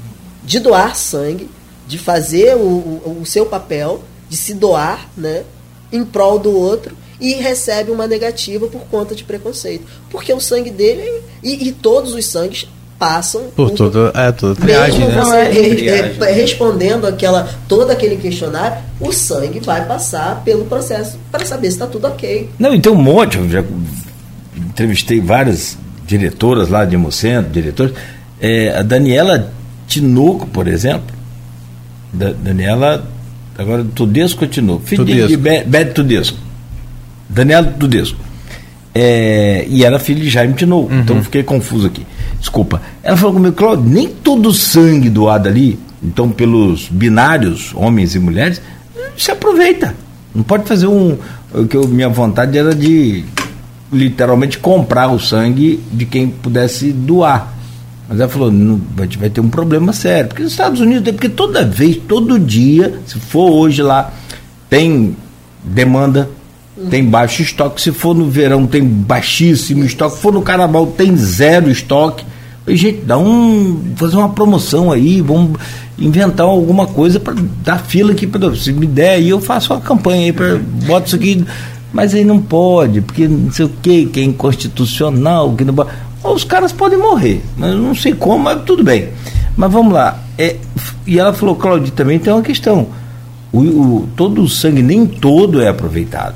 [0.45, 1.49] de doar sangue,
[1.87, 5.45] de fazer o, o, o seu papel, de se doar, né,
[5.93, 9.87] em prol do outro e recebe uma negativa por conta de preconceito.
[10.11, 12.69] Porque o sangue dele e, e todos os sangues
[12.99, 15.15] passam por, por toda é toda triagem, né?
[15.15, 21.45] Você, é, é, respondendo aquela todo aquele questionário, o sangue vai passar pelo processo para
[21.45, 22.49] saber se está tudo ok.
[22.59, 23.65] Não, então um monte, eu já
[24.57, 25.77] entrevistei várias
[26.07, 27.95] diretoras lá de Hemocentro, diretores
[28.41, 29.53] é, a Daniela
[29.87, 31.15] Tinoco, por exemplo,
[32.13, 33.09] da, Daniela,
[33.57, 34.87] agora Tudesco ou Tinoco?
[34.87, 35.29] Filho Tudesco.
[35.29, 36.39] de Beto Tudesco.
[37.29, 38.19] Daniela Tudesco.
[38.95, 41.01] É, e era filho de Jaime Tinoco, uhum.
[41.01, 42.07] então fiquei confuso aqui.
[42.41, 42.81] Desculpa.
[43.03, 48.19] Ela falou comigo, Claudio, nem todo o sangue doado ali, então pelos binários, homens e
[48.19, 48.61] mulheres,
[49.17, 49.95] se aproveita.
[50.35, 51.17] Não pode fazer um.
[51.69, 53.25] Que eu, minha vontade era de
[53.93, 57.56] literalmente comprar o sangue de quem pudesse doar.
[58.09, 60.29] Mas ela falou, não, gente vai ter um problema sério.
[60.29, 64.13] Porque nos Estados Unidos, porque toda vez, todo dia, se for hoje lá,
[64.71, 65.17] tem
[65.65, 66.31] demanda,
[66.89, 67.83] tem baixo estoque.
[67.83, 70.17] Se for no verão, tem baixíssimo estoque.
[70.17, 72.25] Se for no carnaval, tem zero estoque.
[72.69, 73.95] Gente, dá um.
[73.97, 75.59] fazer uma promoção aí, vamos
[75.99, 77.35] inventar alguma coisa para
[77.65, 78.27] dar fila aqui.
[78.27, 81.45] Pra, se me der aí, eu faço uma campanha aí, pra, boto isso aqui.
[81.93, 85.91] Mas aí não pode, porque não sei o que, que é inconstitucional, que não pode
[86.33, 87.43] os caras podem morrer.
[87.57, 89.09] Mas não sei como, mas tudo bem.
[89.57, 90.23] Mas vamos lá.
[90.39, 90.57] É,
[91.07, 92.89] e ela falou, Claudio, também tem uma questão.
[93.53, 96.35] o, o, todo o sangue, nem todo é aproveitado.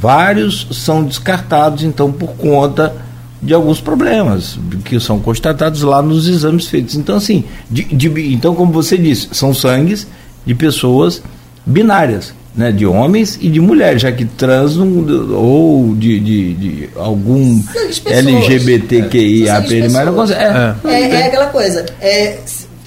[0.00, 2.94] Vários são descartados, então, por conta
[3.42, 6.94] de alguns problemas que são constatados lá nos exames feitos.
[6.94, 10.06] Então, assim, de, de, então, como você disse, são sangues
[10.46, 11.22] de pessoas
[11.66, 17.62] binárias, né, de homens e de mulheres, já que trans ou de, de, de algum
[18.04, 20.40] LGBTQIA, é, mais não consegue.
[20.40, 21.84] É, é, é, aquela coisa.
[22.00, 22.38] É,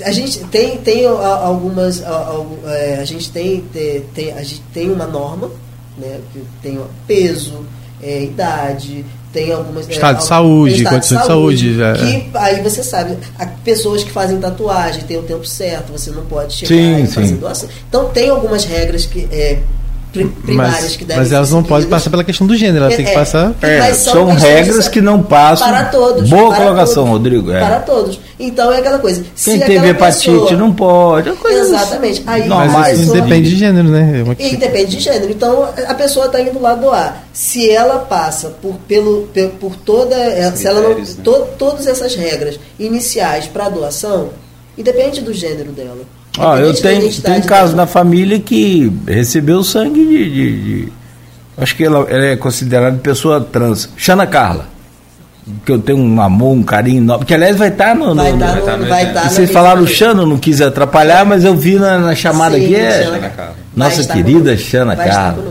[0.03, 2.03] a gente tem, tem algumas.
[2.03, 2.45] A,
[2.99, 3.63] a gente tem,
[4.13, 5.49] tem, a gente tem uma norma,
[5.97, 7.65] né, que tem peso,
[8.01, 9.03] é, idade,
[9.35, 9.89] tem algumas.
[9.89, 11.77] É, estado é, de saúde, condições de saúde.
[11.77, 11.93] saúde é.
[11.93, 13.17] que aí você sabe,
[13.65, 17.13] pessoas que fazem tatuagem tem o tempo certo, você não pode chegar sim, e sim.
[17.13, 17.69] fazer doação.
[17.89, 19.27] Então tem algumas regras que.
[19.29, 19.59] É,
[20.23, 22.97] primárias mas, que devem Mas elas não podem passar pela questão do gênero, elas é,
[22.97, 23.53] têm que é, passar.
[23.61, 25.67] É, são, são regras que não passam.
[25.67, 26.29] Para todos.
[26.29, 27.51] Boa para colocação, todos, Rodrigo.
[27.51, 27.59] É.
[27.59, 28.19] Para todos.
[28.39, 29.23] Então é aquela coisa.
[29.43, 31.31] Quem teve hepatite pessoa, não pode.
[31.49, 32.23] exatamente.
[32.27, 34.23] Aí, mas isso depende de gênero, né?
[34.39, 35.31] É e depende de gênero.
[35.31, 37.23] Então a pessoa está indo lá doar.
[37.31, 39.29] Se ela passa por, pelo,
[39.59, 40.15] por toda.
[40.55, 41.05] se ela não, né?
[41.23, 44.29] to, todas essas regras iniciais para doação,
[44.77, 46.14] independe do gênero dela.
[46.39, 50.29] Ah, eu tenho, tenho um caso na família que recebeu sangue de.
[50.29, 50.91] de, de
[51.57, 53.89] acho que ela, ela, é considerada pessoa trans.
[53.97, 54.67] Xana Carla.
[55.63, 57.05] Que eu tenho um amor, um carinho.
[57.19, 58.15] Porque aliás vai estar tá no.
[58.15, 58.85] Vai estar tá no.
[58.87, 62.15] Vai tá no, vocês falaram o Xana, não quis atrapalhar, mas eu vi na, na
[62.15, 62.75] chamada Sim, aqui.
[62.75, 63.31] É,
[63.75, 65.43] nossa querida Xana Carla.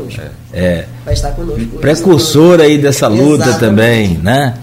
[0.53, 0.85] É.
[1.05, 1.79] Vai estar conosco.
[1.81, 3.61] Precursora aí dessa luta Exatamente.
[3.61, 4.55] também, né?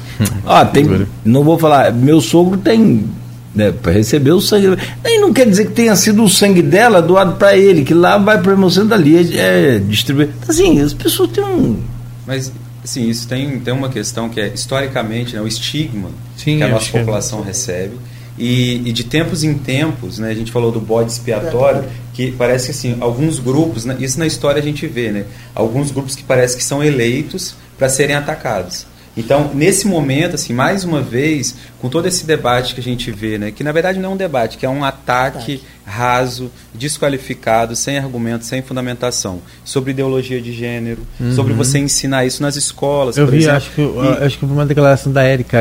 [0.45, 1.07] Ó, tem.
[1.23, 1.93] Não vou falar.
[1.93, 3.05] Meu sogro tem
[3.53, 4.77] né, para receber o sangue.
[5.03, 8.17] Nem não quer dizer que tenha sido o sangue dela doado para ele, que lá
[8.17, 10.33] vai para o hemocentro dali, é, é distribuído.
[10.47, 11.79] Assim, as pessoas têm um.
[12.25, 12.51] Mas,
[12.83, 16.67] sim, isso tem, tem uma questão que é, historicamente, né, o estigma sim, que a
[16.67, 17.95] nossa é população recebe.
[18.37, 21.83] E, e, de tempos em tempos, né, a gente falou do bode expiatório,
[22.13, 25.91] que parece que assim, alguns grupos, né, isso na história a gente vê, né, alguns
[25.91, 28.85] grupos que parece que são eleitos para serem atacados.
[29.15, 33.37] Então, nesse momento, assim, mais uma vez, com todo esse debate que a gente vê,
[33.37, 35.61] né, que na verdade não é um debate, que é um ataque
[35.91, 41.35] raso, desqualificado, sem argumento, sem fundamentação, sobre ideologia de gênero, uhum.
[41.35, 43.17] sobre você ensinar isso nas escolas.
[43.17, 43.57] Eu vi, exemplo.
[43.57, 45.59] acho que, e, acho que uma declaração da Érica,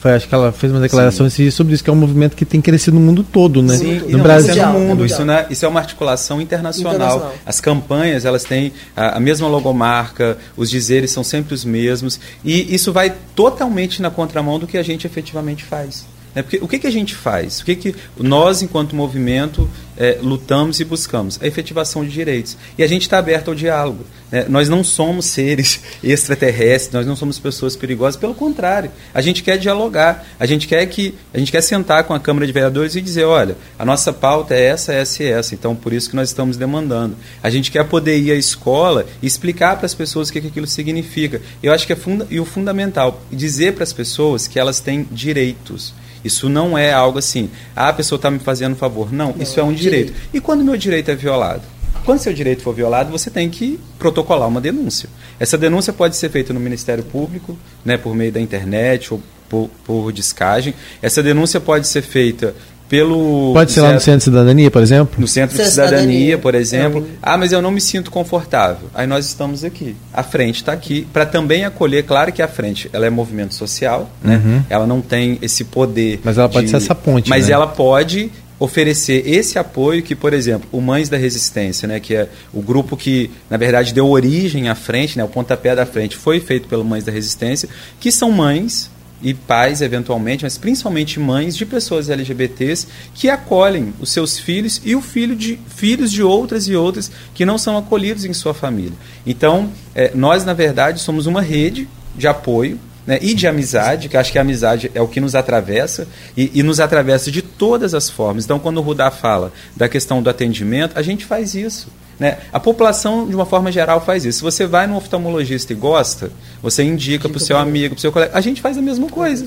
[0.00, 2.60] foi, acho que ela fez uma declaração sobre isso, que é um movimento que tem
[2.60, 3.76] crescido no mundo todo, né?
[3.76, 4.52] Sim, no não, Brasil.
[4.52, 6.94] Isso é no mundo, isso, né, isso é uma articulação internacional.
[6.94, 7.34] internacional.
[7.44, 12.74] As campanhas, elas têm a, a mesma logomarca, os dizeres são sempre os mesmos, e
[12.74, 16.10] isso vai totalmente na contramão do que a gente efetivamente faz.
[16.34, 16.42] Né?
[16.42, 17.60] Porque o que, que a gente faz?
[17.60, 19.68] O que, que nós, enquanto movimento,
[20.02, 21.38] é, lutamos e buscamos?
[21.40, 22.56] A efetivação de direitos.
[22.76, 24.04] E a gente está aberto ao diálogo.
[24.32, 24.46] Né?
[24.48, 28.90] Nós não somos seres extraterrestres, nós não somos pessoas perigosas, pelo contrário.
[29.14, 32.44] A gente quer dialogar, a gente quer que a gente quer sentar com a Câmara
[32.44, 35.92] de Vereadores e dizer, olha, a nossa pauta é essa, essa e essa, então por
[35.92, 37.16] isso que nós estamos demandando.
[37.40, 40.48] A gente quer poder ir à escola e explicar para as pessoas o que, que
[40.48, 41.40] aquilo significa.
[41.62, 45.06] Eu acho que é funda e o fundamental dizer para as pessoas que elas têm
[45.12, 45.94] direitos.
[46.24, 49.12] Isso não é algo assim, ah, a pessoa está me fazendo um favor.
[49.12, 49.91] Não, não, isso é um direito.
[50.00, 50.14] Direito.
[50.32, 51.62] E quando meu direito é violado?
[52.04, 55.08] Quando seu direito for violado, você tem que protocolar uma denúncia.
[55.38, 59.70] Essa denúncia pode ser feita no Ministério Público, né, por meio da internet ou por,
[59.84, 60.74] por descagem.
[61.00, 62.54] Essa denúncia pode ser feita
[62.92, 63.54] pelo.
[63.54, 65.14] Pode ser lá no Centro de Cidadania, por exemplo?
[65.18, 67.06] No Centro de Cidadania, Cidadania, por exemplo.
[67.10, 68.88] É Ah, mas eu não me sinto confortável.
[68.94, 69.96] Aí nós estamos aqui.
[70.12, 72.04] A frente está aqui para também acolher.
[72.04, 74.42] Claro que a frente ela é movimento social, né?
[74.44, 74.62] Uhum.
[74.68, 76.20] Ela não tem esse poder.
[76.22, 76.70] Mas ela pode de...
[76.70, 77.30] ser essa ponte.
[77.30, 77.54] Mas né?
[77.54, 78.30] ela pode
[78.62, 82.96] oferecer esse apoio que, por exemplo, o Mães da Resistência, né, que é o grupo
[82.96, 86.84] que, na verdade, deu origem à frente, né, o pontapé da frente foi feito pelo
[86.84, 87.68] Mães da Resistência,
[87.98, 88.88] que são mães
[89.20, 94.94] e pais, eventualmente, mas principalmente mães de pessoas LGBTs que acolhem os seus filhos e
[94.94, 98.94] o filho de filhos de outras e outras que não são acolhidos em sua família.
[99.26, 104.16] Então, é, nós, na verdade, somos uma rede de apoio né, e de amizade, que
[104.16, 106.06] acho que a amizade é o que nos atravessa
[106.36, 108.44] e, e, nos atravessa de todas as formas.
[108.44, 111.88] Então, quando o Rudá fala da questão do atendimento, a gente faz isso.
[112.18, 112.38] Né?
[112.52, 114.38] A população, de uma forma geral, faz isso.
[114.38, 116.30] Se você vai no oftalmologista e gosta,
[116.62, 118.32] você indica para o seu amigo, para o seu colega.
[118.36, 119.46] A gente faz a mesma coisa.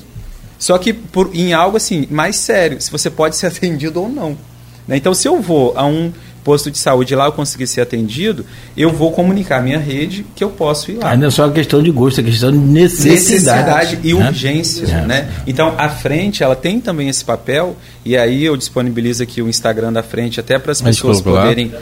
[0.60, 4.38] Só que por, em algo assim, mais sério, se você pode ser atendido ou não.
[4.88, 4.98] Né?
[4.98, 6.12] Então, se eu vou a um
[6.46, 8.46] posto de saúde lá eu conseguir ser atendido,
[8.78, 11.10] eu vou comunicar a minha rede que eu posso ir lá.
[11.10, 13.16] Ainda é só questão de gosto, é questão de necessidade.
[13.16, 14.28] necessidade e né?
[14.30, 14.86] urgência.
[14.86, 15.02] É.
[15.08, 15.30] Né?
[15.48, 17.76] Então, a frente, ela tem também esse papel,
[18.06, 21.74] e aí eu disponibilizo aqui o Instagram da frente até para as pessoas poderem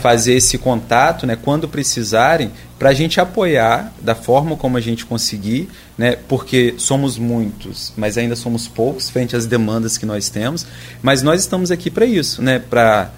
[0.00, 2.52] fazer esse contato, né, quando precisarem,
[2.84, 8.18] para a gente apoiar da forma como a gente conseguir, né, porque somos muitos, mas
[8.18, 10.66] ainda somos poucos frente às demandas que nós temos,
[11.00, 13.10] mas nós estamos aqui para isso, né, para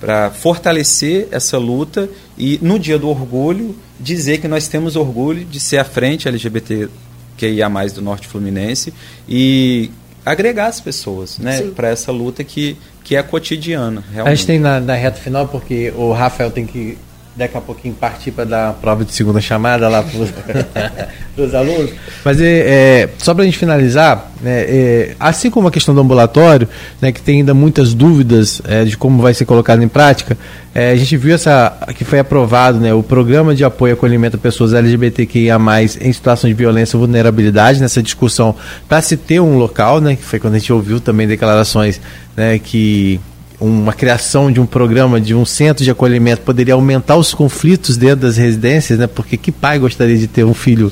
[0.00, 5.60] para fortalecer essa luta e no dia do orgulho dizer que nós temos orgulho de
[5.60, 6.88] ser a frente LGBT
[7.36, 8.94] que ia mais do Norte Fluminense
[9.28, 9.90] e
[10.24, 12.74] agregar as pessoas, né, para essa luta que
[13.04, 14.02] que é cotidiana.
[14.10, 14.32] Realmente.
[14.32, 16.96] A gente tem na, na reta final porque o Rafael tem que
[17.40, 21.90] daqui a pouquinho partir para dar a prova de segunda chamada lá para os alunos.
[22.22, 26.00] Mas é, é só para a gente finalizar, né, é, assim como a questão do
[26.02, 26.68] ambulatório,
[27.00, 30.36] né, que tem ainda muitas dúvidas é, de como vai ser colocado em prática,
[30.74, 34.36] é, a gente viu essa que foi aprovado né, o programa de apoio e acolhimento
[34.36, 35.58] a pessoas LGBTQIA+,
[36.00, 38.54] em situação de violência e vulnerabilidade, nessa discussão
[38.86, 42.00] para se ter um local, né, que foi quando a gente ouviu também declarações
[42.36, 43.18] né, que
[43.60, 48.20] uma criação de um programa, de um centro de acolhimento, poderia aumentar os conflitos dentro
[48.26, 49.06] das residências, né?
[49.06, 50.90] Porque que pai gostaria de ter um filho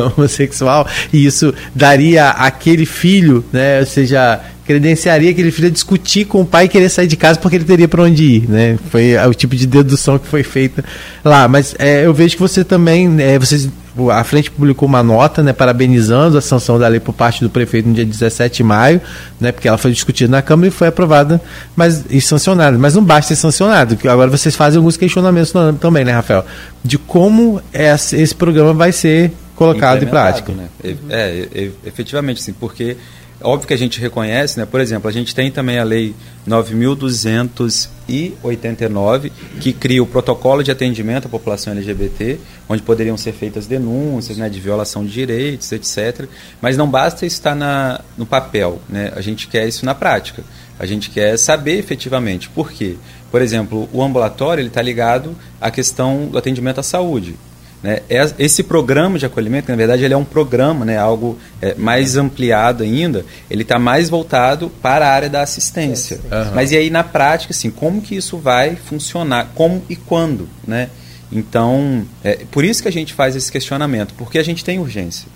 [0.16, 3.80] homossexual e isso daria aquele filho, né?
[3.80, 7.38] Ou seja, credenciaria aquele filho a discutir com o pai e querer sair de casa
[7.38, 8.78] porque ele teria para onde ir, né?
[8.90, 10.84] Foi o tipo de dedução que foi feita
[11.24, 11.46] lá.
[11.46, 13.68] Mas é, eu vejo que você também, é, vocês
[14.10, 17.88] a frente publicou uma nota, né, parabenizando a sanção da lei por parte do prefeito
[17.88, 19.00] no dia 17 de maio,
[19.40, 21.40] né, porque ela foi discutida na Câmara e foi aprovada
[21.74, 22.76] mas, e sancionada.
[22.76, 26.44] Mas não basta ser sancionado, que agora vocês fazem alguns questionamentos também, né, Rafael?
[26.84, 30.52] De como esse, esse programa vai ser colocado em prática.
[30.52, 30.68] Né?
[30.84, 32.96] É, é, efetivamente, sim, porque
[33.42, 34.64] Óbvio que a gente reconhece, né?
[34.64, 36.14] por exemplo, a gente tem também a Lei
[36.48, 39.30] 9.289,
[39.60, 44.48] que cria o protocolo de atendimento à população LGBT, onde poderiam ser feitas denúncias né,
[44.48, 46.24] de violação de direitos, etc.
[46.62, 49.12] Mas não basta estar na, no papel, né?
[49.14, 50.42] a gente quer isso na prática.
[50.78, 52.48] A gente quer saber efetivamente.
[52.48, 52.96] Por quê?
[53.30, 57.36] Por exemplo, o ambulatório está ligado à questão do atendimento à saúde.
[57.82, 58.00] Né?
[58.08, 62.16] É, esse programa de acolhimento, na verdade, ele é um programa, né, algo é, mais
[62.16, 66.18] ampliado ainda, ele está mais voltado para a área da assistência.
[66.24, 66.54] Uhum.
[66.54, 69.50] Mas e aí, na prática, assim, como que isso vai funcionar?
[69.54, 70.48] Como e quando?
[70.66, 70.88] Né?
[71.30, 75.28] Então, é por isso que a gente faz esse questionamento, porque a gente tem urgência.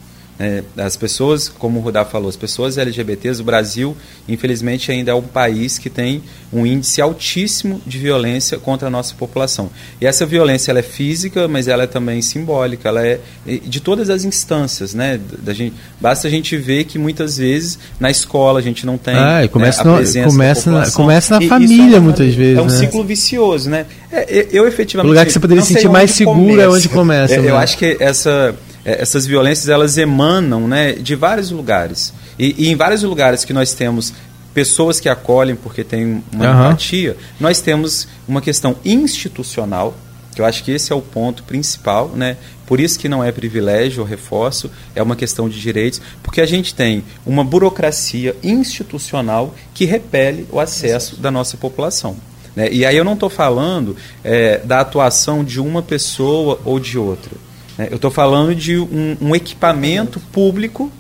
[0.43, 3.95] É, as pessoas, como o Rudá falou, as pessoas LGBTs, o Brasil,
[4.27, 9.15] infelizmente, ainda é um país que tem um índice altíssimo de violência contra a nossa
[9.15, 9.69] população.
[10.01, 14.09] E essa violência ela é física, mas ela é também simbólica, ela é de todas
[14.09, 14.95] as instâncias.
[14.95, 15.21] Né?
[15.43, 19.15] Da gente, basta a gente ver que muitas vezes na escola a gente não tem
[19.15, 22.57] ah, começa né, a presença no, começa na, começa na família, é muitas vezes.
[22.57, 22.79] É um né?
[22.79, 23.69] ciclo vicioso.
[23.69, 23.85] Né?
[24.11, 25.07] É, eu efetivamente.
[25.07, 26.63] O lugar que você poderia se sentir mais seguro começa.
[26.63, 27.35] é onde começa.
[27.35, 27.51] É, né?
[27.51, 32.13] Eu acho que essa é, essas violências elas emanam né, de vários lugares.
[32.39, 34.13] E, e, em vários lugares que nós temos
[34.55, 36.67] pessoas que acolhem porque tem uma uhum.
[36.69, 39.97] empatia, nós temos uma questão institucional,
[40.35, 42.37] que eu acho que esse é o ponto principal, né?
[42.67, 46.47] Por isso que não é privilégio ou reforço, é uma questão de direitos, porque a
[46.47, 52.17] gente tem uma burocracia institucional que repele o acesso da nossa população.
[52.55, 52.69] Né?
[52.71, 57.33] E aí eu não estou falando é, da atuação de uma pessoa ou de outra.
[57.81, 57.89] Né?
[57.91, 60.93] Eu estou falando de um, um equipamento público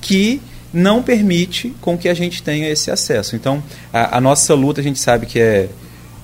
[0.00, 0.40] que
[0.72, 3.34] não permite com que a gente tenha esse acesso.
[3.34, 3.60] Então,
[3.92, 5.68] a, a nossa luta a gente sabe que é,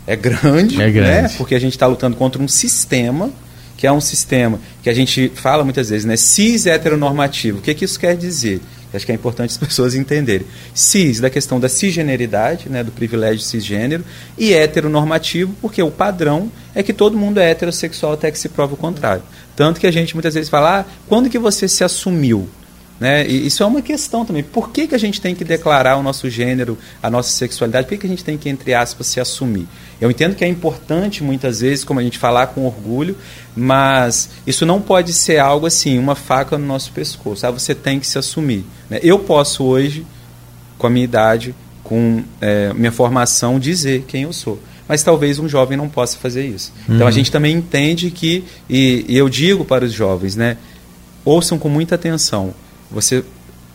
[0.06, 1.22] é grande, é grande.
[1.22, 1.34] Né?
[1.36, 3.32] porque a gente está lutando contra um sistema
[3.76, 6.16] que é um sistema que a gente fala muitas vezes, né?
[6.16, 7.58] cis heteronormativo.
[7.58, 8.60] O que, que isso quer dizer?
[8.94, 10.46] Acho que é importante as pessoas entenderem.
[10.72, 14.04] Cis, da questão da cisgeneridade, né, do privilégio cisgênero,
[14.38, 18.74] e heteronormativo, porque o padrão é que todo mundo é heterossexual até que se prova
[18.74, 19.24] o contrário.
[19.56, 22.48] Tanto que a gente muitas vezes fala, ah, quando que você se assumiu?
[22.98, 23.26] Né?
[23.26, 24.42] E isso é uma questão também.
[24.42, 27.86] Por que, que a gente tem que declarar o nosso gênero, a nossa sexualidade?
[27.86, 29.66] Por que, que a gente tem que, entre aspas, se assumir?
[30.00, 33.16] Eu entendo que é importante, muitas vezes, como a gente falar com orgulho,
[33.56, 37.46] mas isso não pode ser algo assim, uma faca no nosso pescoço.
[37.46, 38.64] Ah, você tem que se assumir.
[38.88, 39.00] Né?
[39.02, 40.06] Eu posso hoje,
[40.78, 44.58] com a minha idade, com é, minha formação, dizer quem eu sou
[44.88, 46.72] mas talvez um jovem não possa fazer isso.
[46.88, 46.96] Uhum.
[46.96, 47.12] Então a uhum.
[47.14, 50.56] gente também entende que, e, e eu digo para os jovens, né,
[51.24, 52.54] ouçam com muita atenção,
[52.90, 53.24] você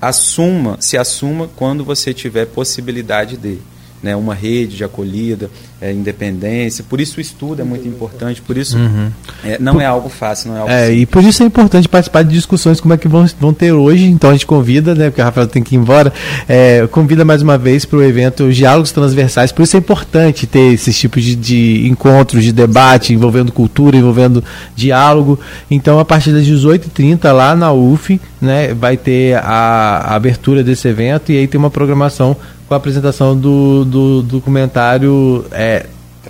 [0.01, 3.57] assuma, se assuma quando você tiver possibilidade de
[4.01, 5.49] né, uma rede de acolhida,
[5.81, 6.83] é, independência.
[6.87, 9.11] Por isso o estudo é muito importante, por isso uhum.
[9.43, 12.23] é, não é algo fácil, não é algo É, e por isso é importante participar
[12.23, 14.05] de discussões como é que vão, vão ter hoje.
[14.05, 16.13] Então a gente convida, né, porque a Rafael tem que ir embora,
[16.47, 19.51] é, convida mais uma vez para o evento os Diálogos Transversais.
[19.51, 24.43] Por isso é importante ter esses tipos de, de encontros, de debate, envolvendo cultura, envolvendo
[24.75, 25.39] diálogo.
[25.69, 30.87] Então a partir das 18h30 lá na UF, né, vai ter a, a abertura desse
[30.87, 32.35] evento e aí tem uma programação
[32.69, 35.87] com a apresentação do, do documentário é,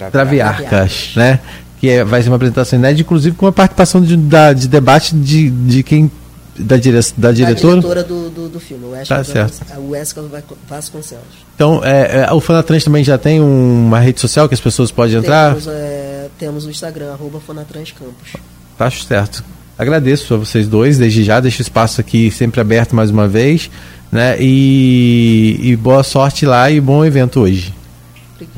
[0.10, 1.42] Traviarcas, né?
[1.80, 5.14] Que é, vai ser uma apresentação inédita, inclusive com a participação de, da, de debate
[5.16, 6.10] de, de quem
[6.58, 7.82] da, dire, da diretora?
[7.82, 9.62] Da diretora do, do, do filme, o Wesker, tá certo.
[9.78, 10.24] o Wesker
[10.68, 11.26] Vasconcelos.
[11.56, 15.18] Então, é, é, o Fonatrans também já tem uma rede social que as pessoas podem
[15.18, 15.50] entrar?
[15.50, 18.34] Temos, é, temos o Instagram, arroba Fonatrans Campos.
[18.78, 19.44] Tá certo.
[19.78, 23.70] Agradeço a vocês dois, desde já, deixo o espaço aqui sempre aberto mais uma vez,
[24.12, 24.38] né?
[24.40, 27.74] E, e boa sorte lá e bom evento hoje.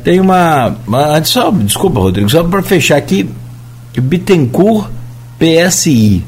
[0.04, 3.30] Tem uma, uma só, desculpa, Rodrigo, só para fechar aqui,
[4.00, 4.90] Bittencourt
[5.40, 6.24] PSI.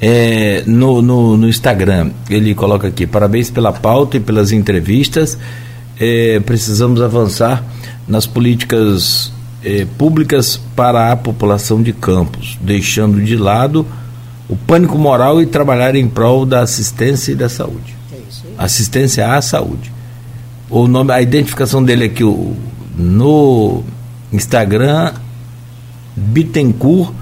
[0.00, 5.36] É, no, no, no, Instagram, ele coloca aqui: parabéns pela pauta e pelas entrevistas.
[5.98, 7.64] É, precisamos avançar
[8.06, 9.32] nas políticas
[9.64, 13.84] é, públicas para a população de Campos, deixando de lado
[14.48, 17.96] o pânico moral e trabalhar em prol da assistência e da saúde.
[18.12, 18.18] É
[18.56, 19.92] assistência à saúde.
[20.70, 22.56] O nome, a identificação dele aqui o,
[22.96, 23.82] no
[24.32, 25.12] Instagram
[26.16, 27.12] Bittencourt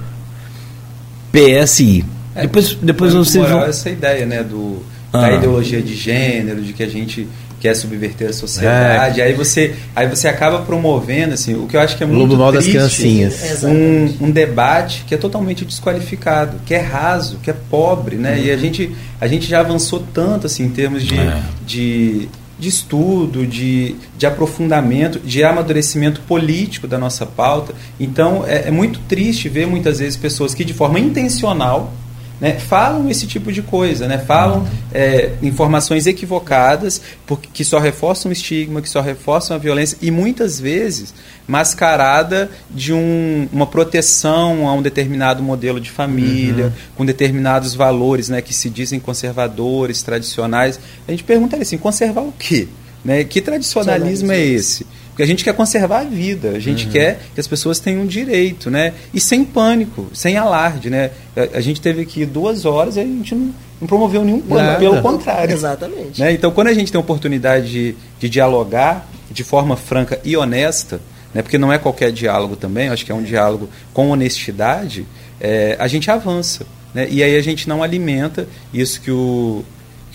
[1.32, 2.04] PSI.
[2.34, 4.82] É, depois depois vocês vão essa ideia, né, do
[5.12, 5.20] ah.
[5.20, 7.28] da ideologia de gênero, de que a gente
[7.60, 9.20] quer subverter a sociedade.
[9.20, 9.24] É.
[9.24, 12.52] Aí você aí você acaba promovendo assim, o que eu acho que é muito Lobo
[12.52, 13.64] triste, das criancinhas.
[13.64, 18.36] Um, um debate que é totalmente desqualificado, que é raso, que é pobre, né?
[18.36, 18.44] Uhum.
[18.44, 21.42] E a gente a gente já avançou tanto assim em termos de, é.
[21.66, 22.28] de
[22.58, 27.74] de estudo, de, de aprofundamento, de amadurecimento político da nossa pauta.
[28.00, 31.92] Então, é, é muito triste ver muitas vezes pessoas que, de forma intencional,
[32.40, 38.30] né, falam esse tipo de coisa, né, falam é, informações equivocadas porque, que só reforçam
[38.30, 41.14] o estigma, que só reforçam a violência e muitas vezes
[41.46, 46.72] mascarada de um, uma proteção a um determinado modelo de família, uhum.
[46.96, 50.78] com determinados valores né, que se dizem conservadores, tradicionais.
[51.06, 52.68] A gente pergunta assim, conservar o quê?
[53.04, 53.22] Né?
[53.22, 54.84] Que tradicionalismo é esse?
[55.16, 56.92] Porque a gente quer conservar a vida, a gente uhum.
[56.92, 58.92] quer que as pessoas tenham um direito, né?
[59.14, 61.10] E sem pânico, sem alarde, né?
[61.34, 64.78] A, a gente teve aqui duas horas e a gente não, não promoveu nenhum pânico,
[64.78, 65.54] pelo contrário.
[65.54, 66.20] Exatamente.
[66.20, 66.32] Né?
[66.32, 71.00] Então, quando a gente tem a oportunidade de, de dialogar de forma franca e honesta,
[71.32, 71.40] né?
[71.40, 75.06] porque não é qualquer diálogo também, acho que é um diálogo com honestidade,
[75.40, 76.66] é, a gente avança.
[76.92, 77.08] Né?
[77.10, 79.64] E aí a gente não alimenta isso que o,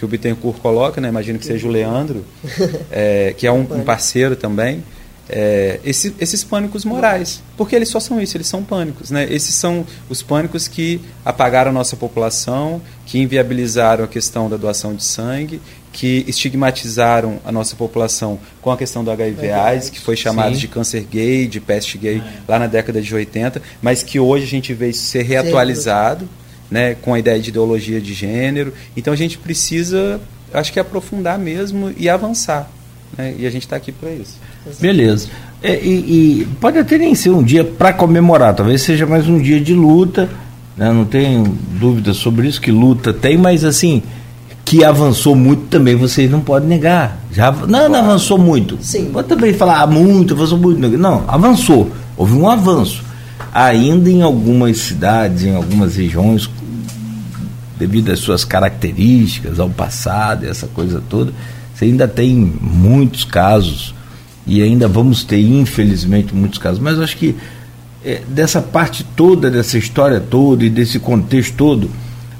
[0.01, 1.09] que o Bittencourt coloca, né?
[1.09, 2.25] imagino que seja o Leandro,
[2.89, 4.83] é, que é um, um parceiro também,
[5.29, 7.43] é, esse, esses pânicos morais.
[7.55, 9.11] Porque eles só são isso, eles são pânicos.
[9.11, 9.27] Né?
[9.29, 14.95] Esses são os pânicos que apagaram a nossa população, que inviabilizaram a questão da doação
[14.95, 15.61] de sangue,
[15.93, 20.61] que estigmatizaram a nossa população com a questão do HIV/AIDS, que foi chamado Sim.
[20.61, 24.49] de câncer gay, de peste gay, lá na década de 80, mas que hoje a
[24.49, 26.27] gente vê isso ser reatualizado
[26.71, 28.73] né, com a ideia de ideologia de gênero.
[28.95, 30.21] Então a gente precisa,
[30.53, 32.71] acho que aprofundar mesmo e avançar.
[33.17, 34.39] Né, e a gente está aqui para isso.
[34.79, 35.27] Beleza.
[35.61, 39.39] É, e, e, pode até nem ser um dia para comemorar, talvez seja mais um
[39.39, 40.29] dia de luta.
[40.77, 41.43] Né, não tenho
[41.73, 44.01] dúvidas sobre isso, que luta tem, mas assim,
[44.63, 47.19] que avançou muito também vocês não podem negar.
[47.31, 48.77] Já, não, não avançou muito.
[48.81, 49.09] Sim.
[49.11, 50.79] Pode também falar ah, muito, avançou muito.
[50.97, 51.91] Não, avançou.
[52.15, 53.03] Houve um avanço.
[53.53, 56.49] Ainda em algumas cidades, em algumas regiões,
[57.77, 61.33] devido às suas características, ao passado, essa coisa toda,
[61.73, 63.93] você ainda tem muitos casos
[64.45, 66.79] e ainda vamos ter, infelizmente, muitos casos.
[66.79, 67.35] Mas acho que
[68.03, 71.89] é, dessa parte toda, dessa história toda e desse contexto todo,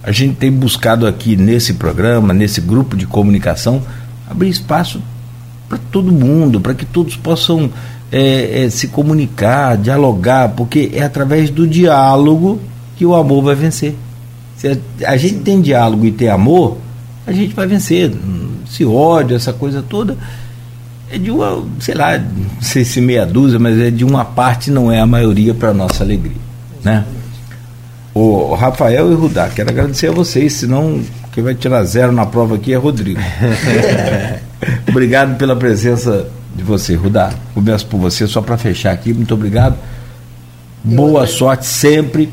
[0.04, 3.84] a gente tem buscado aqui nesse programa, nesse grupo de comunicação,
[4.30, 5.02] abrir espaço
[5.70, 7.72] para todo mundo, para que todos possam
[8.12, 12.60] é, é, se comunicar, dialogar, porque é através do diálogo
[12.98, 13.96] que o amor vai vencer.
[14.58, 16.78] Se a, a gente tem diálogo e tem amor,
[17.26, 18.12] a gente vai vencer.
[18.70, 20.18] Se ódio, essa coisa toda,
[21.10, 24.70] é de uma, sei lá, não sei se meia dúzia, mas é de uma parte,
[24.70, 26.38] não é a maioria para nossa alegria.
[26.84, 27.06] Né?
[28.14, 31.02] O Rafael e Rudá, quero agradecer a vocês, senão
[31.32, 33.20] quem vai tirar zero na prova aqui é Rodrigo.
[34.88, 37.34] obrigado pela presença de você, Rudá.
[37.54, 39.78] Começo por você, só para fechar aqui, muito obrigado.
[40.84, 42.32] Boa sorte sempre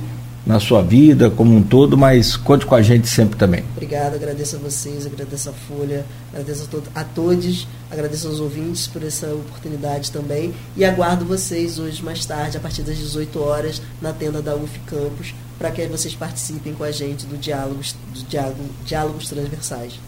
[0.48, 3.62] na sua vida como um todo, mas conte com a gente sempre também.
[3.76, 8.86] Obrigado, agradeço a vocês, agradeço a Folha, agradeço a, to a todos, agradeço aos ouvintes
[8.86, 13.82] por essa oportunidade também e aguardo vocês hoje mais tarde, a partir das 18 horas,
[14.00, 18.22] na tenda da UF Campus, para que vocês participem com a gente do diálogos, do
[18.26, 20.00] diálogo, diálogos transversais.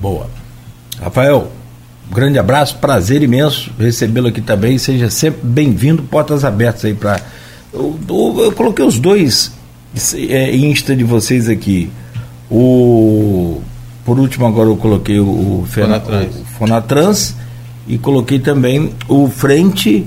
[0.00, 0.30] Boa.
[1.00, 1.50] Rafael,
[2.10, 4.76] um grande abraço, prazer imenso recebê-lo aqui também.
[4.78, 7.20] Seja sempre bem-vindo, portas abertas aí para.
[7.72, 9.52] Eu, eu, eu, coloquei os dois
[10.14, 11.88] é, Insta de vocês aqui.
[12.50, 13.62] O
[14.04, 16.34] por último agora eu coloquei o, o, Fonatrans.
[16.34, 17.34] o Fonatrans
[17.86, 20.04] e coloquei também o Frente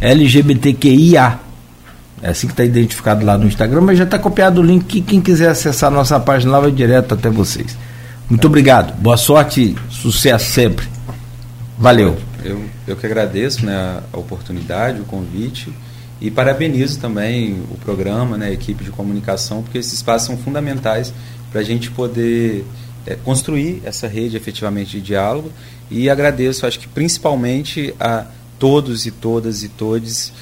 [0.00, 1.38] LGBTQIA.
[2.20, 5.00] É assim que está identificado lá no Instagram, mas já está copiado o link que
[5.00, 7.78] quem quiser acessar a nossa página lá vai direto até vocês.
[8.28, 8.92] Muito obrigado.
[9.00, 10.93] Boa sorte, sucesso sempre.
[11.78, 12.16] Valeu.
[12.44, 15.72] Eu, eu que agradeço né, a oportunidade, o convite
[16.20, 21.12] e parabenizo também o programa, né, a equipe de comunicação, porque esses espaços são fundamentais
[21.50, 22.64] para a gente poder
[23.06, 25.50] é, construir essa rede efetivamente de diálogo
[25.90, 28.26] e agradeço, acho que principalmente a
[28.58, 30.32] todos e todas e todes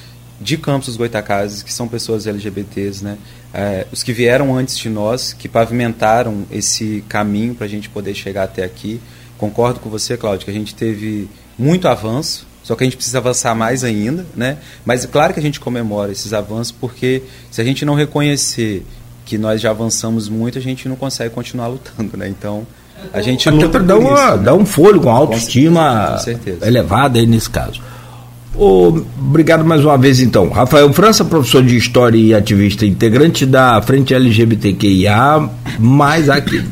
[0.41, 3.17] de Campos dos Goitacazes, que são pessoas LGBTs, né?
[3.55, 8.15] É, os que vieram antes de nós, que pavimentaram esse caminho para a gente poder
[8.15, 9.01] chegar até aqui.
[9.43, 11.29] Concordo com você, Cláudio, que a gente teve
[11.59, 14.59] muito avanço, só que a gente precisa avançar mais ainda, né?
[14.87, 18.87] Mas é claro que a gente comemora esses avanços, porque se a gente não reconhecer
[19.25, 22.29] que nós já avançamos muito, a gente não consegue continuar lutando, né?
[22.29, 22.65] Então,
[23.13, 24.45] a gente Até para dar, uma, né?
[24.45, 27.83] dar um fôlego, uma autoestima com elevada aí nesse caso.
[28.55, 30.51] Oh, obrigado mais uma vez, então.
[30.51, 35.51] Rafael França, professor de História e ativista integrante da Frente LGBTQIA,
[35.81, 36.65] mais aqui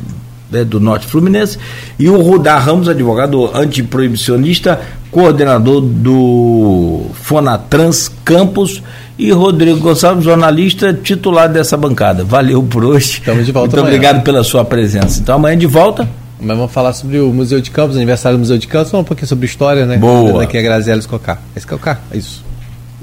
[0.50, 1.58] né, do Norte Fluminense,
[1.98, 8.82] e o Rudar Ramos, advogado antiproibicionista, coordenador do Fonatrans Campus,
[9.18, 12.24] e Rodrigo Gonçalves, jornalista titular dessa bancada.
[12.24, 13.18] Valeu por hoje.
[13.18, 13.68] Estamos de volta.
[13.68, 13.96] Muito amanhã.
[13.96, 15.20] obrigado pela sua presença.
[15.20, 16.08] Então amanhã de volta.
[16.40, 19.04] Mas vamos falar sobre o Museu de Campos, aniversário do Museu de Campos, falar um
[19.04, 19.98] pouquinho sobre história, né?
[19.98, 20.42] Boa.
[20.42, 21.38] Aqui é Graziela Escocar.
[21.54, 22.42] Escocar, é isso.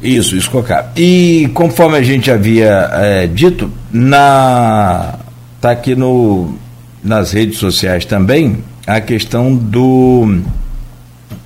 [0.02, 0.92] Isso, Escocar.
[0.98, 5.20] E conforme a gente havia é, dito, na
[5.62, 6.56] tá aqui no,
[7.04, 10.42] nas redes sociais também a questão do,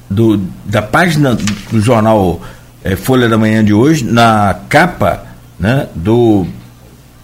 [0.10, 1.36] do da página
[1.72, 2.42] do jornal
[2.84, 5.26] é, Folha da Manhã de hoje, na capa
[5.60, 6.46] né, do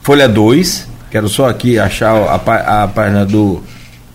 [0.02, 3.64] Folha 2, quero só aqui achar a, a página do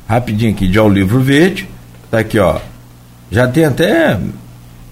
[0.08, 1.68] rapidinho aqui, de Ao Livro Verde.
[2.10, 2.58] Tá aqui, ó.
[3.30, 4.18] Já tem até.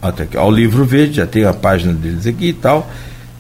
[0.01, 2.91] Até aqui, ao Livro Verde, já tem a página deles aqui e tal.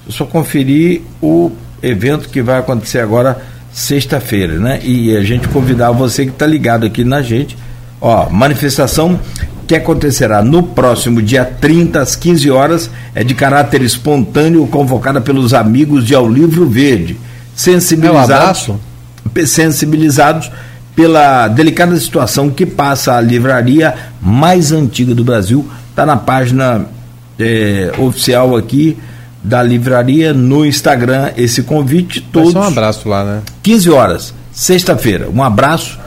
[0.08, 1.50] Só conferir o
[1.82, 3.40] evento que vai acontecer agora
[3.72, 4.80] sexta-feira, né?
[4.82, 7.56] E a gente convidar você que está ligado aqui na gente.
[8.00, 9.18] Ó, manifestação
[9.66, 15.54] que acontecerá no próximo dia 30 às 15 horas é de caráter espontâneo, convocada pelos
[15.54, 17.16] amigos de Ao Livro Verde.
[17.54, 20.50] Sensibilizados, é um sensibilizados
[20.96, 25.68] pela delicada situação que passa a livraria mais antiga do Brasil.
[25.90, 26.86] Está na página
[27.38, 28.96] é, oficial aqui
[29.42, 32.54] da livraria no Instagram esse convite todos.
[32.54, 33.42] um abraço lá, né?
[33.62, 35.28] 15 horas, sexta-feira.
[35.30, 35.98] Um abraço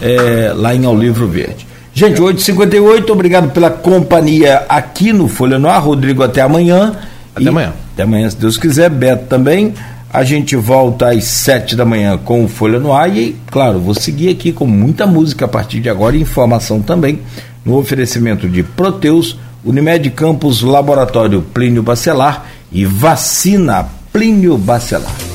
[0.00, 1.66] é, lá em Ao Livro Verde.
[1.94, 5.82] Gente, 8h58, obrigado pela companhia aqui no Folha no Ar.
[5.82, 6.96] Rodrigo, até amanhã.
[7.34, 7.72] Até e, amanhã.
[7.92, 8.88] Até amanhã, se Deus quiser.
[8.88, 9.74] Beto também.
[10.10, 13.94] A gente volta às sete da manhã com o Folha no Ar e, claro, vou
[13.94, 17.20] seguir aqui com muita música a partir de agora e informação também
[17.64, 25.31] no oferecimento de Proteus, Unimed Campos, Laboratório Plínio Bacelar e Vacina Plínio Bacelar.